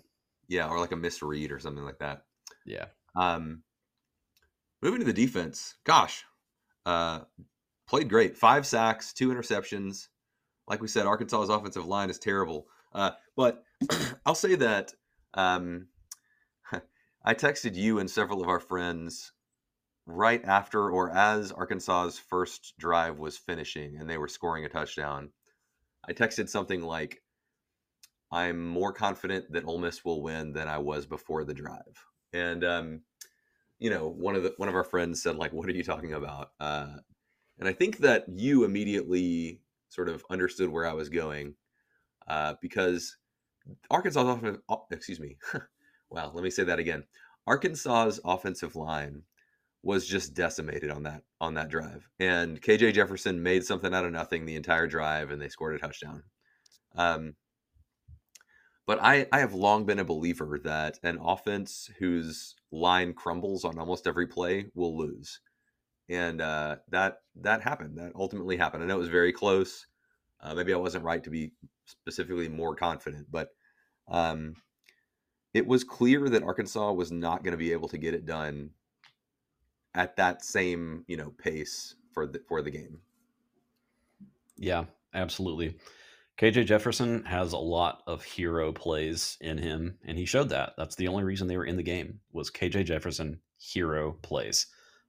Yeah, 0.47 0.69
or 0.69 0.79
like 0.79 0.93
a 0.93 0.95
misread 0.95 1.51
or 1.51 1.59
something 1.59 1.83
like 1.83 1.99
that. 1.99 2.23
Yeah. 2.65 2.85
Um, 3.13 3.63
moving 4.81 5.01
to 5.01 5.05
the 5.05 5.11
defense, 5.11 5.75
gosh, 5.83 6.23
uh, 6.85 7.19
played 7.89 8.07
great. 8.07 8.37
Five 8.37 8.65
sacks, 8.65 9.11
two 9.11 9.29
interceptions. 9.29 10.07
Like 10.65 10.81
we 10.81 10.87
said, 10.87 11.05
Arkansas's 11.05 11.49
offensive 11.49 11.85
line 11.85 12.09
is 12.09 12.17
terrible. 12.17 12.67
Uh, 12.93 13.11
but 13.35 13.65
I'll 14.25 14.33
say 14.33 14.55
that 14.55 14.93
um, 15.33 15.87
I 17.25 17.33
texted 17.33 17.75
you 17.75 17.99
and 17.99 18.09
several 18.09 18.41
of 18.41 18.47
our 18.47 18.61
friends 18.61 19.33
right 20.11 20.43
after 20.43 20.89
or 20.89 21.15
as 21.15 21.51
Arkansas's 21.51 22.19
first 22.19 22.73
drive 22.77 23.19
was 23.19 23.37
finishing 23.37 23.97
and 23.97 24.09
they 24.09 24.17
were 24.17 24.27
scoring 24.27 24.65
a 24.65 24.69
touchdown. 24.69 25.29
I 26.07 26.13
texted 26.13 26.49
something 26.49 26.81
like, 26.81 27.21
I'm 28.31 28.67
more 28.67 28.93
confident 28.93 29.51
that 29.51 29.65
Ole 29.65 29.79
Miss 29.79 30.03
will 30.05 30.21
win 30.21 30.53
than 30.53 30.67
I 30.67 30.77
was 30.77 31.05
before 31.05 31.43
the 31.43 31.53
drive. 31.53 32.05
And 32.33 32.63
um, 32.63 33.01
you 33.79 33.89
know, 33.89 34.07
one 34.07 34.35
of 34.35 34.43
the 34.43 34.53
one 34.57 34.69
of 34.69 34.75
our 34.75 34.83
friends 34.83 35.23
said, 35.23 35.35
like, 35.35 35.53
what 35.53 35.67
are 35.67 35.71
you 35.71 35.83
talking 35.83 36.13
about? 36.13 36.51
Uh, 36.59 36.97
and 37.59 37.67
I 37.67 37.73
think 37.73 37.99
that 37.99 38.25
you 38.27 38.63
immediately 38.63 39.61
sort 39.89 40.09
of 40.09 40.23
understood 40.29 40.69
where 40.69 40.85
I 40.85 40.93
was 40.93 41.09
going 41.09 41.55
uh, 42.27 42.55
because 42.61 43.17
Arkansas's 43.89 44.27
offensive, 44.27 44.61
excuse 44.91 45.19
me, 45.19 45.37
wow, 46.09 46.31
let 46.33 46.43
me 46.43 46.49
say 46.49 46.63
that 46.65 46.79
again. 46.79 47.03
Arkansas's 47.47 48.19
offensive 48.23 48.75
line 48.75 49.23
was 49.81 50.05
just 50.05 50.33
decimated 50.33 50.91
on 50.91 51.03
that 51.03 51.23
on 51.39 51.53
that 51.53 51.69
drive, 51.69 52.07
and 52.19 52.61
KJ 52.61 52.93
Jefferson 52.93 53.41
made 53.41 53.63
something 53.63 53.93
out 53.93 54.05
of 54.05 54.11
nothing 54.11 54.45
the 54.45 54.55
entire 54.55 54.87
drive, 54.87 55.31
and 55.31 55.41
they 55.41 55.49
scored 55.49 55.75
a 55.75 55.79
touchdown. 55.79 56.23
Um, 56.95 57.35
but 58.85 58.99
I, 59.01 59.27
I 59.31 59.39
have 59.39 59.53
long 59.53 59.85
been 59.85 59.99
a 59.99 60.03
believer 60.03 60.59
that 60.63 60.99
an 61.03 61.19
offense 61.21 61.89
whose 61.99 62.55
line 62.71 63.13
crumbles 63.13 63.63
on 63.63 63.77
almost 63.77 64.07
every 64.07 64.27
play 64.27 64.65
will 64.73 64.97
lose, 64.97 65.39
and 66.09 66.41
uh, 66.41 66.77
that 66.89 67.19
that 67.35 67.61
happened. 67.61 67.97
That 67.99 68.13
ultimately 68.15 68.57
happened. 68.57 68.83
I 68.83 68.87
know 68.87 68.95
it 68.95 68.99
was 68.99 69.09
very 69.09 69.31
close. 69.31 69.85
Uh, 70.41 70.55
maybe 70.55 70.73
I 70.73 70.77
wasn't 70.77 71.03
right 71.03 71.23
to 71.23 71.29
be 71.29 71.51
specifically 71.85 72.49
more 72.49 72.75
confident, 72.75 73.27
but 73.29 73.49
um, 74.07 74.55
it 75.53 75.67
was 75.67 75.83
clear 75.83 76.27
that 76.29 76.43
Arkansas 76.43 76.91
was 76.91 77.11
not 77.11 77.43
going 77.43 77.51
to 77.51 77.57
be 77.57 77.71
able 77.71 77.89
to 77.89 77.97
get 77.97 78.13
it 78.13 78.25
done 78.25 78.71
at 79.95 80.15
that 80.17 80.43
same 80.43 81.03
you 81.07 81.17
know 81.17 81.31
pace 81.37 81.95
for 82.13 82.27
the 82.27 82.39
for 82.47 82.61
the 82.61 82.71
game. 82.71 82.99
Yeah, 84.57 84.85
absolutely. 85.13 85.77
KJ 86.37 86.65
Jefferson 86.65 87.23
has 87.25 87.51
a 87.53 87.57
lot 87.57 88.01
of 88.07 88.23
hero 88.23 88.71
plays 88.71 89.37
in 89.41 89.57
him, 89.57 89.97
and 90.05 90.17
he 90.17 90.25
showed 90.25 90.49
that. 90.49 90.73
That's 90.77 90.95
the 90.95 91.07
only 91.07 91.23
reason 91.23 91.47
they 91.47 91.57
were 91.57 91.65
in 91.65 91.75
the 91.75 91.83
game 91.83 92.19
was 92.31 92.49
KJ 92.49 92.85
Jefferson 92.85 93.39
hero 93.57 94.13
plays. 94.21 94.67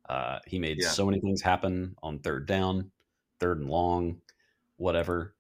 Uh, 0.08 0.40
he 0.46 0.58
made 0.58 0.78
Yeah. 0.80 0.88
so 0.88 1.06
many 1.06 1.20
things 1.20 1.40
happen 1.40 1.94
on 2.02 2.18
third 2.18 2.46
down, 2.46 2.90
third 3.38 3.60
and 3.60 3.70
long, 3.70 4.20
whatever. 4.76 5.36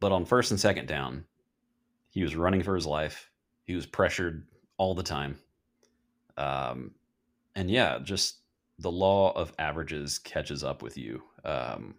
But 0.00 0.12
on 0.12 0.24
first 0.24 0.50
and 0.50 0.58
second 0.58 0.86
down, 0.88 1.26
he 2.08 2.22
was 2.22 2.34
running 2.34 2.62
for 2.62 2.74
his 2.74 2.86
life. 2.86 3.30
He 3.64 3.74
was 3.74 3.84
pressured 3.84 4.46
all 4.78 4.94
the 4.94 5.02
time. 5.02 5.38
Um, 6.38 6.94
and 7.54 7.70
yeah, 7.70 7.98
just 7.98 8.42
the 8.78 8.90
law 8.92 9.32
of 9.32 9.54
averages 9.58 10.18
catches 10.18 10.64
up 10.64 10.82
with 10.82 10.96
you. 10.96 11.22
Um, 11.44 11.98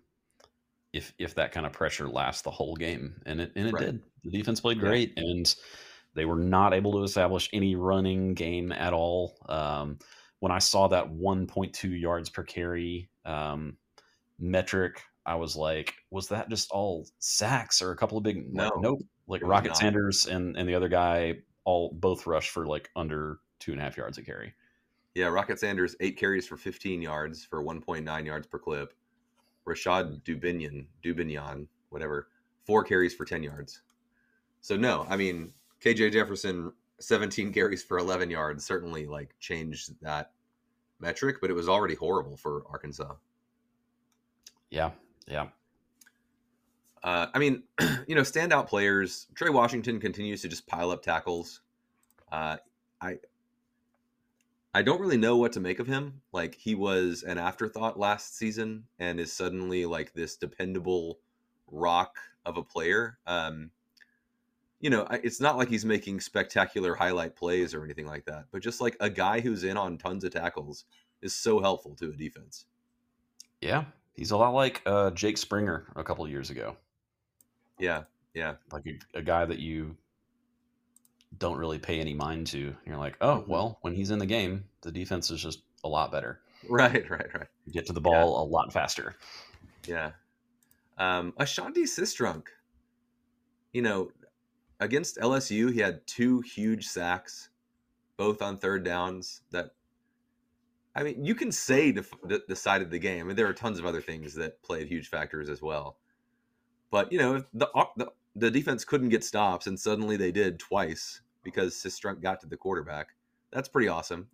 if 0.94 1.14
if 1.20 1.36
that 1.36 1.52
kind 1.52 1.66
of 1.66 1.74
pressure 1.74 2.08
lasts 2.10 2.44
the 2.44 2.52
whole 2.52 2.76
game, 2.76 3.22
and 3.26 3.42
it 3.42 3.54
and 3.56 3.68
it 3.68 3.78
Right. 3.78 3.78
did. 3.78 4.04
The 4.24 4.32
defense 4.32 4.60
played 4.62 4.80
Yeah. 4.80 4.82
great, 4.82 5.14
and 5.18 5.54
they 6.16 6.26
were 6.26 6.38
not 6.40 6.74
able 6.74 6.94
to 6.94 7.04
establish 7.04 7.50
any 7.54 7.76
running 7.76 8.34
game 8.36 8.72
at 8.72 8.94
all. 8.94 9.38
Um, 9.50 10.00
when 10.40 10.52
I 10.52 10.60
saw 10.60 10.88
that 10.90 11.12
1.2 11.12 11.92
yards 11.92 12.30
per 12.30 12.44
carry 12.44 13.12
um, 13.26 13.78
metric, 14.40 15.04
I 15.26 15.36
was 15.36 15.56
like, 15.56 15.96
was 16.12 16.30
that 16.30 16.50
just 16.50 16.72
all 16.72 17.08
sacks 17.20 17.82
or 17.82 17.92
a 17.92 17.98
couple 17.98 18.18
of 18.18 18.24
big? 18.24 18.48
like, 18.54 18.72
No, 18.72 18.72
nope. 18.78 19.02
Like 19.28 19.42
Rocket 19.44 19.76
not. 19.76 19.78
Sanders 19.78 20.26
and 20.26 20.58
and 20.58 20.68
the 20.70 20.76
other 20.76 20.90
guy 20.90 21.36
all 21.66 21.94
both 21.94 22.28
rushed 22.28 22.52
for 22.52 22.68
like 22.68 22.90
under 22.96 23.40
two 23.60 23.72
and 23.72 23.82
a 23.82 23.84
half 23.84 23.98
yards 23.98 24.18
a 24.18 24.24
carry. 24.24 24.54
Yeah, 25.16 25.28
Rocket 25.28 25.60
Sanders 25.60 25.96
eight 26.00 26.18
carries 26.18 26.48
for 26.48 26.58
15 26.58 27.02
yards 27.02 27.44
for 27.46 27.64
1.9 27.64 28.26
yards 28.26 28.48
per 28.48 28.60
clip. 28.60 28.94
Rashod 29.66 30.24
Dubinion, 30.24 30.86
Dubinion, 31.04 31.68
whatever, 31.90 32.30
four 32.66 32.84
carries 32.84 33.14
for 33.14 33.26
10 33.26 33.44
yards. 33.44 33.82
So 34.62 34.78
no, 34.78 35.06
I 35.10 35.18
mean 35.18 35.54
KJ 35.84 36.14
Jefferson 36.14 36.72
17 37.00 37.52
carries 37.54 37.84
for 37.84 37.98
11 37.98 38.30
yards 38.30 38.66
certainly 38.66 39.06
like 39.08 39.36
changed 39.40 39.94
that 40.02 40.32
metric, 41.00 41.38
but 41.42 41.50
it 41.50 41.54
was 41.54 41.68
already 41.68 41.96
horrible 41.96 42.38
for 42.38 42.64
Arkansas. 42.70 43.16
Yeah, 44.70 44.92
yeah, 45.28 45.48
Uh, 47.04 47.28
I 47.34 47.40
mean, 47.40 47.64
you 48.08 48.16
know, 48.16 48.22
standout 48.22 48.68
players. 48.68 49.28
Trey 49.36 49.50
Washington 49.50 50.00
continues 50.00 50.42
to 50.44 50.48
just 50.48 50.66
pile 50.68 50.92
up 50.92 51.04
tackles. 51.04 51.62
Uh, 52.32 52.58
I 53.02 53.18
I 54.74 54.82
don't 54.82 55.02
really 55.02 55.18
know 55.18 55.38
what 55.38 55.52
to 55.54 55.60
make 55.60 55.80
of 55.80 55.88
him. 55.88 56.22
Like 56.32 56.56
he 56.56 56.76
was 56.76 57.24
an 57.24 57.38
afterthought 57.38 58.00
last 58.00 58.38
season 58.38 58.86
and 59.00 59.20
is 59.20 59.34
suddenly 59.34 59.86
like 59.86 60.14
this 60.14 60.38
dependable 60.38 61.20
rock 61.68 62.16
of 62.46 62.58
a 62.58 62.64
player. 62.64 63.18
Um, 63.28 63.72
you 64.80 64.90
know, 64.90 65.06
it's 65.12 65.42
not 65.42 65.58
like 65.58 65.70
he's 65.70 65.86
making 65.86 66.22
spectacular 66.22 66.96
highlight 66.96 67.36
plays 67.36 67.74
or 67.74 67.84
anything 67.84 68.08
like 68.08 68.26
that, 68.26 68.46
but 68.52 68.62
just 68.62 68.82
like 68.82 68.98
a 69.00 69.10
guy 69.10 69.40
who's 69.40 69.64
in 69.64 69.78
on 69.78 69.98
tons 69.98 70.24
of 70.24 70.32
tackles 70.32 70.86
is 71.22 71.36
so 71.36 71.60
helpful 71.60 71.96
to 71.96 72.10
a 72.10 72.14
defense. 72.14 72.66
yeah. 73.62 73.86
He's 74.14 74.32
a 74.32 74.38
lot 74.38 74.54
like 74.54 74.82
uh, 74.86 75.12
Jake 75.12 75.38
Springer 75.38 75.88
a 75.96 76.04
couple 76.04 76.28
years 76.28 76.50
ago. 76.50 76.76
Yeah, 77.80 78.04
yeah, 78.34 78.56
like 78.72 78.86
a, 78.86 79.20
a 79.20 79.22
guy 79.22 79.46
that 79.46 79.60
you 79.60 79.96
don't 81.38 81.58
really 81.58 81.80
pay 81.80 82.00
any 82.00 82.14
mind 82.14 82.48
to. 82.48 82.76
You're 82.86 82.98
like, 82.98 83.18
oh 83.22 83.42
Mhm. 83.42 83.48
well, 83.48 83.78
when 83.82 83.94
he's 83.96 84.12
in 84.12 84.20
the 84.20 84.26
game, 84.26 84.66
the 84.82 84.92
defense 84.92 85.32
is 85.32 85.42
just 85.42 85.64
a 85.84 85.88
lot 85.90 86.12
better. 86.12 86.42
right, 86.70 87.10
right, 87.10 87.34
right. 87.34 87.48
You 87.66 87.74
get 87.74 87.86
to 87.88 87.94
the 87.94 88.02
ball 88.02 88.44
a 88.44 88.46
lot 88.46 88.72
faster. 88.72 89.16
Yeah. 89.88 90.12
Um, 90.98 91.34
Ashanti 91.38 91.84
Cistrunk, 91.84 92.48
you 93.74 93.82
know, 93.82 94.12
against 94.80 95.18
LSU, 95.18 95.72
he 95.72 95.80
had 95.80 96.06
two 96.06 96.42
huge 96.42 96.88
sacks, 96.88 97.50
both 98.18 98.42
on 98.44 98.58
third 98.58 98.84
downs. 98.84 99.42
That, 99.52 99.72
I 100.96 101.02
mean, 101.04 101.26
you 101.26 101.34
can 101.34 101.52
say 101.52 101.92
def- 101.92 102.14
de- 102.28 102.46
decided 102.48 102.92
the 102.92 103.00
game. 103.00 103.22
I 103.22 103.28
mean, 103.30 103.36
there 103.36 103.48
are 103.48 103.54
tons 103.54 103.80
of 103.80 103.86
other 103.86 104.02
things 104.02 104.36
that 104.36 104.62
played 104.62 104.88
huge 104.88 105.08
factors 105.10 105.50
as 105.50 105.62
well. 105.62 105.98
But 106.92 107.12
you 107.12 107.18
know, 107.18 107.44
the 107.54 107.68
the, 107.96 108.12
the 108.36 108.52
defense 108.52 108.86
couldn't 108.86 109.10
get 109.10 109.24
stops, 109.24 109.68
and 109.68 109.80
suddenly 109.80 110.18
they 110.18 110.32
did 110.32 110.60
twice 110.60 111.22
because 111.44 111.76
Cistrunk 111.76 112.22
got 112.22 112.40
to 112.42 112.48
the 112.48 112.58
quarterback. 112.58 113.10
That's 113.52 113.70
pretty 113.70 113.88
awesome. 113.88 114.28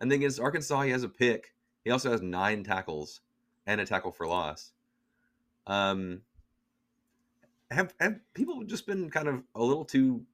And 0.00 0.10
then 0.10 0.18
against 0.18 0.40
Arkansas, 0.40 0.82
he 0.82 0.90
has 0.90 1.04
a 1.04 1.08
pick. 1.08 1.54
He 1.84 1.90
also 1.90 2.10
has 2.10 2.22
nine 2.22 2.64
tackles 2.64 3.20
and 3.66 3.80
a 3.80 3.86
tackle 3.86 4.12
for 4.12 4.26
loss. 4.26 4.72
Um, 5.66 6.22
have 7.70 7.94
have 8.00 8.20
people 8.34 8.64
just 8.64 8.86
been 8.86 9.10
kind 9.10 9.28
of 9.28 9.42
a 9.54 9.62
little 9.62 9.84
too 9.84 10.24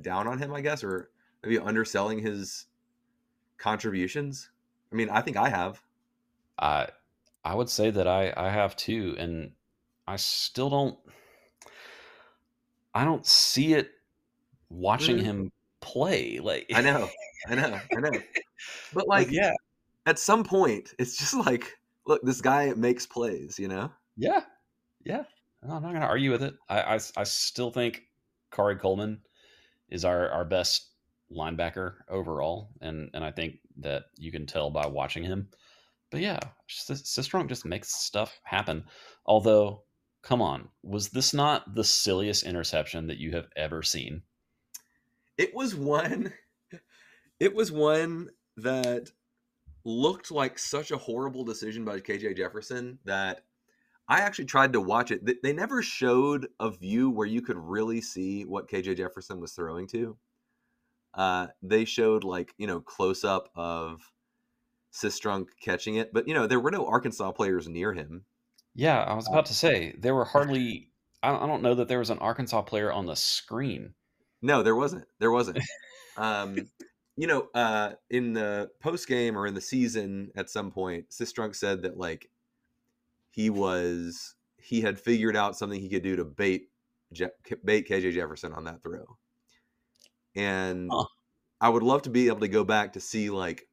down 0.00 0.26
on 0.26 0.38
him, 0.38 0.52
I 0.52 0.60
guess, 0.60 0.82
or 0.82 1.10
maybe 1.42 1.58
underselling 1.58 2.20
his 2.20 2.66
contributions? 3.58 4.50
I 4.92 4.96
mean, 4.96 5.10
I 5.10 5.20
think 5.20 5.36
I 5.36 5.48
have. 5.48 5.82
I 6.58 6.88
I 7.44 7.54
would 7.54 7.70
say 7.70 7.90
that 7.90 8.06
I 8.06 8.32
I 8.36 8.50
have 8.50 8.76
too, 8.76 9.14
and 9.18 9.52
I 10.06 10.16
still 10.16 10.70
don't. 10.70 10.98
I 12.94 13.04
don't 13.04 13.26
see 13.26 13.74
it 13.74 13.90
watching 14.70 15.18
Mhm. 15.18 15.22
him 15.22 15.52
play. 15.80 16.40
Like 16.40 16.70
I 16.74 16.80
know, 16.82 17.10
I 17.48 17.54
know, 17.54 17.80
I 17.96 18.00
know. 18.00 18.22
But 18.92 19.08
like 19.08 19.28
like, 19.28 19.32
yeah, 19.32 19.52
at 20.06 20.18
some 20.18 20.44
point, 20.44 20.94
it's 20.98 21.16
just 21.18 21.34
like 21.34 21.78
look, 22.06 22.22
this 22.22 22.40
guy 22.40 22.72
makes 22.74 23.06
plays. 23.06 23.58
You 23.58 23.68
know. 23.68 23.92
Yeah, 24.16 24.42
yeah. 25.04 25.24
No, 25.62 25.74
I'm 25.74 25.82
not 25.82 25.90
going 25.90 26.00
to 26.02 26.06
argue 26.06 26.30
with 26.30 26.42
it. 26.42 26.54
I, 26.68 26.80
I, 26.96 27.00
I 27.16 27.24
still 27.24 27.70
think 27.70 28.02
Khari 28.52 28.78
Coleman 28.80 29.20
is 29.90 30.04
our, 30.04 30.30
our 30.30 30.44
best 30.44 30.90
linebacker 31.32 31.96
overall, 32.08 32.70
and 32.80 33.10
and 33.14 33.24
I 33.24 33.30
think 33.30 33.56
that 33.78 34.04
you 34.18 34.32
can 34.32 34.46
tell 34.46 34.70
by 34.70 34.86
watching 34.86 35.22
him. 35.24 35.48
But 36.10 36.20
yeah, 36.20 36.40
Cistrunk 36.68 37.48
just 37.48 37.64
makes 37.64 37.94
stuff 37.94 38.40
happen. 38.44 38.84
Although, 39.26 39.84
come 40.22 40.42
on, 40.42 40.68
was 40.82 41.08
this 41.08 41.32
not 41.32 41.74
the 41.74 41.84
silliest 41.84 42.44
interception 42.44 43.06
that 43.08 43.18
you 43.18 43.32
have 43.32 43.48
ever 43.56 43.82
seen? 43.82 44.22
It 45.38 45.54
was 45.54 45.74
one. 45.74 46.32
It 47.40 47.54
was 47.54 47.72
one 47.72 48.28
that 48.58 49.08
looked 49.82 50.30
like 50.30 50.58
such 50.58 50.90
a 50.90 50.98
horrible 50.98 51.42
decision 51.42 51.86
by 51.86 52.00
KJ 52.00 52.36
Jefferson 52.36 52.98
that 53.06 53.44
I 54.10 54.20
actually 54.20 54.46
tried 54.46 54.72
to 54.72 54.80
watch 54.80 55.10
it. 55.10 55.42
They 55.42 55.52
never 55.52 55.82
showed 55.82 56.48
a 56.58 56.70
view 56.70 57.10
where 57.10 57.26
you 57.26 57.40
could 57.42 57.56
really 57.56 58.00
see 58.00 58.44
what 58.44 58.68
KJ 58.68 58.96
Jefferson 58.96 59.40
was 59.40 59.52
throwing 59.52 59.86
to. 59.88 60.18
Uh, 61.14 61.46
they 61.62 61.84
showed 61.84 62.24
like 62.24 62.52
you 62.58 62.66
know 62.66 62.80
close 62.80 63.24
up 63.24 63.48
of 63.54 64.00
Cistrunk 64.92 65.46
catching 65.62 65.94
it, 65.94 66.12
but 66.12 66.28
you 66.28 66.34
know 66.34 66.46
there 66.46 66.60
were 66.60 66.70
no 66.70 66.86
Arkansas 66.86 67.32
players 67.32 67.68
near 67.68 67.92
him. 67.92 68.24
Yeah, 68.74 69.02
I 69.02 69.14
was 69.14 69.28
about 69.28 69.46
to 69.46 69.54
say 69.54 69.94
there 69.98 70.14
were 70.14 70.24
hardly. 70.24 70.88
I 71.22 71.30
don't 71.46 71.62
know 71.62 71.74
that 71.74 71.88
there 71.88 71.98
was 71.98 72.10
an 72.10 72.18
Arkansas 72.18 72.62
player 72.62 72.90
on 72.90 73.06
the 73.06 73.16
screen. 73.16 73.94
No, 74.40 74.62
there 74.62 74.76
wasn't. 74.76 75.04
There 75.18 75.30
wasn't. 75.30 75.58
um, 76.16 76.56
you 77.16 77.26
know, 77.26 77.48
uh, 77.54 77.92
in 78.08 78.32
the 78.32 78.70
post 78.80 79.06
game 79.06 79.36
or 79.36 79.46
in 79.46 79.54
the 79.54 79.60
season, 79.60 80.30
at 80.34 80.48
some 80.48 80.70
point, 80.70 81.10
Cistrunk 81.10 81.54
said 81.54 81.82
that 81.82 81.98
like 81.98 82.30
he 83.30 83.50
was 83.50 84.34
he 84.56 84.80
had 84.80 84.98
figured 84.98 85.36
out 85.36 85.56
something 85.56 85.80
he 85.80 85.88
could 85.88 86.02
do 86.02 86.16
to 86.16 86.24
bait 86.24 86.68
Je- 87.12 87.26
bait 87.64 87.88
KJ 87.88 88.12
Jefferson 88.12 88.52
on 88.52 88.64
that 88.64 88.82
throw 88.82 89.18
and 90.34 90.88
huh. 90.92 91.04
I 91.60 91.68
would 91.68 91.82
love 91.82 92.02
to 92.02 92.10
be 92.10 92.28
able 92.28 92.40
to 92.40 92.48
go 92.48 92.64
back 92.64 92.94
to 92.94 93.00
see 93.00 93.30
like 93.30 93.68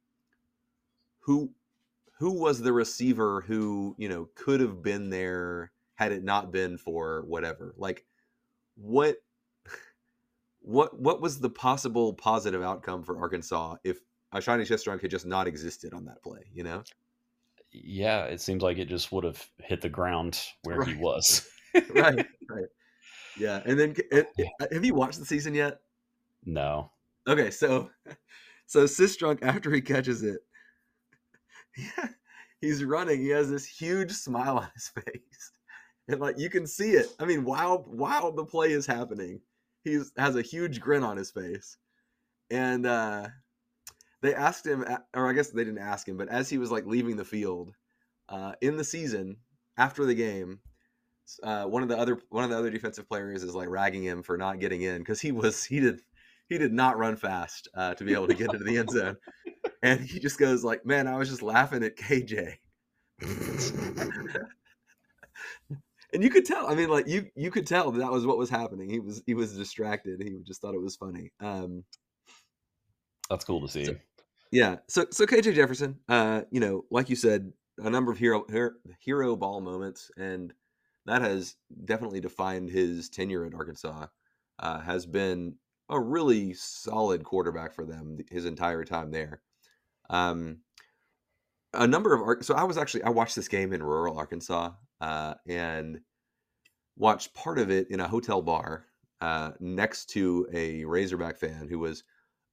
who 1.22 1.52
who 2.20 2.32
was 2.32 2.62
the 2.62 2.74
receiver 2.74 3.42
who 3.42 3.96
you 3.98 4.10
know 4.10 4.30
could 4.36 4.60
have 4.60 4.82
been 4.82 5.10
there 5.10 5.72
had 5.96 6.12
it 6.12 6.24
not 6.24 6.52
been 6.52 6.78
for 6.78 7.24
whatever? 7.28 7.74
Like 7.78 8.06
what 8.76 9.18
what 10.62 11.00
what 11.00 11.22
was 11.22 11.40
the 11.40 11.50
possible 11.50 12.14
positive 12.14 12.62
outcome 12.62 13.04
for 13.04 13.20
Arkansas 13.20 13.76
if 13.84 14.00
Ashanti 14.32 14.66
Cistrunk 14.66 15.02
had 15.02 15.12
just 15.12 15.26
not 15.26 15.48
existed 15.48 15.94
on 15.94 16.06
that 16.06 16.22
play 16.22 16.42
you 16.54 16.64
know? 16.64 16.84
Yeah 17.72 18.26
it 18.26 18.42
seems 18.42 18.62
like 18.62 18.78
it 18.78 18.90
just 18.90 19.12
would 19.12 19.24
have 19.24 19.44
hit 19.60 19.82
the 19.82 19.90
ground 19.90 20.40
where 20.64 20.78
right. 20.80 20.88
he 20.88 20.96
was. 20.96 21.48
Right 21.94 22.26
right. 22.50 22.66
Yeah 23.38 23.62
and 23.66 23.80
then 23.80 23.96
it, 24.12 24.28
it, 24.38 24.50
oh, 24.62 24.68
have 24.72 24.84
you 24.84 24.96
watched 24.96 25.20
the 25.20 25.26
season 25.26 25.54
yet? 25.54 25.80
No. 26.44 26.92
Okay, 27.28 27.52
so 27.52 27.90
so 28.66 28.86
Cistrunk 28.86 29.40
after 29.44 29.72
he 29.72 29.82
catches 29.82 30.24
it, 30.24 30.40
he's 32.62 32.84
running. 32.84 33.22
He 33.22 33.30
has 33.30 33.50
this 33.50 33.66
huge 33.66 34.12
smile 34.12 34.58
on 34.58 34.70
his 34.74 34.88
face, 34.96 35.52
and 36.08 36.20
like 36.20 36.38
you 36.38 36.50
can 36.50 36.68
see 36.68 36.92
it. 36.92 37.08
I 37.20 37.26
mean, 37.26 37.44
while 37.44 37.86
while 37.88 38.32
the 38.32 38.46
play 38.46 38.72
is 38.72 38.86
happening, 38.86 39.42
he 39.84 40.00
has 40.18 40.36
a 40.36 40.42
huge 40.42 40.80
grin 40.80 41.04
on 41.04 41.18
his 41.18 41.32
face, 41.32 41.78
and 42.50 42.86
uh, 42.86 43.28
they 44.22 44.34
asked 44.34 44.66
him, 44.66 44.86
or 45.14 45.30
I 45.30 45.34
guess 45.34 45.50
they 45.50 45.64
didn't 45.64 45.80
ask 45.80 46.08
him, 46.08 46.18
but 46.18 46.30
as 46.30 46.50
he 46.50 46.58
was 46.58 46.72
like 46.72 46.86
leaving 46.86 47.16
the 47.16 47.26
field 47.26 47.72
uh, 48.30 48.54
in 48.62 48.78
the 48.78 48.84
season 48.84 49.38
after 49.78 50.06
the 50.06 50.16
game, 50.16 50.60
uh, 51.44 51.66
one 51.66 51.84
of 51.84 51.90
the 51.90 51.98
other 51.98 52.20
one 52.30 52.44
of 52.44 52.50
the 52.50 52.58
other 52.58 52.70
defensive 52.70 53.08
players 53.08 53.44
is 53.44 53.56
like 53.56 53.70
ragging 53.70 54.04
him 54.04 54.24
for 54.24 54.38
not 54.38 54.60
getting 54.60 54.82
in 54.82 55.00
because 55.00 55.22
he 55.22 55.32
was 55.32 55.64
he 55.64 55.80
did 55.80 56.02
he 56.50 56.58
did 56.58 56.74
not 56.74 56.98
run 56.98 57.16
fast 57.16 57.68
uh, 57.76 57.94
to 57.94 58.04
be 58.04 58.14
able 58.14 58.28
to 58.28 58.34
get 58.34 58.54
into 58.54 58.64
the 58.64 58.78
end 58.78 58.90
zone. 58.90 59.18
And 59.84 60.00
he 60.02 60.20
just 60.20 60.40
goes 60.40 60.64
like, 60.64 60.86
"Man, 60.86 61.08
I 61.08 61.18
was 61.18 61.30
just 61.30 61.42
laughing 61.42 61.84
at 61.84 61.98
KJ." 61.98 62.56
and 66.14 66.24
you 66.24 66.30
could 66.30 66.46
tell. 66.46 66.68
I 66.68 66.76
mean, 66.76 66.90
like 66.90 67.08
you 67.08 67.28
you 67.36 67.52
could 67.52 67.68
tell 67.68 67.92
that, 67.92 68.00
that 68.00 68.12
was 68.12 68.26
what 68.26 68.38
was 68.38 68.50
happening. 68.50 68.90
He 68.90 69.00
was 69.00 69.24
he 69.26 69.34
was 69.34 69.56
distracted. 69.56 70.22
He 70.22 70.38
just 70.46 70.62
thought 70.62 70.76
it 70.76 70.82
was 70.82 70.96
funny. 70.96 71.32
Um, 71.40 71.84
That's 73.30 73.46
cool 73.46 73.62
to 73.62 73.68
see. 73.68 73.86
So, 73.86 73.96
yeah. 74.52 74.78
So 74.88 75.06
so 75.12 75.26
KJ 75.26 75.56
Jefferson, 75.56 76.00
uh, 76.10 76.42
you 76.52 76.60
know, 76.60 76.86
like 76.92 77.10
you 77.10 77.16
said, 77.16 77.52
a 77.80 77.90
number 77.90 78.12
of 78.12 78.18
hero 78.18 78.46
hero 79.00 79.36
ball 79.36 79.62
moments, 79.62 80.10
and 80.18 80.54
that 81.06 81.22
has 81.22 81.56
definitely 81.86 82.20
defined 82.20 82.70
his 82.70 83.10
tenure 83.10 83.46
at 83.46 83.54
Arkansas. 83.54 84.08
Uh, 84.60 84.80
has 84.80 85.06
been 85.06 85.54
a 85.90 86.00
really 86.00 86.54
solid 86.54 87.24
quarterback 87.24 87.74
for 87.74 87.86
them 87.86 88.18
his 88.32 88.46
entire 88.46 88.84
time 88.84 89.12
there. 89.12 89.42
Um, 90.10 90.60
a 91.74 91.88
number 91.88 92.14
of 92.14 92.46
so 92.46 92.56
I 92.56 92.64
was 92.64 92.78
actually 92.78 93.04
I 93.04 93.10
watched 93.10 93.36
this 93.36 93.48
game 93.48 93.74
in 93.74 93.84
rural 93.84 94.18
Arkansas 94.18 94.72
uh, 95.02 95.34
and 95.48 96.00
watched 96.98 97.34
part 97.34 97.60
of 97.60 97.70
it 97.70 97.88
in 97.90 98.00
a 98.00 98.08
hotel 98.08 98.42
bar 98.42 98.86
uh, 99.22 99.52
next 99.60 100.10
to 100.12 100.48
a 100.54 100.86
Razorback 100.86 101.38
fan 101.38 101.68
who 101.70 101.80
was 101.80 102.04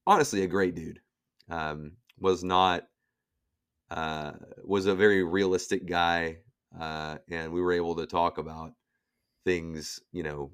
honestly 0.05 0.43
a 0.43 0.47
great 0.47 0.75
dude. 0.75 0.99
Um, 1.49 1.93
was 2.19 2.43
not 2.43 2.83
uh, 3.91 4.31
was 4.63 4.85
a 4.85 4.95
very 4.95 5.23
realistic 5.23 5.85
guy, 5.85 6.39
uh, 6.79 7.17
and 7.29 7.51
we 7.51 7.61
were 7.61 7.73
able 7.73 7.95
to 7.95 8.05
talk 8.05 8.37
about 8.37 8.73
things, 9.45 9.99
you 10.11 10.23
know, 10.23 10.51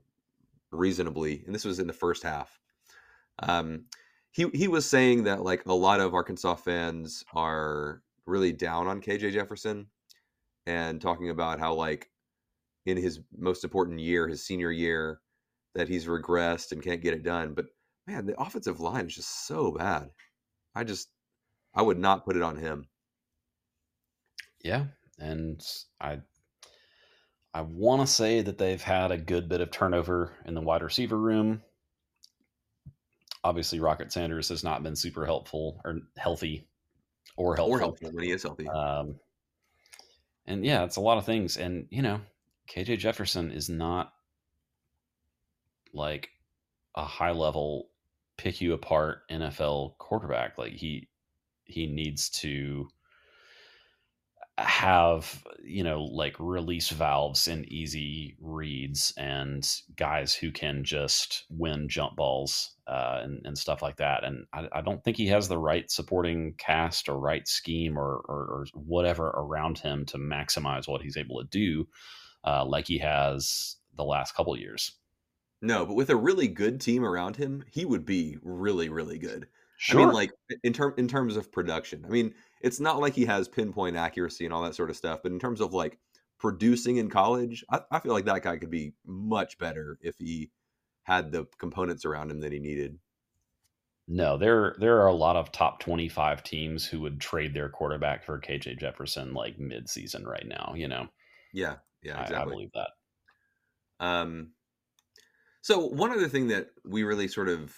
reasonably. 0.72 1.44
And 1.46 1.56
this 1.56 1.66
was 1.66 1.80
in 1.80 1.88
the 1.88 1.94
first 1.94 2.24
half. 2.24 2.60
Um, 3.40 3.86
he 4.32 4.48
he 4.54 4.68
was 4.68 4.90
saying 4.90 5.26
that 5.26 5.44
like 5.44 5.66
a 5.66 5.74
lot 5.74 6.00
of 6.00 6.14
Arkansas 6.14 6.56
fans 6.56 7.24
are 7.34 8.02
really 8.26 8.54
down 8.54 8.88
on 8.88 9.02
KJ 9.02 9.34
Jefferson 9.34 9.88
and 10.66 11.02
talking 11.02 11.30
about 11.30 11.60
how 11.60 11.74
like 11.74 12.10
in 12.86 12.98
his 12.98 13.20
most 13.38 13.64
important 13.64 14.00
year, 14.00 14.28
his 14.28 14.44
senior 14.44 14.72
year, 14.72 15.20
that 15.76 15.88
he's 15.90 16.08
regressed 16.08 16.72
and 16.72 16.82
can't 16.82 17.02
get 17.02 17.14
it 17.14 17.24
done. 17.24 17.54
But 17.54 17.66
man, 18.08 18.26
the 18.26 18.40
offensive 18.42 18.80
line 18.80 19.08
is 19.08 19.16
just 19.16 19.48
so 19.48 19.72
bad. 19.72 20.10
I 20.74 20.86
just 20.86 21.10
I 21.76 21.82
would 21.82 22.00
not 22.00 22.26
put 22.26 22.38
it 22.38 22.42
on 22.42 22.56
him. 22.56 22.88
Yeah, 24.64 24.86
and 25.20 25.62
I 26.00 26.20
I 27.54 27.62
want 27.62 28.02
to 28.02 28.08
say 28.08 28.42
that 28.42 28.58
they've 28.58 28.82
had 28.82 29.12
a 29.12 29.18
good 29.18 29.50
bit 29.50 29.60
of 29.60 29.72
turnover 29.72 30.32
in 30.46 30.54
the 30.54 30.62
wide 30.62 30.84
receiver 30.84 31.18
room 31.18 31.62
obviously 33.44 33.80
Rocket 33.80 34.12
Sanders 34.12 34.50
has 34.50 34.64
not 34.64 34.84
been 34.84 34.96
super 34.96 35.26
helpful 35.26 35.82
or 35.84 36.00
healthy 36.18 36.68
or 37.36 37.56
helpful. 37.56 37.76
Or 37.76 37.80
helpful 37.80 38.12
when 38.12 38.24
he 38.24 38.32
is 38.32 38.44
healthy. 38.44 38.68
Um, 38.68 39.16
and 40.46 40.66
yeah, 40.66 40.84
it's 40.84 40.98
a 40.98 41.02
lot 41.02 41.18
of 41.18 41.26
things. 41.26 41.58
And 41.58 41.88
you 41.90 42.02
know, 42.02 42.22
KJ 42.70 43.00
Jefferson 43.00 43.52
is 43.52 43.70
not 43.70 44.14
like 45.94 46.30
a 46.96 47.04
high 47.04 47.32
level 47.32 47.90
pick 48.38 48.62
you 48.62 48.74
apart 48.74 49.30
NFL 49.30 49.98
quarterback. 49.98 50.58
Like 50.58 50.74
he 50.74 51.10
he 51.66 51.88
needs 51.88 52.30
to 52.30 52.88
have 54.58 55.44
you 55.64 55.84
know 55.84 56.04
like 56.04 56.36
release 56.40 56.90
valves 56.90 57.48
and 57.48 57.66
easy 57.72 58.36
reads 58.40 59.14
and 59.18 59.68
guys 59.96 60.34
who 60.36 60.52
can 60.52 60.84
just 60.84 61.46
win 61.50 61.88
jump 61.88 62.16
balls 62.16 62.76
uh, 62.88 63.22
and, 63.24 63.42
and 63.46 63.58
stuff 63.58 63.82
like 63.82 63.96
that 63.98 64.24
and 64.24 64.46
I, 64.54 64.68
I, 64.74 64.82
don't 64.82 65.02
think 65.04 65.16
he 65.16 65.28
has 65.28 65.48
the 65.48 65.58
right 65.58 65.90
supporting 65.90 66.56
cast 66.58 67.08
or 67.08 67.18
right 67.18 67.48
scheme 67.48 67.98
or, 67.98 68.24
or, 68.28 68.40
or 68.40 68.66
whatever 68.74 69.28
around 69.28 69.80
him 69.80 70.06
to 70.08 70.18
maximize 70.18 70.88
what 70.88 71.02
he's 71.02 71.18
able 71.18 71.40
to 71.40 71.48
do 71.48 71.88
uh, 72.44 72.66
like 72.66 72.88
he 72.88 72.98
has 72.98 73.78
the 73.96 74.04
last 74.04 74.36
couple 74.36 74.58
years 74.58 74.92
no 75.62 75.86
but 75.86 75.96
with 75.96 76.10
a 76.10 76.16
really 76.16 76.50
good 76.50 76.82
team 76.82 77.06
around 77.06 77.38
him 77.38 77.64
he 77.72 77.86
would 77.86 78.06
be 78.06 78.38
really 78.44 78.90
really 78.90 79.18
good 79.18 79.48
sure. 79.78 80.02
i 80.02 80.06
mean 80.06 80.14
like 80.14 80.32
in 80.64 80.74
term 80.74 80.94
in 80.98 81.08
terms 81.08 81.38
of 81.38 81.52
production 81.52 82.04
i 82.06 82.10
mean 82.10 82.34
it's 82.64 82.80
not 82.80 83.00
like 83.00 83.14
he 83.14 83.26
has 83.26 83.48
pinpoint 83.48 83.96
accuracy 83.96 84.46
and 84.46 84.54
all 84.54 84.64
that 84.64 84.76
sort 84.76 84.90
of 84.90 84.98
stuff. 84.98 85.20
But 85.24 85.32
in 85.32 85.40
terms 85.40 85.62
of 85.62 85.74
like 85.74 86.00
producing 86.40 86.98
in 86.98 87.10
college, 87.10 87.64
I, 87.70 87.82
I 87.92 88.00
feel 88.00 88.14
like 88.14 88.26
that 88.26 88.44
guy 88.44 88.58
could 88.58 88.72
be 88.72 88.94
much 89.06 89.58
better 89.58 89.98
if 90.02 90.16
he 90.18 90.52
had 91.04 91.32
the 91.32 91.48
components 91.58 92.06
around 92.06 92.32
him 92.32 92.42
that 92.42 92.52
he 92.52 92.60
needed. 92.60 92.98
No, 94.08 94.38
there 94.38 94.76
there 94.80 95.00
are 95.00 95.08
a 95.08 95.14
lot 95.14 95.36
of 95.36 95.52
top 95.52 95.80
twenty 95.80 96.10
five 96.10 96.44
teams 96.44 96.86
who 96.86 97.00
would 97.02 97.22
trade 97.22 97.54
their 97.54 97.70
quarterback 97.70 98.26
for 98.26 98.40
KJ 98.40 98.80
Jefferson 98.80 99.34
like 99.34 99.60
mid 99.60 99.90
season 99.90 100.26
right 100.26 100.46
now. 100.46 100.74
You 100.76 100.88
know. 100.88 101.08
Yeah, 101.54 101.76
yeah, 102.02 102.22
exactly. 102.22 102.36
I, 102.36 102.42
I 102.42 102.46
believe 102.46 102.72
that. 102.74 104.06
Um, 104.06 104.52
so 105.62 105.86
one 105.86 106.12
other 106.12 106.28
thing 106.28 106.48
that 106.48 106.70
we 106.84 107.04
really 107.04 107.28
sort 107.28 107.48
of 107.48 107.74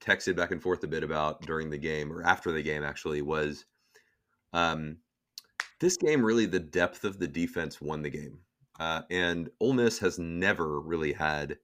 texted 0.00 0.36
back 0.36 0.50
and 0.50 0.62
forth 0.62 0.82
a 0.84 0.88
bit 0.88 1.02
about 1.02 1.42
during 1.42 1.70
the 1.70 1.78
game 1.78 2.12
or 2.12 2.22
after 2.22 2.52
the 2.52 2.62
game 2.62 2.84
actually 2.84 3.22
was 3.22 3.64
um 4.52 4.98
this 5.80 5.96
game 5.96 6.24
really 6.24 6.46
the 6.46 6.60
depth 6.60 7.04
of 7.04 7.18
the 7.18 7.28
defense 7.28 7.80
won 7.80 8.02
the 8.02 8.10
game, 8.10 8.38
uh, 8.80 9.02
and 9.10 9.50
Ole 9.60 9.74
Miss 9.74 9.98
has 9.98 10.18
never 10.18 10.80
really 10.80 11.12
had 11.12 11.58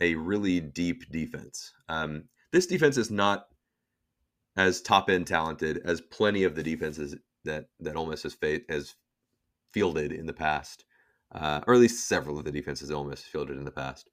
a 0.00 0.14
really 0.14 0.60
deep 0.60 1.10
defense. 1.10 1.72
Um, 1.88 2.24
this 2.52 2.66
defense 2.66 2.96
is 2.96 3.10
not 3.10 3.48
as 4.56 4.80
top 4.80 5.10
end 5.10 5.26
talented 5.26 5.82
as 5.84 6.00
plenty 6.00 6.44
of 6.44 6.54
the 6.54 6.62
defenses 6.62 7.16
that 7.44 7.66
that 7.80 7.96
Ole 7.96 8.06
Miss 8.06 8.22
has 8.22 8.36
has 8.68 8.94
fielded 9.72 10.12
in 10.12 10.26
the 10.26 10.32
past, 10.32 10.84
uh, 11.32 11.60
or 11.66 11.74
at 11.74 11.80
least 11.80 12.08
several 12.08 12.38
of 12.38 12.44
the 12.44 12.52
defenses 12.52 12.90
Ole 12.90 13.04
Miss 13.04 13.22
fielded 13.22 13.58
in 13.58 13.64
the 13.64 13.70
past. 13.70 14.08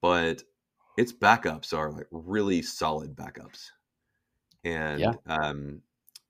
But 0.00 0.44
its 0.98 1.12
backups 1.12 1.72
are 1.72 1.92
like 1.92 2.06
really 2.10 2.60
solid 2.60 3.14
backups, 3.14 3.66
and 4.64 5.00
Yeah. 5.00 5.12
um, 5.26 5.82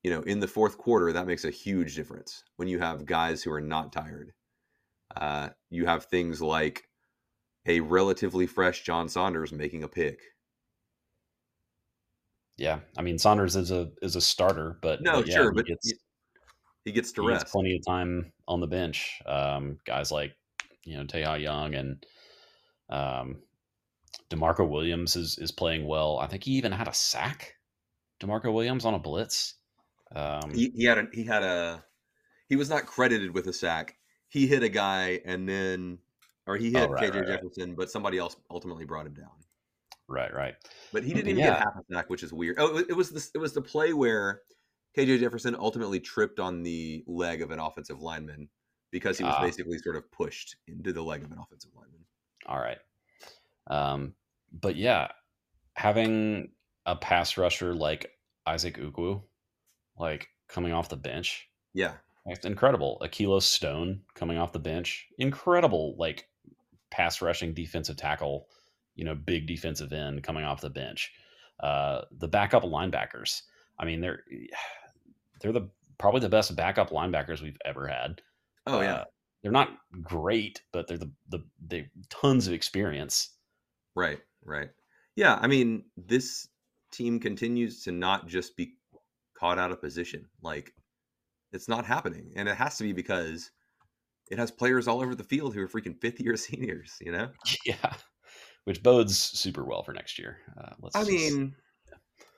you 0.02 0.10
know, 0.10 0.20
in 0.22 0.40
the 0.40 0.46
fourth 0.46 0.78
quarter, 0.78 1.12
that 1.12 1.26
makes 1.26 1.44
a 1.44 1.50
huge 1.50 1.94
difference 1.96 2.44
when 2.56 2.68
you 2.68 2.78
have 2.78 3.06
guys 3.06 3.42
who 3.42 3.50
are 3.52 3.60
not 3.62 3.92
tired. 3.92 4.32
Uh, 5.16 5.48
you 5.70 5.86
have 5.86 6.04
things 6.04 6.42
like 6.42 6.84
a 7.66 7.80
relatively 7.80 8.46
fresh 8.46 8.82
John 8.84 9.08
Saunders 9.08 9.52
making 9.52 9.82
a 9.84 9.88
pick. 9.88 10.20
Yeah, 12.58 12.80
I 12.96 13.02
mean 13.02 13.18
Saunders 13.18 13.56
is 13.56 13.70
a 13.70 13.90
is 14.02 14.16
a 14.16 14.20
starter, 14.20 14.78
but 14.82 15.00
No, 15.00 15.12
but 15.14 15.26
yeah, 15.26 15.36
sure, 15.36 15.50
he 15.52 15.56
but 15.56 15.66
gets, 15.66 15.94
he 16.84 16.92
gets 16.92 17.12
to 17.12 17.22
he 17.22 17.28
gets 17.28 17.44
rest. 17.44 17.52
plenty 17.52 17.76
of 17.76 17.86
time 17.86 18.32
on 18.46 18.60
the 18.60 18.66
bench. 18.66 19.20
Um, 19.26 19.78
guys 19.86 20.12
like 20.12 20.34
you 20.84 20.96
know 20.96 21.04
Teja 21.06 21.38
Young 21.38 21.74
and 21.74 22.06
um, 22.90 23.42
Demarco 24.30 24.68
Williams 24.68 25.16
is 25.16 25.38
is 25.38 25.50
playing 25.52 25.86
well. 25.86 26.18
I 26.18 26.26
think 26.26 26.44
he 26.44 26.52
even 26.52 26.72
had 26.72 26.88
a 26.88 26.94
sack. 26.94 27.54
Demarco 28.20 28.52
Williams 28.52 28.84
on 28.84 28.94
a 28.94 28.98
blitz. 28.98 29.54
Um, 30.14 30.52
He, 30.54 30.72
he 30.76 30.84
had 30.84 30.98
a 30.98 31.06
he 31.12 31.24
had 31.24 31.42
a 31.42 31.84
he 32.48 32.56
was 32.56 32.68
not 32.70 32.86
credited 32.86 33.32
with 33.32 33.46
a 33.46 33.52
sack. 33.52 33.96
He 34.28 34.46
hit 34.46 34.62
a 34.62 34.68
guy 34.68 35.20
and 35.24 35.48
then 35.48 35.98
or 36.46 36.56
he 36.56 36.74
Oh, 36.74 36.80
hit 36.80 36.90
right, 36.90 37.02
KJ 37.04 37.14
right, 37.14 37.18
right. 37.20 37.26
Jefferson, 37.28 37.74
but 37.74 37.90
somebody 37.90 38.18
else 38.18 38.36
ultimately 38.50 38.84
brought 38.84 39.06
him 39.06 39.14
down. 39.14 39.30
right, 40.08 40.32
right. 40.34 40.54
But 40.92 41.04
he 41.04 41.12
didn't 41.14 41.28
even 41.28 41.40
yeah. 41.44 41.50
get 41.54 41.58
half 41.58 41.76
a 41.76 41.94
sack, 41.94 42.10
which 42.10 42.22
is 42.22 42.32
weird. 42.32 42.56
Oh, 42.58 42.78
it- 42.78 42.86
it 42.90 42.94
was 42.94 43.10
this 43.10 43.30
it 43.34 43.38
was 43.38 43.52
the 43.52 43.62
play 43.62 43.92
where 43.92 44.42
KJ 44.96 45.20
Jefferson 45.20 45.54
ultimately 45.54 46.00
tripped 46.00 46.40
on 46.40 46.62
the 46.62 47.04
leg 47.06 47.40
of 47.42 47.50
an 47.50 47.58
offensive 47.60 48.00
lineman 48.00 48.48
because 48.90 49.18
he 49.18 49.24
was 49.24 49.34
Ah. 49.36 49.42
basically 49.42 49.78
sort 49.78 49.96
of 49.96 50.10
pushed 50.10 50.56
into 50.66 50.92
the 50.92 51.02
leg 51.02 51.22
of 51.22 51.30
an 51.30 51.38
offensive 51.38 51.70
lineman. 51.74 52.04
All 52.46 52.58
right. 52.58 52.78
Um, 53.68 54.14
but 54.52 54.76
yeah, 54.76 55.08
having 55.74 56.50
a 56.86 56.96
pass 56.96 57.36
rusher 57.36 57.74
like 57.74 58.10
Isaac 58.46 58.76
Ukwu, 58.78 59.22
like 59.96 60.28
coming 60.48 60.72
off 60.72 60.88
the 60.88 60.96
bench, 60.96 61.48
Yeah. 61.74 61.94
it's 62.26 62.46
incredible. 62.46 62.98
Akelo 63.02 63.42
Stone 63.42 64.00
coming 64.14 64.38
off 64.38 64.52
the 64.52 64.58
bench, 64.58 65.06
incredible. 65.18 65.94
Like 65.98 66.28
pass 66.90 67.20
rushing 67.20 67.52
defensive 67.54 67.96
tackle, 67.96 68.48
you 68.94 69.04
know, 69.04 69.14
big 69.14 69.46
defensive 69.46 69.92
end 69.92 70.22
coming 70.22 70.44
off 70.44 70.60
the 70.62 70.70
bench. 70.70 71.12
Uh, 71.60 72.02
the 72.12 72.28
backup 72.28 72.62
linebackers. 72.62 73.42
I 73.78 73.84
mean, 73.84 74.00
they're 74.00 74.22
they're 75.40 75.52
the 75.52 75.68
probably 75.98 76.20
the 76.20 76.28
best 76.28 76.54
backup 76.56 76.90
linebackers 76.90 77.42
we've 77.42 77.58
ever 77.64 77.86
had. 77.86 78.22
Oh 78.66 78.80
yeah. 78.80 78.94
Uh, 78.94 79.04
they're 79.42 79.52
not 79.52 79.76
great, 80.02 80.62
but 80.72 80.88
they're 80.88 80.98
the 80.98 81.12
the 81.28 81.44
they 81.64 81.90
tons 82.08 82.46
of 82.46 82.52
experience. 82.54 83.30
Right, 83.98 84.20
right. 84.44 84.70
Yeah, 85.16 85.38
I 85.42 85.48
mean, 85.48 85.84
this 85.96 86.46
team 86.92 87.18
continues 87.18 87.82
to 87.82 87.90
not 87.90 88.28
just 88.28 88.56
be 88.56 88.74
caught 89.36 89.58
out 89.58 89.72
of 89.72 89.80
position. 89.80 90.24
Like 90.40 90.72
it's 91.52 91.66
not 91.68 91.84
happening. 91.84 92.30
And 92.36 92.48
it 92.48 92.56
has 92.56 92.76
to 92.78 92.84
be 92.84 92.92
because 92.92 93.50
it 94.30 94.38
has 94.38 94.52
players 94.52 94.86
all 94.86 95.00
over 95.02 95.16
the 95.16 95.24
field 95.24 95.52
who 95.54 95.60
are 95.62 95.68
freaking 95.68 96.00
fifth 96.00 96.20
year 96.20 96.36
seniors, 96.46 96.96
you 97.00 97.10
know? 97.10 97.28
Yeah, 97.66 97.92
which 98.64 98.84
bodes 98.84 99.18
super 99.18 99.64
well 99.64 99.82
for 99.82 99.92
next 99.92 100.16
year. 100.16 100.38
Uh, 100.56 100.70
let's. 100.80 100.94
I 100.94 101.00
just- 101.00 101.10
mean, 101.10 101.56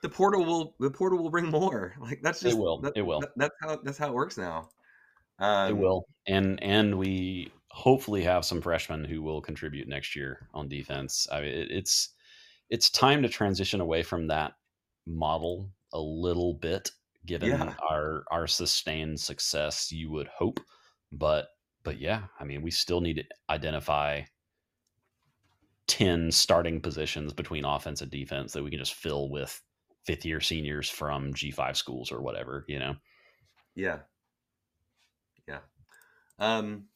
the 0.01 0.09
portal 0.09 0.43
will 0.43 0.75
the 0.79 0.89
portal 0.89 1.19
will 1.21 1.29
bring 1.29 1.45
more. 1.51 1.93
Like 1.99 2.21
that's 2.23 2.39
just 2.39 2.57
It 2.57 2.59
will, 2.59 2.79
that- 2.81 2.93
it 2.95 3.03
will. 3.03 3.19
that- 3.19 3.33
that's 3.37 3.55
how 3.61 3.75
that's 3.83 3.97
how 3.99 4.07
it 4.07 4.13
works 4.15 4.35
now. 4.37 4.69
Um, 5.37 5.69
it 5.69 5.77
will, 5.77 6.05
and 6.27 6.61
and 6.63 6.97
we 6.97 7.51
hopefully 7.71 8.21
have 8.23 8.45
some 8.45 8.61
freshmen 8.61 9.03
who 9.05 9.21
will 9.21 9.41
contribute 9.41 9.87
next 9.87 10.15
year 10.15 10.47
on 10.53 10.67
defense. 10.69 11.27
I 11.31 11.41
mean, 11.41 11.49
it, 11.51 11.71
it's 11.71 12.09
it's 12.69 12.89
time 12.89 13.21
to 13.23 13.29
transition 13.29 13.81
away 13.81 14.03
from 14.03 14.27
that 14.27 14.53
model 15.05 15.71
a 15.93 15.99
little 15.99 16.53
bit, 16.55 16.91
given 17.25 17.49
Yeah. 17.49 17.75
our 17.89 18.23
our 18.31 18.47
sustained 18.47 19.19
success. 19.19 19.91
You 19.91 20.11
would 20.11 20.27
hope, 20.27 20.59
but 21.11 21.49
but 21.83 21.99
yeah, 21.99 22.27
I 22.39 22.43
mean, 22.45 22.61
we 22.61 22.71
still 22.71 23.01
need 23.01 23.17
to 23.17 23.23
identify. 23.49 24.23
10 25.87 26.31
starting 26.31 26.79
positions 26.81 27.33
between 27.33 27.65
offense 27.65 28.01
and 28.01 28.09
defense 28.11 28.53
that 28.53 28.63
we 28.63 28.69
can 28.69 28.79
just 28.79 28.93
fill 28.93 29.29
with 29.29 29.61
fifth 30.05 30.23
year 30.25 30.39
seniors 30.39 30.89
from 30.89 31.33
G5 31.33 31.73
schools 31.73 32.11
or 32.11 32.21
whatever, 32.21 32.63
you 32.67 32.79
know? 32.79 32.95
Yeah. 33.75 34.03
Yeah. 35.47 35.61
Um 36.39 36.89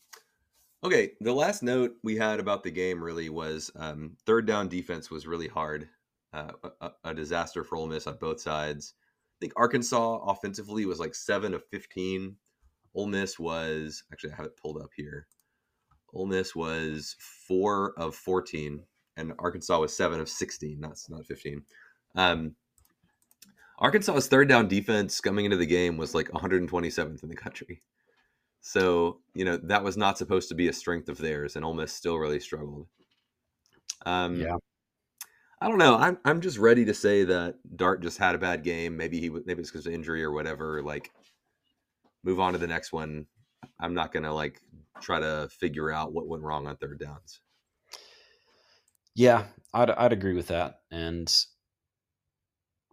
okay, 0.85 1.11
the 1.21 1.33
last 1.33 1.63
note 1.63 1.95
we 2.03 2.15
had 2.15 2.39
about 2.39 2.63
the 2.63 2.71
game 2.71 3.03
really 3.03 3.29
was 3.29 3.71
um 3.75 4.15
third 4.25 4.45
down 4.45 4.67
defense 4.67 5.09
was 5.09 5.27
really 5.27 5.47
hard. 5.47 5.89
Uh, 6.33 6.51
a, 6.81 6.91
a- 7.05 7.13
disaster 7.13 7.63
for 7.63 7.77
Ole 7.77 7.87
Miss 7.87 8.07
on 8.07 8.17
both 8.17 8.41
sides. 8.41 8.93
I 8.97 9.37
think 9.39 9.53
Arkansas 9.55 10.17
offensively 10.27 10.85
was 10.85 10.99
like 10.99 11.15
7 11.15 11.53
of 11.53 11.63
15. 11.71 12.35
Ole 12.93 13.07
Miss 13.07 13.39
was 13.39 14.03
actually 14.11 14.33
I 14.33 14.35
have 14.35 14.45
it 14.45 14.57
pulled 14.57 14.81
up 14.81 14.89
here. 14.95 15.27
Ole 16.13 16.25
Miss 16.25 16.53
was 16.53 17.15
4 17.47 17.93
of 17.97 18.15
14 18.15 18.83
and 19.17 19.33
Arkansas 19.39 19.79
was 19.79 19.95
7 19.95 20.19
of 20.19 20.27
16, 20.27 20.79
not 20.79 20.97
not 21.09 21.25
15. 21.25 21.63
Um 22.15 22.55
Arkansas's 23.79 24.27
third 24.27 24.49
down 24.49 24.67
defense 24.67 25.19
coming 25.21 25.45
into 25.45 25.57
the 25.57 25.65
game 25.65 25.97
was 25.97 26.13
like 26.15 26.27
127th 26.29 27.23
in 27.23 27.29
the 27.29 27.35
country. 27.35 27.81
So, 28.67 29.19
you 29.35 29.45
know, 29.45 29.57
that 29.57 29.83
was 29.83 29.95
not 29.95 30.17
supposed 30.17 30.49
to 30.49 30.55
be 30.55 30.67
a 30.67 30.73
strength 30.73 31.07
of 31.07 31.19
theirs, 31.19 31.55
and 31.55 31.63
Ole 31.63 31.75
Miss 31.75 31.93
still 31.93 32.17
really 32.17 32.39
struggled. 32.39 32.87
Um, 34.07 34.41
Yeah. 34.41 34.55
I 35.61 35.67
don't 35.69 35.77
know. 35.77 35.95
I'm, 35.95 36.17
I'm 36.25 36.41
just 36.41 36.57
ready 36.57 36.83
to 36.85 36.93
say 36.95 37.23
that 37.25 37.57
Dart 37.75 38.01
just 38.01 38.17
had 38.17 38.33
a 38.33 38.39
bad 38.39 38.63
game. 38.63 38.97
Maybe 38.97 39.21
he 39.21 39.29
maybe 39.29 39.61
it's 39.61 39.69
because 39.69 39.85
of 39.85 39.93
injury 39.93 40.23
or 40.23 40.31
whatever. 40.31 40.81
Like, 40.81 41.11
move 42.23 42.39
on 42.39 42.53
to 42.53 42.59
the 42.59 42.65
next 42.65 42.91
one. 42.91 43.27
I'm 43.79 43.93
not 43.93 44.11
gonna 44.11 44.33
like 44.33 44.59
try 44.99 45.19
to 45.19 45.47
figure 45.59 45.91
out 45.91 46.11
what 46.11 46.27
went 46.27 46.43
wrong 46.43 46.65
on 46.65 46.75
third 46.77 46.99
downs. 46.99 47.41
Yeah, 49.13 49.45
I'd 49.75 49.91
I'd 49.91 50.11
agree 50.11 50.33
with 50.33 50.47
that. 50.47 50.79
And 50.89 51.31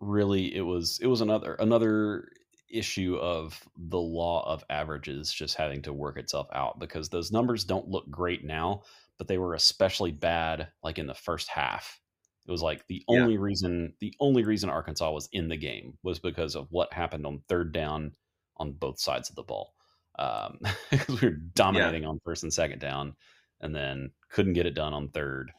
really 0.00 0.54
it 0.54 0.62
was 0.62 0.98
it 1.00 1.06
was 1.06 1.22
another 1.22 1.54
another 1.54 2.28
issue 2.72 3.16
of 3.16 3.62
the 3.76 4.00
law 4.00 4.46
of 4.50 4.64
averages 4.70 5.32
just 5.32 5.56
having 5.56 5.82
to 5.82 5.92
work 5.92 6.18
itself 6.18 6.48
out 6.52 6.78
because 6.78 7.08
those 7.08 7.32
numbers 7.32 7.64
don't 7.64 7.88
look 7.88 8.08
great 8.10 8.44
now, 8.44 8.82
but 9.18 9.28
they 9.28 9.38
were 9.38 9.54
especially 9.54 10.12
bad 10.12 10.72
like 10.82 10.98
in 10.98 11.06
the 11.06 11.14
first 11.14 11.48
half. 11.48 12.00
It 12.46 12.50
was 12.50 12.62
like 12.62 12.86
the 12.88 13.04
Yeah. 13.08 13.18
only 13.18 13.38
reason 13.38 13.94
the 14.00 14.14
only 14.20 14.44
reason 14.44 14.68
Arkansas 14.70 15.10
was 15.12 15.28
in 15.32 15.48
the 15.48 15.56
game 15.56 15.98
was 16.02 16.18
because 16.18 16.56
of 16.56 16.70
what 16.70 16.92
happened 16.92 17.26
on 17.26 17.42
third 17.48 17.72
down 17.72 18.12
on 18.56 18.72
both 18.72 18.98
sides 19.00 19.30
of 19.30 19.36
the 19.36 19.42
ball. 19.44 19.74
Um, 20.18 20.60
because 20.90 21.20
we 21.20 21.28
were 21.28 21.34
dominating 21.36 22.04
on 22.04 22.20
first 22.24 22.42
and 22.42 22.52
second 22.52 22.80
down, 22.80 23.16
and 23.60 23.74
then 23.74 24.12
couldn't 24.30 24.54
get 24.54 24.66
it 24.66 24.74
done 24.74 24.92
on 24.92 25.08
third. 25.10 25.52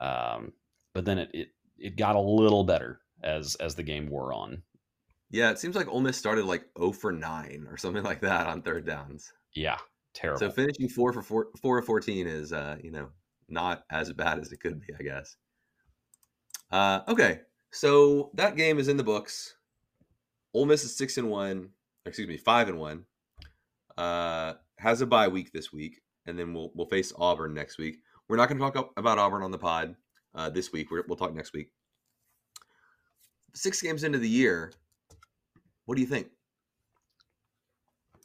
Um, 0.00 0.52
but 0.94 1.04
then 1.04 1.18
it, 1.18 1.30
it 1.34 1.48
it 1.78 1.96
got 1.96 2.16
a 2.16 2.20
little 2.20 2.64
better 2.64 3.00
as 3.22 3.54
as 3.56 3.74
the 3.74 3.82
game 3.82 4.08
wore 4.08 4.32
on. 4.32 4.62
Yeah, 5.30 5.50
it 5.50 5.58
seems 5.58 5.76
like 5.76 5.88
Ole 5.88 6.00
Miss 6.00 6.16
started 6.16 6.46
like 6.46 6.64
0 6.78 6.92
for 6.92 7.12
9 7.12 7.66
or 7.70 7.76
something 7.76 8.02
like 8.04 8.20
that 8.20 8.46
on 8.46 8.62
third 8.62 8.86
downs. 8.86 9.32
Yeah, 9.54 9.78
terrible. 10.14 10.40
So 10.40 10.50
finishing 10.50 10.88
four 10.88 11.12
for 11.12 11.22
four, 11.22 11.48
four 11.60 11.78
of 11.78 11.84
fourteen 11.84 12.26
is, 12.26 12.52
uh, 12.52 12.76
you 12.82 12.90
know, 12.90 13.08
not 13.48 13.84
as 13.90 14.12
bad 14.12 14.38
as 14.38 14.52
it 14.52 14.60
could 14.60 14.80
be, 14.80 14.94
I 14.98 15.02
guess. 15.02 15.36
Uh, 16.70 17.00
okay, 17.08 17.40
so 17.72 18.30
that 18.34 18.56
game 18.56 18.78
is 18.78 18.88
in 18.88 18.96
the 18.96 19.04
books. 19.04 19.54
Ole 20.54 20.66
Miss 20.66 20.84
is 20.84 20.96
six 20.96 21.18
and 21.18 21.30
one, 21.30 21.70
excuse 22.06 22.28
me, 22.28 22.36
five 22.36 22.68
and 22.68 22.78
one. 22.78 23.04
Uh, 23.96 24.54
has 24.78 25.00
a 25.00 25.06
bye 25.06 25.28
week 25.28 25.52
this 25.52 25.72
week, 25.72 26.00
and 26.26 26.38
then 26.38 26.54
we'll 26.54 26.70
we'll 26.74 26.86
face 26.86 27.12
Auburn 27.16 27.54
next 27.54 27.78
week. 27.78 27.98
We're 28.28 28.36
not 28.36 28.48
going 28.48 28.58
to 28.60 28.70
talk 28.70 28.92
about 28.96 29.18
Auburn 29.18 29.42
on 29.42 29.50
the 29.50 29.58
pod 29.58 29.96
uh, 30.34 30.50
this 30.50 30.70
week. 30.72 30.90
We're, 30.90 31.04
we'll 31.08 31.16
talk 31.16 31.34
next 31.34 31.52
week. 31.52 31.72
Six 33.54 33.80
games 33.80 34.04
into 34.04 34.18
the 34.18 34.28
year, 34.28 34.72
what 35.88 35.94
do 35.94 36.02
you 36.02 36.06
think? 36.06 36.26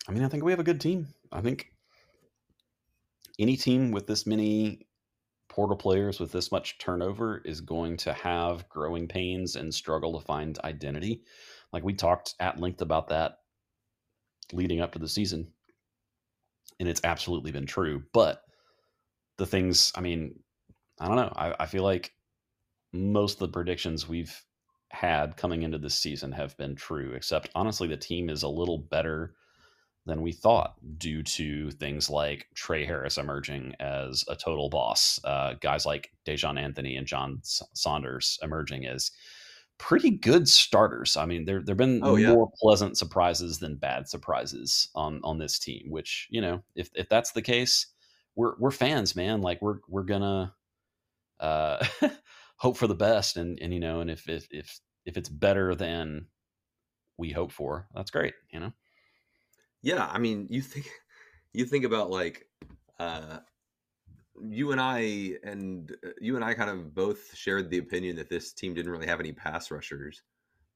I 0.06 0.12
mean, 0.12 0.26
I 0.26 0.28
think 0.28 0.44
we 0.44 0.52
have 0.52 0.60
a 0.60 0.66
good 0.66 0.82
team. 0.82 1.08
I 1.32 1.40
think 1.40 1.72
any 3.40 3.56
team 3.56 3.92
with 3.92 4.06
this 4.06 4.28
many 4.28 4.86
portal 5.48 5.78
players 5.78 6.20
with 6.20 6.34
this 6.34 6.52
much 6.52 6.78
turnover 6.78 7.42
is 7.46 7.62
going 7.62 7.96
to 7.96 8.12
have 8.12 8.68
growing 8.68 9.08
pains 9.08 9.56
and 9.56 9.74
struggle 9.74 10.20
to 10.20 10.26
find 10.26 10.60
identity. 10.66 11.22
Like 11.72 11.86
we 11.86 11.94
talked 11.94 12.36
at 12.42 12.60
length 12.60 12.82
about 12.82 13.08
that 13.08 13.38
leading 14.52 14.82
up 14.82 14.92
to 14.92 15.00
the 15.00 15.08
season, 15.08 15.48
and 16.82 16.90
it's 16.90 17.02
absolutely 17.06 17.54
been 17.54 17.66
true. 17.66 18.04
But 18.12 18.42
the 19.38 19.46
things, 19.46 19.94
I 19.96 20.02
mean, 20.02 20.38
I 21.00 21.08
don't 21.08 21.16
know. 21.16 21.32
I, 21.34 21.56
I 21.62 21.66
feel 21.68 21.84
like 21.84 22.12
most 22.92 23.36
of 23.36 23.40
the 23.40 23.54
predictions 23.54 24.06
we've 24.06 24.38
had 24.94 25.36
coming 25.36 25.64
into 25.64 25.80
this 25.80 25.96
season 25.96 26.32
have 26.32 26.56
been 26.58 26.76
true, 26.76 27.14
except 27.14 27.50
honestly, 27.56 27.88
the 27.88 27.98
team 27.98 28.30
is 28.30 28.44
a 28.44 28.48
little 28.48 28.78
better 28.78 29.34
than 30.06 30.22
we 30.22 30.32
thought 30.32 30.76
due 30.98 31.24
to 31.24 31.72
things 31.72 32.10
like 32.10 32.48
Tre 32.54 32.86
Harris 32.86 33.18
emerging 33.18 33.74
as 33.80 34.24
a 34.28 34.36
total 34.36 34.70
boss, 34.70 35.20
uh, 35.24 35.54
guys 35.62 35.86
like 35.86 36.12
Daijahn 36.26 36.60
Anthony 36.60 36.96
and 36.96 37.08
John 37.08 37.40
Saunders 37.42 38.38
emerging 38.44 38.86
as 38.86 39.12
pretty 39.80 40.12
good 40.12 40.48
starters. 40.48 41.18
I 41.18 41.26
mean, 41.26 41.46
there 41.46 41.62
there've 41.62 41.78
been 41.78 42.02
oh, 42.04 42.16
yeah. 42.16 42.34
more 42.34 42.52
pleasant 42.62 42.98
surprises 42.98 43.60
than 43.60 43.78
bad 43.78 44.08
surprises 44.08 44.90
on 44.94 45.22
on 45.24 45.40
this 45.40 45.58
team. 45.58 45.86
Which 45.90 46.28
you 46.30 46.42
know, 46.42 46.64
if 46.76 46.90
if 46.94 47.10
that's 47.10 47.32
the 47.32 47.42
case, 47.42 47.88
we're 48.36 48.54
we're 48.60 48.72
fans, 48.72 49.16
man. 49.16 49.42
Like 49.42 49.62
we're 49.62 49.80
we're 49.88 50.04
gonna 50.04 50.54
uh, 51.40 51.84
hope 52.58 52.78
for 52.78 52.88
the 52.88 52.96
best, 52.96 53.38
and 53.38 53.60
and 53.62 53.74
you 53.74 53.80
know, 53.80 54.00
and 54.00 54.10
if 54.10 54.30
if 54.30 54.48
if 54.52 54.80
if 55.06 55.18
it's 55.18 55.30
better 55.30 55.76
than 55.76 56.28
we 57.18 57.32
hope 57.32 57.52
for, 57.52 57.88
that's 57.94 58.12
great. 58.12 58.34
You 58.52 58.60
know. 58.60 58.74
Yeah, 59.82 60.08
I 60.10 60.20
mean, 60.20 60.48
you 60.50 60.62
think 60.62 60.90
you 61.54 61.66
think 61.66 61.86
about 61.86 62.10
like 62.10 62.48
uh 63.00 63.40
you 64.42 64.72
and 64.72 64.82
I 64.82 65.34
and 65.44 65.96
uh, 66.06 66.10
you 66.20 66.36
and 66.36 66.44
I 66.44 66.54
kind 66.54 66.70
of 66.70 66.94
both 66.94 67.36
shared 67.36 67.70
the 67.70 67.78
opinion 67.78 68.16
that 68.16 68.30
this 68.30 68.54
team 68.54 68.74
didn't 68.74 68.92
really 68.92 69.08
have 69.08 69.20
any 69.20 69.32
pass 69.32 69.70
rushers. 69.72 70.24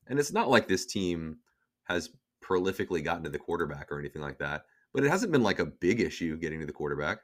And 0.07 0.19
it's 0.19 0.31
not 0.31 0.49
like 0.49 0.67
this 0.67 0.85
team 0.85 1.37
has 1.85 2.09
prolifically 2.43 3.03
gotten 3.03 3.23
to 3.23 3.29
the 3.29 3.39
quarterback 3.39 3.91
or 3.91 3.99
anything 3.99 4.21
like 4.21 4.37
that, 4.39 4.65
but 4.93 5.03
it 5.03 5.09
hasn't 5.09 5.31
been 5.31 5.43
like 5.43 5.59
a 5.59 5.65
big 5.65 5.99
issue 5.99 6.37
getting 6.37 6.59
to 6.59 6.65
the 6.65 6.71
quarterback. 6.71 7.19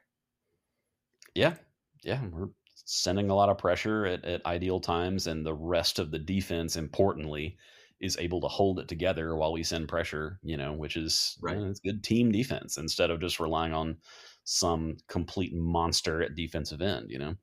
Yeah. 1.34 1.54
Yeah, 2.02 2.20
we're 2.30 2.48
sending 2.74 3.30
a 3.30 3.34
lot 3.34 3.48
of 3.48 3.58
pressure 3.58 4.06
at, 4.06 4.24
at 4.24 4.44
ideal 4.46 4.80
times 4.80 5.26
and 5.26 5.44
the 5.44 5.54
rest 5.54 5.98
of 5.98 6.10
the 6.10 6.18
defense 6.18 6.76
importantly 6.76 7.56
is 8.00 8.16
able 8.18 8.40
to 8.40 8.48
hold 8.48 8.78
it 8.78 8.88
together 8.88 9.36
while 9.36 9.52
we 9.52 9.62
send 9.62 9.88
pressure, 9.88 10.38
you 10.42 10.56
know, 10.56 10.72
which 10.72 10.96
is 10.96 11.38
right. 11.40 11.56
You 11.56 11.62
know, 11.62 11.70
it's 11.70 11.80
good 11.80 12.02
team 12.02 12.32
defense 12.32 12.76
instead 12.76 13.10
of 13.10 13.20
just 13.20 13.40
relying 13.40 13.72
on 13.72 13.96
some 14.44 14.96
complete 15.08 15.54
monster 15.54 16.22
at 16.22 16.34
defensive 16.34 16.82
end, 16.82 17.10
you 17.10 17.18
know. 17.18 17.34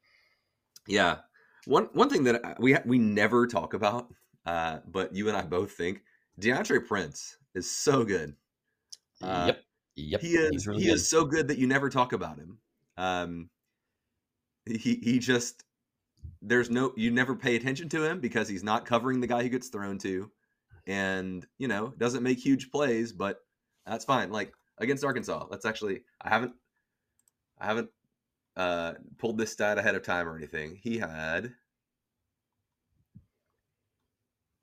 Yeah. 0.88 1.18
One 1.66 1.90
one 1.94 2.10
thing 2.10 2.24
that 2.26 2.44
uh, 2.44 2.56
we 2.60 2.76
we 2.86 3.00
never 3.00 3.48
talk 3.48 3.74
about, 3.74 4.08
uh, 4.46 4.80
but 4.88 5.16
you 5.16 5.28
and 5.28 5.38
I 5.38 5.42
both 5.42 5.72
think 5.72 6.02
Deantre 6.40 6.86
Prince 6.86 7.38
is 7.56 7.70
so 7.70 8.04
good. 8.04 8.36
Uh, 9.22 9.46
yep. 9.48 9.64
Yep. 9.96 10.22
He 10.22 10.34
is 10.36 10.68
really 10.68 10.82
he 10.82 10.88
good. 10.88 10.96
is 10.96 11.10
so 11.10 11.26
good 11.26 11.48
that 11.50 11.58
you 11.58 11.68
never 11.68 11.90
talk 11.90 12.14
about 12.14 12.38
him. 12.38 12.58
Um, 12.98 13.50
he 14.78 14.96
he 14.96 15.20
just 15.20 15.64
there's 16.42 16.70
no 16.70 16.94
you 16.96 17.12
never 17.12 17.36
pay 17.36 17.56
attention 17.56 17.90
to 17.90 18.04
him 18.04 18.20
because 18.20 18.48
he's 18.48 18.64
not 18.64 18.86
covering 18.86 19.22
the 19.22 19.28
guy 19.28 19.44
who 19.44 19.50
gets 19.50 19.70
thrown 19.70 19.98
to. 20.00 20.32
And 20.88 21.46
you 21.58 21.68
know 21.68 21.94
doesn't 21.98 22.24
make 22.24 22.40
huge 22.40 22.72
plays 22.72 23.12
but 23.14 23.40
that's 23.86 24.06
fine. 24.06 24.32
Like 24.32 24.54
against 24.78 25.04
arkansas 25.04 25.46
that's 25.52 25.66
actually 25.66 26.02
i 26.22 26.30
haven't 26.30 26.54
i 27.60 27.66
haven't 27.66 27.90
uh 28.58 28.94
pulled 29.20 29.38
this 29.38 29.52
stat 29.52 29.78
ahead 29.78 29.96
of 29.96 30.04
time 30.04 30.28
or 30.28 30.36
anything. 30.36 30.80
He 30.82 30.98
had 30.98 31.54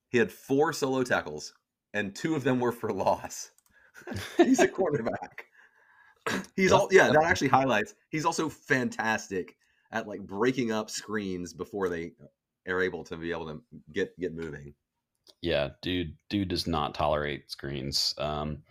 he 0.09 0.19
had 0.19 0.33
four 0.33 0.73
solo 0.73 1.05
tackles 1.05 1.53
and 1.95 2.15
two 2.15 2.35
of 2.35 2.45
them 2.45 2.61
were 2.61 2.73
for 2.73 2.93
loss. 2.93 3.51
He's 4.37 4.61
a 4.61 4.69
quarterback. 4.69 5.47
He's 6.57 6.73
all 6.73 6.89
yeah 6.91 7.09
that 7.09 7.25
actually 7.25 7.49
highlights 7.49 7.95
he's 8.11 8.27
also 8.27 8.49
fantastic 8.51 9.57
at 9.91 10.07
like 10.07 10.21
breaking 10.21 10.73
up 10.73 10.91
screens 10.91 11.53
before 11.53 11.89
they 11.89 12.13
are 12.69 12.83
able 12.83 13.05
to 13.05 13.17
be 13.17 13.31
able 13.31 13.47
to 13.47 13.63
get 13.93 14.19
get 14.19 14.35
moving. 14.35 14.75
Yeah, 15.41 15.71
dude, 15.83 16.17
dude 16.29 16.49
does 16.49 16.67
not 16.67 16.95
tolerate 16.95 17.51
screens. 17.51 18.15
Um, 18.19 18.63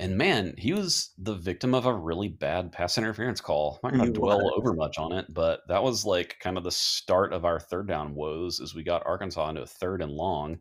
and 0.00 0.16
man, 0.16 0.54
he 0.56 0.72
was 0.72 1.10
the 1.18 1.34
victim 1.34 1.74
of 1.74 1.86
a 1.86 1.94
really 1.94 2.28
bad 2.28 2.70
pass 2.70 2.98
interference 2.98 3.40
call. 3.40 3.80
I'm 3.82 3.90
not 3.90 3.96
going 3.98 4.12
to 4.12 4.20
dwell 4.20 4.44
was. 4.44 4.54
over 4.56 4.72
much 4.74 4.98
on 4.98 5.12
it, 5.12 5.26
but 5.32 5.60
that 5.68 5.82
was 5.82 6.04
like 6.04 6.38
kind 6.40 6.56
of 6.56 6.62
the 6.62 6.70
start 6.70 7.32
of 7.32 7.44
our 7.44 7.58
third 7.58 7.88
down 7.88 8.14
woes 8.14 8.60
as 8.60 8.74
we 8.74 8.84
got 8.84 9.06
Arkansas 9.06 9.48
into 9.48 9.62
a 9.62 9.66
third 9.66 10.02
and 10.02 10.12
long. 10.12 10.58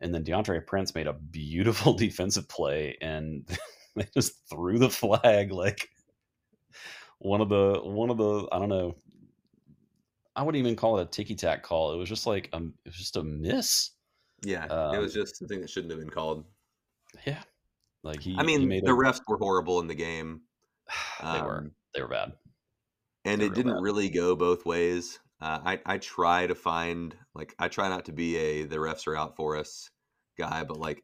And 0.00 0.14
then 0.14 0.24
Deantre 0.24 0.64
Prince 0.66 0.94
made 0.94 1.08
a 1.08 1.14
beautiful 1.14 1.94
defensive 1.96 2.48
play 2.48 2.96
and 3.00 3.48
they 3.96 4.06
just 4.14 4.48
threw 4.48 4.78
the 4.78 4.90
flag 4.90 5.50
like 5.50 5.88
one 7.18 7.40
of 7.40 7.48
the 7.48 7.80
one 7.82 8.10
of 8.10 8.18
the 8.18 8.46
I 8.52 8.58
don't 8.58 8.68
know 8.68 8.94
I 10.36 10.42
wouldn't 10.42 10.60
even 10.60 10.76
call 10.76 10.98
it 10.98 11.02
a 11.02 11.06
ticky 11.06 11.34
tack 11.34 11.62
call. 11.62 11.92
It 11.92 11.96
was 11.96 12.08
just 12.08 12.26
like 12.26 12.50
um, 12.52 12.74
it 12.84 12.90
was 12.90 12.96
just 12.96 13.16
a 13.16 13.22
miss. 13.22 13.90
Yeah, 14.42 14.66
um, 14.66 14.94
it 14.94 14.98
was 14.98 15.14
just 15.14 15.38
something 15.38 15.60
that 15.62 15.70
shouldn't 15.70 15.90
have 15.90 15.98
been 15.98 16.10
called. 16.10 16.44
Yeah, 17.26 17.42
like 18.04 18.20
he. 18.20 18.36
I 18.38 18.42
mean, 18.42 18.68
the 18.68 18.92
a... 18.92 18.94
refs 18.94 19.20
were 19.26 19.38
horrible 19.38 19.80
in 19.80 19.86
the 19.86 19.94
game. 19.94 20.42
they 21.20 21.26
um, 21.26 21.46
were. 21.46 21.70
They 21.94 22.02
were 22.02 22.08
bad. 22.08 22.32
And 23.24 23.40
they 23.40 23.46
it 23.46 23.54
didn't 23.54 23.74
bad. 23.74 23.82
really 23.82 24.10
go 24.10 24.36
both 24.36 24.66
ways. 24.66 25.18
Uh, 25.40 25.60
I 25.64 25.80
I 25.86 25.98
try 25.98 26.46
to 26.46 26.54
find 26.54 27.16
like 27.34 27.54
I 27.58 27.68
try 27.68 27.88
not 27.88 28.04
to 28.04 28.12
be 28.12 28.36
a 28.36 28.64
the 28.64 28.76
refs 28.76 29.06
are 29.06 29.16
out 29.16 29.36
for 29.36 29.56
us 29.56 29.90
guy, 30.38 30.64
but 30.64 30.78
like 30.78 31.02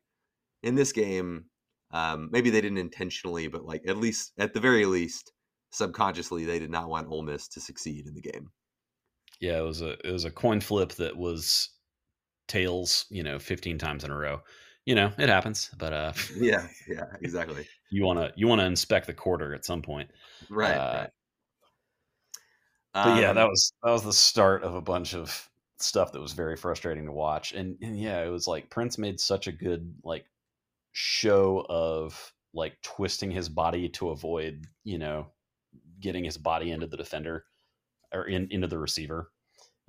in 0.63 0.75
this 0.75 0.93
game, 0.93 1.47
um, 1.91 2.29
maybe 2.31 2.51
they 2.51 2.61
didn't 2.61 2.79
intentionally, 2.79 3.49
but 3.49 3.65
like 3.65 3.83
at 3.89 3.97
least 3.97 4.33
at 4.39 4.53
the 4.53 4.61
very 4.61 4.85
least, 4.85 5.33
subconsciously 5.71 6.45
they 6.45 6.59
did 6.59 6.71
not 6.71 6.91
want 6.91 7.09
Ole 7.09 7.23
Miss 7.23 7.49
to 7.49 7.61
succeed 7.61 8.07
in 8.07 8.15
the 8.15 8.21
game 8.21 8.51
yeah, 9.43 9.59
it 9.59 9.65
was 9.65 9.83
a 9.83 9.91
it 10.07 10.13
was 10.13 10.25
a 10.25 10.31
coin 10.31 10.61
flip 10.61 10.93
that 10.93 11.17
was 11.17 11.71
tails, 12.47 13.07
you 13.11 13.25
know, 13.25 13.39
15 13.41 13.77
times 13.77 14.05
in 14.05 14.11
a 14.11 14.17
row. 14.17 14.41
You 14.87 14.95
know, 14.95 15.13
it 15.19 15.29
happens, 15.29 15.69
but 15.79 15.93
uh 15.93 16.13
yeah, 16.37 16.67
yeah, 16.89 17.07
exactly. 17.21 17.67
you 17.91 18.05
want 18.05 18.21
to 18.21 18.33
you 18.37 18.47
want 18.47 18.61
to 18.61 18.67
inspect 18.67 19.09
the 19.09 19.15
quarter 19.15 19.53
at 19.53 19.65
some 19.65 19.83
point. 19.83 20.09
Right, 20.49 20.77
uh, 20.77 20.99
right. 21.01 21.11
But 22.95 23.07
um, 23.07 23.19
yeah, 23.19 23.33
that 23.33 23.49
was 23.49 23.73
that 23.83 23.91
was 23.91 24.05
the 24.05 24.13
start 24.13 24.63
of 24.63 24.77
a 24.77 24.81
bunch 24.81 25.15
of 25.15 25.51
stuff 25.79 26.13
that 26.13 26.21
was 26.21 26.33
very 26.33 26.57
frustrating 26.57 27.07
to 27.07 27.13
watch. 27.13 27.53
And, 27.53 27.77
and 27.83 27.99
yeah, 27.99 28.23
it 28.23 28.29
was 28.29 28.47
like 28.47 28.71
Prince 28.71 28.97
made 28.97 29.19
such 29.19 29.49
a 29.49 29.53
good 29.53 29.93
like 30.05 30.25
show 30.93 31.67
of 31.69 32.33
like 32.55 32.81
twisting 32.83 33.33
his 33.33 33.49
body 33.49 33.89
to 33.89 34.11
avoid, 34.11 34.67
you 34.85 34.99
know, 34.99 35.27
getting 35.99 36.23
his 36.23 36.39
body 36.39 36.71
into 36.71 36.87
the 36.87 36.97
defender 36.97 37.45
or 38.13 38.27
in, 38.27 38.47
into 38.51 38.69
the 38.69 38.79
receiver 38.79 39.32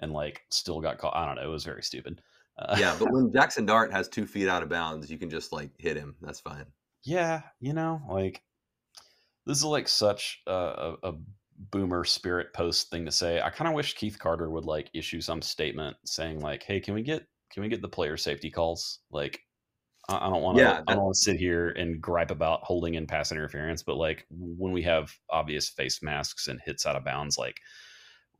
and 0.03 0.11
like 0.13 0.41
still 0.49 0.81
got 0.81 0.99
caught. 0.99 1.15
I 1.15 1.25
don't 1.25 1.35
know. 1.35 1.43
It 1.43 1.51
was 1.51 1.63
very 1.63 1.81
stupid. 1.81 2.21
Uh, 2.59 2.75
yeah, 2.79 2.95
but 2.99 3.11
when 3.11 3.31
Jaxson 3.35 3.65
Dart 3.65 3.91
has 3.91 4.07
two 4.07 4.27
feet 4.27 4.47
out 4.47 4.61
of 4.61 4.69
bounds, 4.69 5.09
you 5.09 5.17
can 5.17 5.29
just 5.29 5.51
like 5.51 5.71
hit 5.79 5.97
him. 5.97 6.15
That's 6.21 6.39
fine. 6.39 6.65
Yeah, 7.03 7.41
you 7.59 7.73
know, 7.73 8.01
like 8.09 8.41
this 9.45 9.57
is 9.57 9.65
like 9.65 9.87
such 9.87 10.41
a, 10.45 10.93
a, 11.03 11.13
boomer 11.71 12.03
spirit 12.03 12.47
post 12.53 12.89
thing 12.89 13.05
to 13.05 13.11
say. 13.11 13.39
I 13.39 13.49
kind 13.49 13.67
of 13.67 13.75
wish 13.75 13.95
Keith 13.95 14.17
Carter 14.19 14.49
would 14.49 14.65
like 14.65 14.89
issue 14.93 15.21
some 15.21 15.41
statement 15.41 15.95
saying 16.05 16.39
like, 16.39 16.63
"Hey, 16.63 16.79
can 16.79 16.93
we 16.93 17.01
get 17.01 17.25
can 17.51 17.63
we 17.63 17.69
get 17.69 17.81
the 17.81 17.89
player 17.89 18.17
safety 18.17 18.49
calls? 18.49 18.99
Like, 19.11 19.39
I, 20.09 20.27
I 20.27 20.29
don't 20.29 20.41
want 20.41 20.57
to 20.57 20.63
yeah, 20.63 20.81
I 20.87 20.93
don't 20.93 21.03
want 21.03 21.15
to 21.15 21.21
sit 21.21 21.37
here 21.37 21.69
and 21.69 22.01
gripe 22.01 22.31
about 22.31 22.63
holding 22.63 22.95
in 22.95 23.07
pass 23.07 23.31
interference, 23.31 23.83
but 23.83 23.97
like 23.97 24.25
when 24.29 24.73
we 24.73 24.83
have 24.83 25.11
obvious 25.29 25.69
face 25.69 26.01
masks 26.01 26.47
and 26.47 26.59
hits 26.65 26.85
out 26.85 26.95
of 26.95 27.05
bounds, 27.05 27.37
like." 27.37 27.59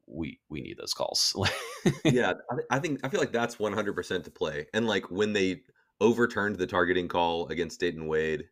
We 0.07 0.39
we 0.49 0.61
need 0.61 0.77
those 0.77 0.93
calls. 0.93 1.35
yeah, 2.05 2.33
I, 2.51 2.77
I 2.77 2.79
think 2.79 2.99
I 3.03 3.09
feel 3.09 3.19
like 3.19 3.31
that's 3.31 3.55
100% 3.57 4.23
to 4.23 4.31
play. 4.31 4.67
And 4.73 4.87
like 4.87 5.09
when 5.09 5.33
they 5.33 5.61
overturned 6.01 6.57
the 6.57 6.67
targeting 6.67 7.07
call 7.07 7.47
against 7.47 7.79
Dayton 7.79 8.07
Wade, 8.07 8.45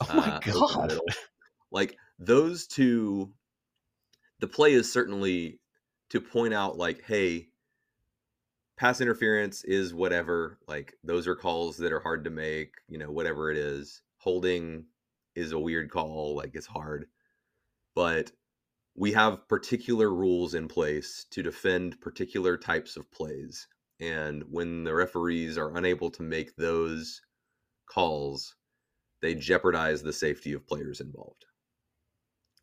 oh 0.00 0.14
my 0.14 0.28
uh, 0.28 0.40
god, 0.40 0.88
middle, 0.88 1.04
like 1.70 1.96
those 2.18 2.66
two, 2.66 3.32
the 4.40 4.48
play 4.48 4.72
is 4.72 4.92
certainly 4.92 5.60
to 6.10 6.20
point 6.20 6.54
out 6.54 6.76
like, 6.76 7.02
hey, 7.04 7.48
pass 8.76 9.00
interference 9.00 9.64
is 9.64 9.94
whatever. 9.94 10.58
Like 10.66 10.94
those 11.04 11.26
are 11.26 11.36
calls 11.36 11.76
that 11.78 11.92
are 11.92 12.00
hard 12.00 12.24
to 12.24 12.30
make. 12.30 12.74
You 12.88 12.98
know, 12.98 13.10
whatever 13.10 13.50
it 13.50 13.58
is, 13.58 14.02
holding 14.18 14.84
is 15.34 15.52
a 15.52 15.58
weird 15.58 15.90
call. 15.90 16.36
Like 16.36 16.54
it's 16.54 16.66
hard, 16.66 17.06
but 17.94 18.32
we 18.96 19.12
have 19.12 19.46
particular 19.48 20.12
rules 20.12 20.54
in 20.54 20.68
place 20.68 21.26
to 21.30 21.42
defend 21.42 22.00
particular 22.00 22.56
types 22.56 22.96
of 22.96 23.10
plays. 23.12 23.68
And 24.00 24.42
when 24.50 24.84
the 24.84 24.94
referees 24.94 25.58
are 25.58 25.76
unable 25.76 26.10
to 26.12 26.22
make 26.22 26.56
those 26.56 27.20
calls, 27.90 28.54
they 29.20 29.34
jeopardize 29.34 30.02
the 30.02 30.12
safety 30.12 30.54
of 30.54 30.66
players 30.66 31.00
involved. 31.00 31.44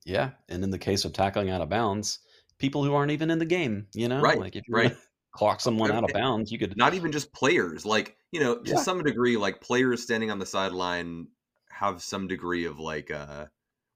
Yeah. 0.05 0.31
And 0.49 0.63
in 0.63 0.71
the 0.71 0.79
case 0.79 1.05
of 1.05 1.13
tackling 1.13 1.49
out 1.49 1.61
of 1.61 1.69
bounds, 1.69 2.19
people 2.57 2.84
who 2.84 2.93
aren't 2.93 3.11
even 3.11 3.29
in 3.29 3.39
the 3.39 3.45
game, 3.45 3.88
you 3.93 4.07
know, 4.07 4.19
right. 4.19 4.39
like 4.39 4.55
if 4.55 4.63
you 4.67 4.75
right. 4.75 4.95
clock 5.36 5.61
someone 5.61 5.91
out 5.91 6.03
of 6.03 6.13
bounds, 6.13 6.51
you 6.51 6.57
could 6.57 6.75
not 6.75 6.93
even 6.93 7.11
just 7.11 7.34
players, 7.34 7.86
like, 7.86 8.15
you 8.31 8.39
know, 8.39 8.57
to 8.57 8.71
yeah. 8.71 8.77
some 8.77 9.03
degree, 9.03 9.38
like 9.38 9.61
players 9.61 10.03
standing 10.03 10.31
on 10.31 10.39
the 10.39 10.45
sideline 10.45 11.27
have 11.69 12.03
some 12.03 12.27
degree 12.27 12.65
of 12.65 12.79
like 12.79 13.11
uh 13.11 13.45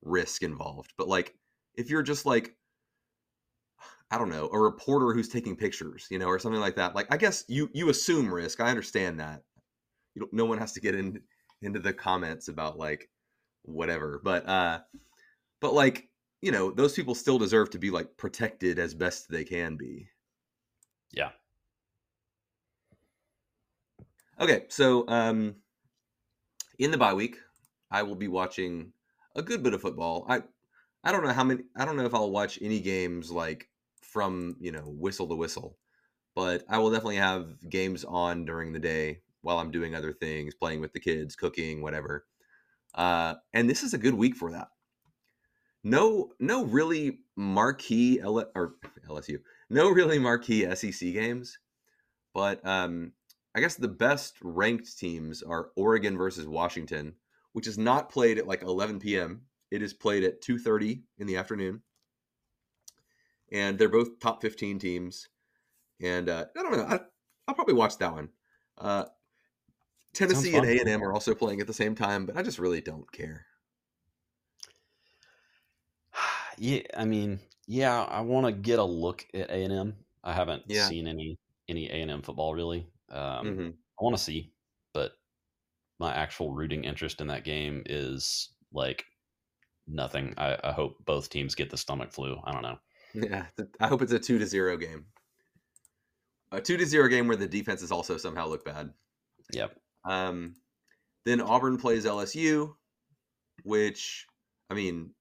risk 0.01 0.43
involved. 0.43 0.93
But 0.97 1.07
like 1.07 1.35
if 1.77 1.89
you're 1.89 2.03
just 2.03 2.25
like 2.25 2.55
I 4.09 4.17
don't 4.17 4.29
know, 4.29 4.49
a 4.53 4.59
reporter 4.59 5.13
who's 5.13 5.27
taking 5.27 5.57
pictures, 5.57 6.07
you 6.09 6.17
know, 6.17 6.27
or 6.27 6.39
something 6.39 6.61
like 6.61 6.75
that. 6.75 6.95
Like 6.95 7.07
I 7.11 7.17
guess 7.17 7.43
you 7.47 7.69
you 7.73 7.89
assume 7.89 8.33
risk. 8.33 8.59
I 8.61 8.69
understand 8.69 9.19
that. 9.19 9.43
You 10.15 10.21
don't, 10.21 10.33
no 10.33 10.45
one 10.45 10.57
has 10.57 10.73
to 10.73 10.81
get 10.81 10.95
in 10.95 11.21
into 11.61 11.79
the 11.79 11.93
comments 11.93 12.47
about 12.47 12.77
like 12.77 13.09
whatever. 13.63 14.21
But 14.23 14.47
uh 14.47 14.79
but 15.59 15.73
like, 15.73 16.09
you 16.41 16.51
know, 16.51 16.71
those 16.71 16.93
people 16.93 17.15
still 17.15 17.37
deserve 17.37 17.69
to 17.71 17.79
be 17.79 17.91
like 17.91 18.15
protected 18.17 18.79
as 18.79 18.93
best 18.93 19.29
they 19.29 19.43
can 19.43 19.75
be. 19.75 20.07
Yeah. 21.11 21.31
Okay, 24.39 24.65
so 24.69 25.05
um 25.09 25.55
in 26.79 26.91
the 26.91 26.97
bye 26.97 27.13
week, 27.13 27.37
I 27.91 28.03
will 28.03 28.15
be 28.15 28.27
watching 28.27 28.93
a 29.35 29.41
good 29.41 29.63
bit 29.63 29.73
of 29.73 29.81
football. 29.81 30.25
I 30.29 30.43
I 31.07 31.13
don't 31.13 31.23
know 31.23 31.31
how 31.31 31.45
many 31.45 31.63
I 31.77 31.85
don't 31.85 31.95
know 31.95 32.05
if 32.05 32.13
I'll 32.13 32.31
watch 32.31 32.59
any 32.61 32.81
games 32.81 33.31
like 33.31 33.69
from, 34.01 34.57
you 34.59 34.73
know, 34.73 34.81
whistle 34.81 35.25
to 35.29 35.35
whistle. 35.35 35.77
But 36.35 36.65
I 36.67 36.79
will 36.79 36.91
definitely 36.91 37.15
have 37.15 37.69
games 37.69 38.03
on 38.03 38.43
during 38.43 38.73
the 38.73 38.79
day 38.79 39.21
while 39.41 39.57
I'm 39.57 39.71
doing 39.71 39.95
other 39.95 40.11
things, 40.11 40.53
playing 40.53 40.81
with 40.81 40.91
the 40.91 40.99
kids, 40.99 41.37
cooking, 41.37 41.81
whatever. 41.81 42.25
Uh, 42.93 43.35
and 43.53 43.69
this 43.69 43.83
is 43.83 43.93
a 43.93 43.97
good 43.97 44.15
week 44.15 44.35
for 44.35 44.51
that. 44.51 44.67
No, 45.81 46.33
no 46.41 46.65
really 46.65 47.19
marquee 47.37 48.19
L- 48.19 48.51
or 48.53 48.75
LSU, 49.07 49.39
no 49.69 49.89
really 49.89 50.19
marquee 50.19 50.75
SEC 50.75 51.13
games, 51.13 51.57
but 52.33 52.63
um, 52.67 53.13
I 53.55 53.61
guess 53.61 53.75
the 53.75 53.87
best 53.87 54.35
ranked 54.41 54.99
teams 54.99 55.41
are 55.41 55.69
Oregon 55.77 56.17
versus 56.17 56.47
Washington, 56.47 57.13
which 57.53 57.65
is 57.65 57.77
not 57.77 58.09
played 58.09 58.37
at 58.37 58.47
like 58.47 58.61
11 58.61 58.99
p.m. 58.99 59.43
It 59.71 59.81
is 59.81 59.93
played 59.93 60.23
at 60.23 60.41
2:30 60.41 61.03
in 61.17 61.27
the 61.27 61.37
afternoon, 61.37 61.81
and 63.51 63.77
they're 63.77 63.89
both 63.89 64.19
top 64.19 64.41
15 64.41 64.79
teams. 64.79 65.29
And 66.01 66.29
uh, 66.29 66.45
I 66.57 66.61
don't 66.63 66.71
know, 66.73 66.83
I, 66.83 66.99
will 67.47 67.55
probably 67.55 67.73
watch 67.73 67.97
that 67.97 68.13
one. 68.13 68.29
Uh, 68.77 69.05
Tennessee 70.13 70.55
and 70.57 70.65
A 70.65 70.79
and 70.79 70.89
M 70.89 71.03
are 71.03 71.13
also 71.13 71.33
playing 71.35 71.61
at 71.61 71.67
the 71.67 71.73
same 71.73 71.95
time, 71.95 72.25
but 72.25 72.35
I 72.37 72.41
just 72.41 72.59
really 72.59 72.81
don't 72.81 73.11
care. 73.11 73.45
Yeah, 76.59 76.81
I 76.97 77.05
mean, 77.05 77.39
yeah, 77.67 78.03
I 78.03 78.21
want 78.21 78.47
to 78.47 78.51
get 78.51 78.79
a 78.79 78.83
look 78.83 79.27
at 79.35 79.51
A 79.51 79.63
and 79.63 79.71
M. 79.73 79.95
I 80.23 80.33
haven't 80.33 80.63
Yeah. 80.67 80.87
seen 80.87 81.07
any 81.07 81.37
any 81.69 81.87
A 81.87 82.01
and 82.01 82.09
M 82.09 82.21
football 82.23 82.55
really. 82.55 82.87
Um, 83.11 83.47
hmm 83.47 83.69
I 83.99 84.03
want 84.03 84.17
to 84.17 84.23
see, 84.23 84.51
but 84.93 85.11
my 85.99 86.13
actual 86.13 86.51
rooting 86.51 86.83
interest 86.83 87.21
in 87.21 87.27
that 87.27 87.43
game 87.43 87.83
is 87.85 88.49
like 88.71 89.05
nothing. 89.87 90.33
I, 90.37 90.57
I 90.63 90.71
hope 90.71 90.97
both 91.05 91.29
teams 91.29 91.55
get 91.55 91.69
the 91.69 91.77
stomach 91.77 92.11
flu. 92.11 92.39
I 92.43 92.51
don't 92.51 92.63
know. 92.63 92.77
Yeah, 93.13 93.45
I 93.79 93.87
hope 93.87 94.01
it's 94.01 94.11
a 94.11 94.19
two 94.19 94.37
to 94.37 94.45
zero 94.45 94.77
game. 94.77 95.05
A 96.51 96.61
two 96.61 96.77
to 96.77 96.85
zero 96.85 97.07
game 97.07 97.27
where 97.27 97.37
the 97.37 97.47
defenses 97.47 97.91
also 97.91 98.17
somehow 98.17 98.47
look 98.47 98.63
bad. 98.63 98.91
Yep. 99.53 99.79
Um, 100.05 100.55
then 101.25 101.41
Auburn 101.41 101.77
plays 101.77 102.05
LSU, 102.05 102.73
which 103.63 104.27
I 104.69 104.73
mean, 104.73 105.11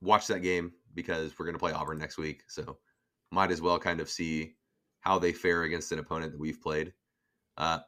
watch 0.00 0.26
that 0.28 0.40
game 0.40 0.72
because 0.94 1.38
we're 1.38 1.46
going 1.46 1.54
to 1.54 1.60
play 1.60 1.72
Auburn 1.72 1.98
next 1.98 2.18
week, 2.18 2.42
so 2.48 2.78
might 3.30 3.50
as 3.50 3.60
well 3.60 3.78
kind 3.78 4.00
of 4.00 4.10
see 4.10 4.54
how 5.00 5.18
they 5.18 5.32
fare 5.32 5.62
against 5.62 5.92
an 5.92 5.98
opponent 5.98 6.32
that 6.32 6.40
we've 6.40 6.60
played. 6.60 6.92
Uh, 7.56 7.78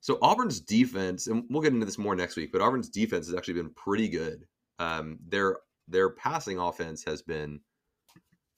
so 0.00 0.18
Auburn's 0.22 0.60
defense, 0.60 1.26
and 1.26 1.44
we'll 1.50 1.62
get 1.62 1.72
into 1.72 1.86
this 1.86 1.98
more 1.98 2.14
next 2.14 2.36
week, 2.36 2.52
but 2.52 2.60
Auburn's 2.60 2.88
defense 2.88 3.26
has 3.26 3.34
actually 3.34 3.54
been 3.54 3.70
pretty 3.70 4.08
good. 4.08 4.46
Um, 4.78 5.18
their 5.26 5.56
their 5.88 6.10
passing 6.10 6.58
offense 6.58 7.04
has 7.04 7.22
been 7.22 7.60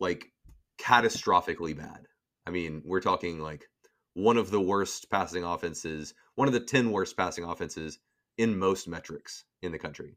like 0.01 0.33
catastrophically 0.81 1.77
bad. 1.77 2.07
I 2.47 2.51
mean, 2.51 2.83
we're 2.85 3.01
talking 3.01 3.41
like 3.41 3.66
one 4.14 4.37
of 4.37 4.51
the 4.51 4.61
worst 4.61 5.11
passing 5.11 5.45
offenses, 5.45 6.14
one 6.35 6.49
of 6.49 6.55
the 6.55 6.61
10 6.61 6.91
worst 6.91 7.16
passing 7.16 7.45
offenses 7.45 7.99
in 8.39 8.59
most 8.59 8.89
metrics 8.89 9.45
in 9.62 9.73
the 9.73 9.79
country. 9.79 10.16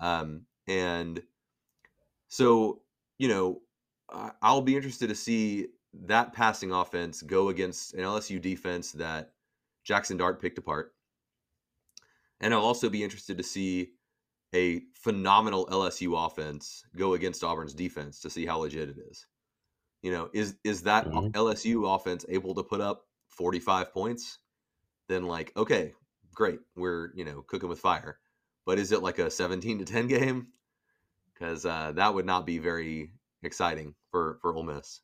Um, 0.00 0.42
and 0.68 1.22
so, 2.28 2.82
you 3.18 3.28
know, 3.28 3.60
I'll 4.40 4.62
be 4.62 4.76
interested 4.76 5.08
to 5.08 5.14
see 5.14 5.68
that 6.04 6.32
passing 6.32 6.72
offense 6.72 7.22
go 7.22 7.48
against 7.48 7.94
an 7.94 8.00
LSU 8.00 8.40
defense 8.40 8.92
that 8.92 9.32
Jaxson 9.88 10.18
Dart 10.18 10.40
picked 10.40 10.58
apart. 10.58 10.92
And 12.40 12.52
I'll 12.52 12.60
also 12.60 12.88
be 12.88 13.02
interested 13.02 13.38
to 13.38 13.44
see 13.44 13.92
a 14.54 14.82
phenomenal 14.94 15.66
LSU 15.70 16.16
offense 16.16 16.84
go 16.96 17.14
against 17.14 17.44
Auburn's 17.44 17.74
defense 17.74 18.20
to 18.20 18.30
see 18.30 18.46
how 18.46 18.58
legit 18.58 18.88
it 18.88 18.98
is. 18.98 19.26
You 20.02 20.12
know, 20.12 20.30
is 20.34 20.58
is 20.64 20.82
that 20.84 21.08
Mhm. 21.08 21.32
LSU 21.34 21.86
offense 21.94 22.24
able 22.28 22.54
to 22.54 22.62
put 22.64 22.80
up 22.80 23.06
45 23.28 23.92
points? 23.92 24.40
Then 25.08 25.24
like, 25.26 25.56
okay, 25.56 25.94
great. 26.34 26.60
We're, 26.76 27.12
you 27.16 27.24
know, 27.24 27.42
cooking 27.42 27.68
with 27.68 27.80
fire. 27.80 28.20
But 28.66 28.78
is 28.78 28.92
it 28.92 29.02
like 29.02 29.18
a 29.18 29.30
17 29.30 29.78
to 29.80 29.84
10 29.86 30.06
game? 30.08 30.52
Cuz 31.36 31.66
uh, 31.66 31.92
that 31.92 32.14
would 32.14 32.26
not 32.26 32.46
be 32.46 32.58
very 32.58 33.12
exciting 33.42 33.94
for 34.10 34.38
for 34.42 34.54
Ole 34.54 34.64
Miss. 34.64 35.02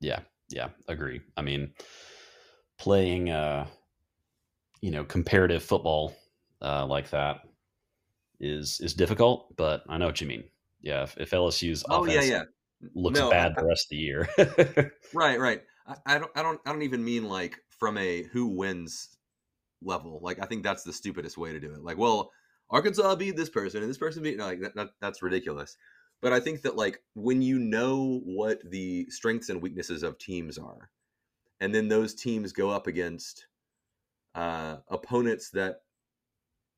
Yeah. 0.00 0.20
Yeah. 0.48 0.70
Agree. 0.88 1.22
I 1.36 1.42
mean, 1.42 1.74
playing 2.78 3.30
uh, 3.30 3.66
you 4.80 4.90
know, 4.90 5.04
comparative 5.04 5.62
football 5.62 6.14
uh, 6.62 6.86
like 6.86 7.10
that 7.10 7.40
is 8.40 8.80
is 8.80 8.94
difficult, 8.94 9.56
but 9.56 9.82
I 9.88 9.98
know 9.98 10.06
what 10.06 10.20
you 10.20 10.26
mean. 10.26 10.44
Yeah. 10.80 11.02
If, 11.04 11.16
if 11.18 11.30
LSU's 11.30 11.84
Oh 11.88 12.04
yeah, 12.04 12.14
offense 12.20 12.30
yeah. 12.30 12.42
looks 12.94 13.18
No, 13.18 13.28
I- 13.28 13.30
bad 13.30 13.54
the 13.56 13.64
rest 13.64 13.86
of 13.86 13.90
the 13.90 13.96
year, 13.96 14.28
Right, 15.14 15.38
right. 15.38 15.62
I, 15.86 15.96
I 16.06 16.18
don't 16.18 16.30
I 16.36 16.42
don't 16.42 16.60
I 16.66 16.72
don't 16.72 16.82
even 16.82 17.04
mean 17.04 17.24
like 17.28 17.58
from 17.70 17.96
a 17.98 18.22
who 18.24 18.46
wins 18.48 19.16
level. 19.82 20.20
Like 20.22 20.38
I 20.42 20.46
think 20.46 20.62
that's 20.62 20.82
the 20.82 20.92
stupidest 20.92 21.38
way 21.38 21.52
to 21.52 21.60
do 21.60 21.72
it. 21.72 21.82
Like, 21.82 21.98
well, 21.98 22.30
Arkansas 22.70 23.14
beat 23.16 23.36
this 23.36 23.50
person 23.50 23.82
and 23.82 23.90
this 23.90 23.98
person 23.98 24.22
beat 24.22 24.36
no, 24.38 24.46
like 24.46 24.60
that, 24.60 24.74
that 24.76 24.88
that's 25.00 25.22
ridiculous. 25.22 25.76
But 26.22 26.32
I 26.32 26.40
think 26.40 26.62
that 26.62 26.76
like 26.76 27.02
when 27.14 27.42
you 27.42 27.58
know 27.58 28.20
what 28.24 28.58
the 28.68 29.06
strengths 29.10 29.48
and 29.48 29.60
weaknesses 29.62 30.02
of 30.02 30.18
teams 30.18 30.58
are, 30.58 30.90
and 31.60 31.74
then 31.74 31.88
those 31.88 32.14
teams 32.14 32.52
go 32.52 32.70
up 32.70 32.86
against 32.86 33.46
uh, 34.34 34.76
opponents 34.88 35.50
that, 35.50 35.82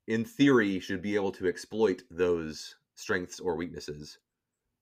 in 0.09 0.24
theory, 0.24 0.80
should 0.80 1.02
be 1.02 1.14
able 1.14 1.32
to 1.32 1.46
exploit 1.48 2.02
those 2.11 2.76
strengths 2.96 3.40
or 3.40 3.56
weaknesses, 3.56 4.18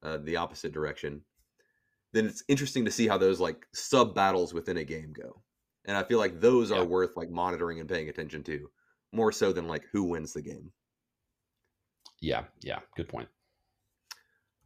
uh, 0.03 0.19
the 0.19 0.37
opposite 0.37 0.73
direction 0.73 1.23
then 2.13 2.27
it's 2.27 2.45
interesting 2.49 2.85
to 2.85 2.91
see 2.91 3.07
how 3.09 3.19
those 3.19 3.41
like 3.41 3.67
sub 3.75 4.15
battles 4.15 4.55
within 4.55 4.79
a 4.79 4.85
game 4.85 5.13
go. 5.13 5.43
And 5.85 5.97
I 5.97 6.05
feel 6.05 6.19
like 6.19 6.41
those 6.41 6.71
Yeah. 6.71 6.79
are 6.79 6.85
worth 6.85 7.17
like 7.17 7.31
monitoring 7.31 7.81
and 7.81 7.89
paying 7.89 8.09
attention 8.09 8.43
to 8.45 8.71
more 9.13 9.33
so 9.33 9.53
than 9.53 9.69
like 9.69 9.85
who 9.93 10.05
wins 10.05 10.33
the 10.33 10.43
game. 10.43 10.73
yeah. 12.21 12.45
Yeah. 12.63 12.81
Good 12.97 13.09
point. 13.09 13.29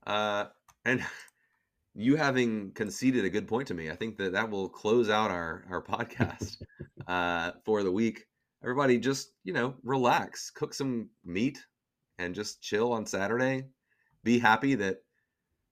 Uh, 0.06 0.46
and 0.84 1.04
you 1.94 2.16
having 2.16 2.72
conceded 2.72 3.24
a 3.24 3.30
good 3.30 3.48
point 3.48 3.68
to 3.68 3.74
me, 3.74 3.90
I 3.90 3.96
think 3.96 4.16
that 4.18 4.32
that 4.32 4.50
will 4.50 4.68
close 4.68 5.10
out 5.10 5.30
our 5.30 5.64
our 5.70 5.82
podcast 5.84 6.58
uh, 7.06 7.52
for 7.64 7.82
the 7.82 7.92
week. 7.92 8.26
Everybody, 8.62 8.98
just 8.98 9.32
you 9.44 9.52
know, 9.52 9.74
relax, 9.82 10.50
cook 10.50 10.74
some 10.74 11.08
meat, 11.24 11.64
and 12.18 12.34
just 12.34 12.62
chill 12.62 12.92
on 12.92 13.06
Saturday. 13.06 13.64
Be 14.22 14.38
happy 14.38 14.74
that 14.74 15.02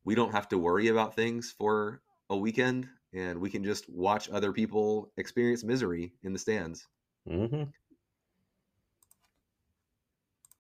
we 0.04 0.14
don't 0.14 0.32
have 0.32 0.48
to 0.48 0.58
worry 0.58 0.88
about 0.88 1.14
things 1.14 1.54
for 1.56 2.00
a 2.30 2.36
weekend, 2.36 2.88
and 3.12 3.38
we 3.38 3.50
can 3.50 3.62
just 3.62 3.88
watch 3.90 4.30
other 4.30 4.52
people 4.52 5.12
experience 5.16 5.64
misery 5.64 6.12
in 6.22 6.32
the 6.32 6.38
stands. 6.38 6.86
hmm 7.26 7.64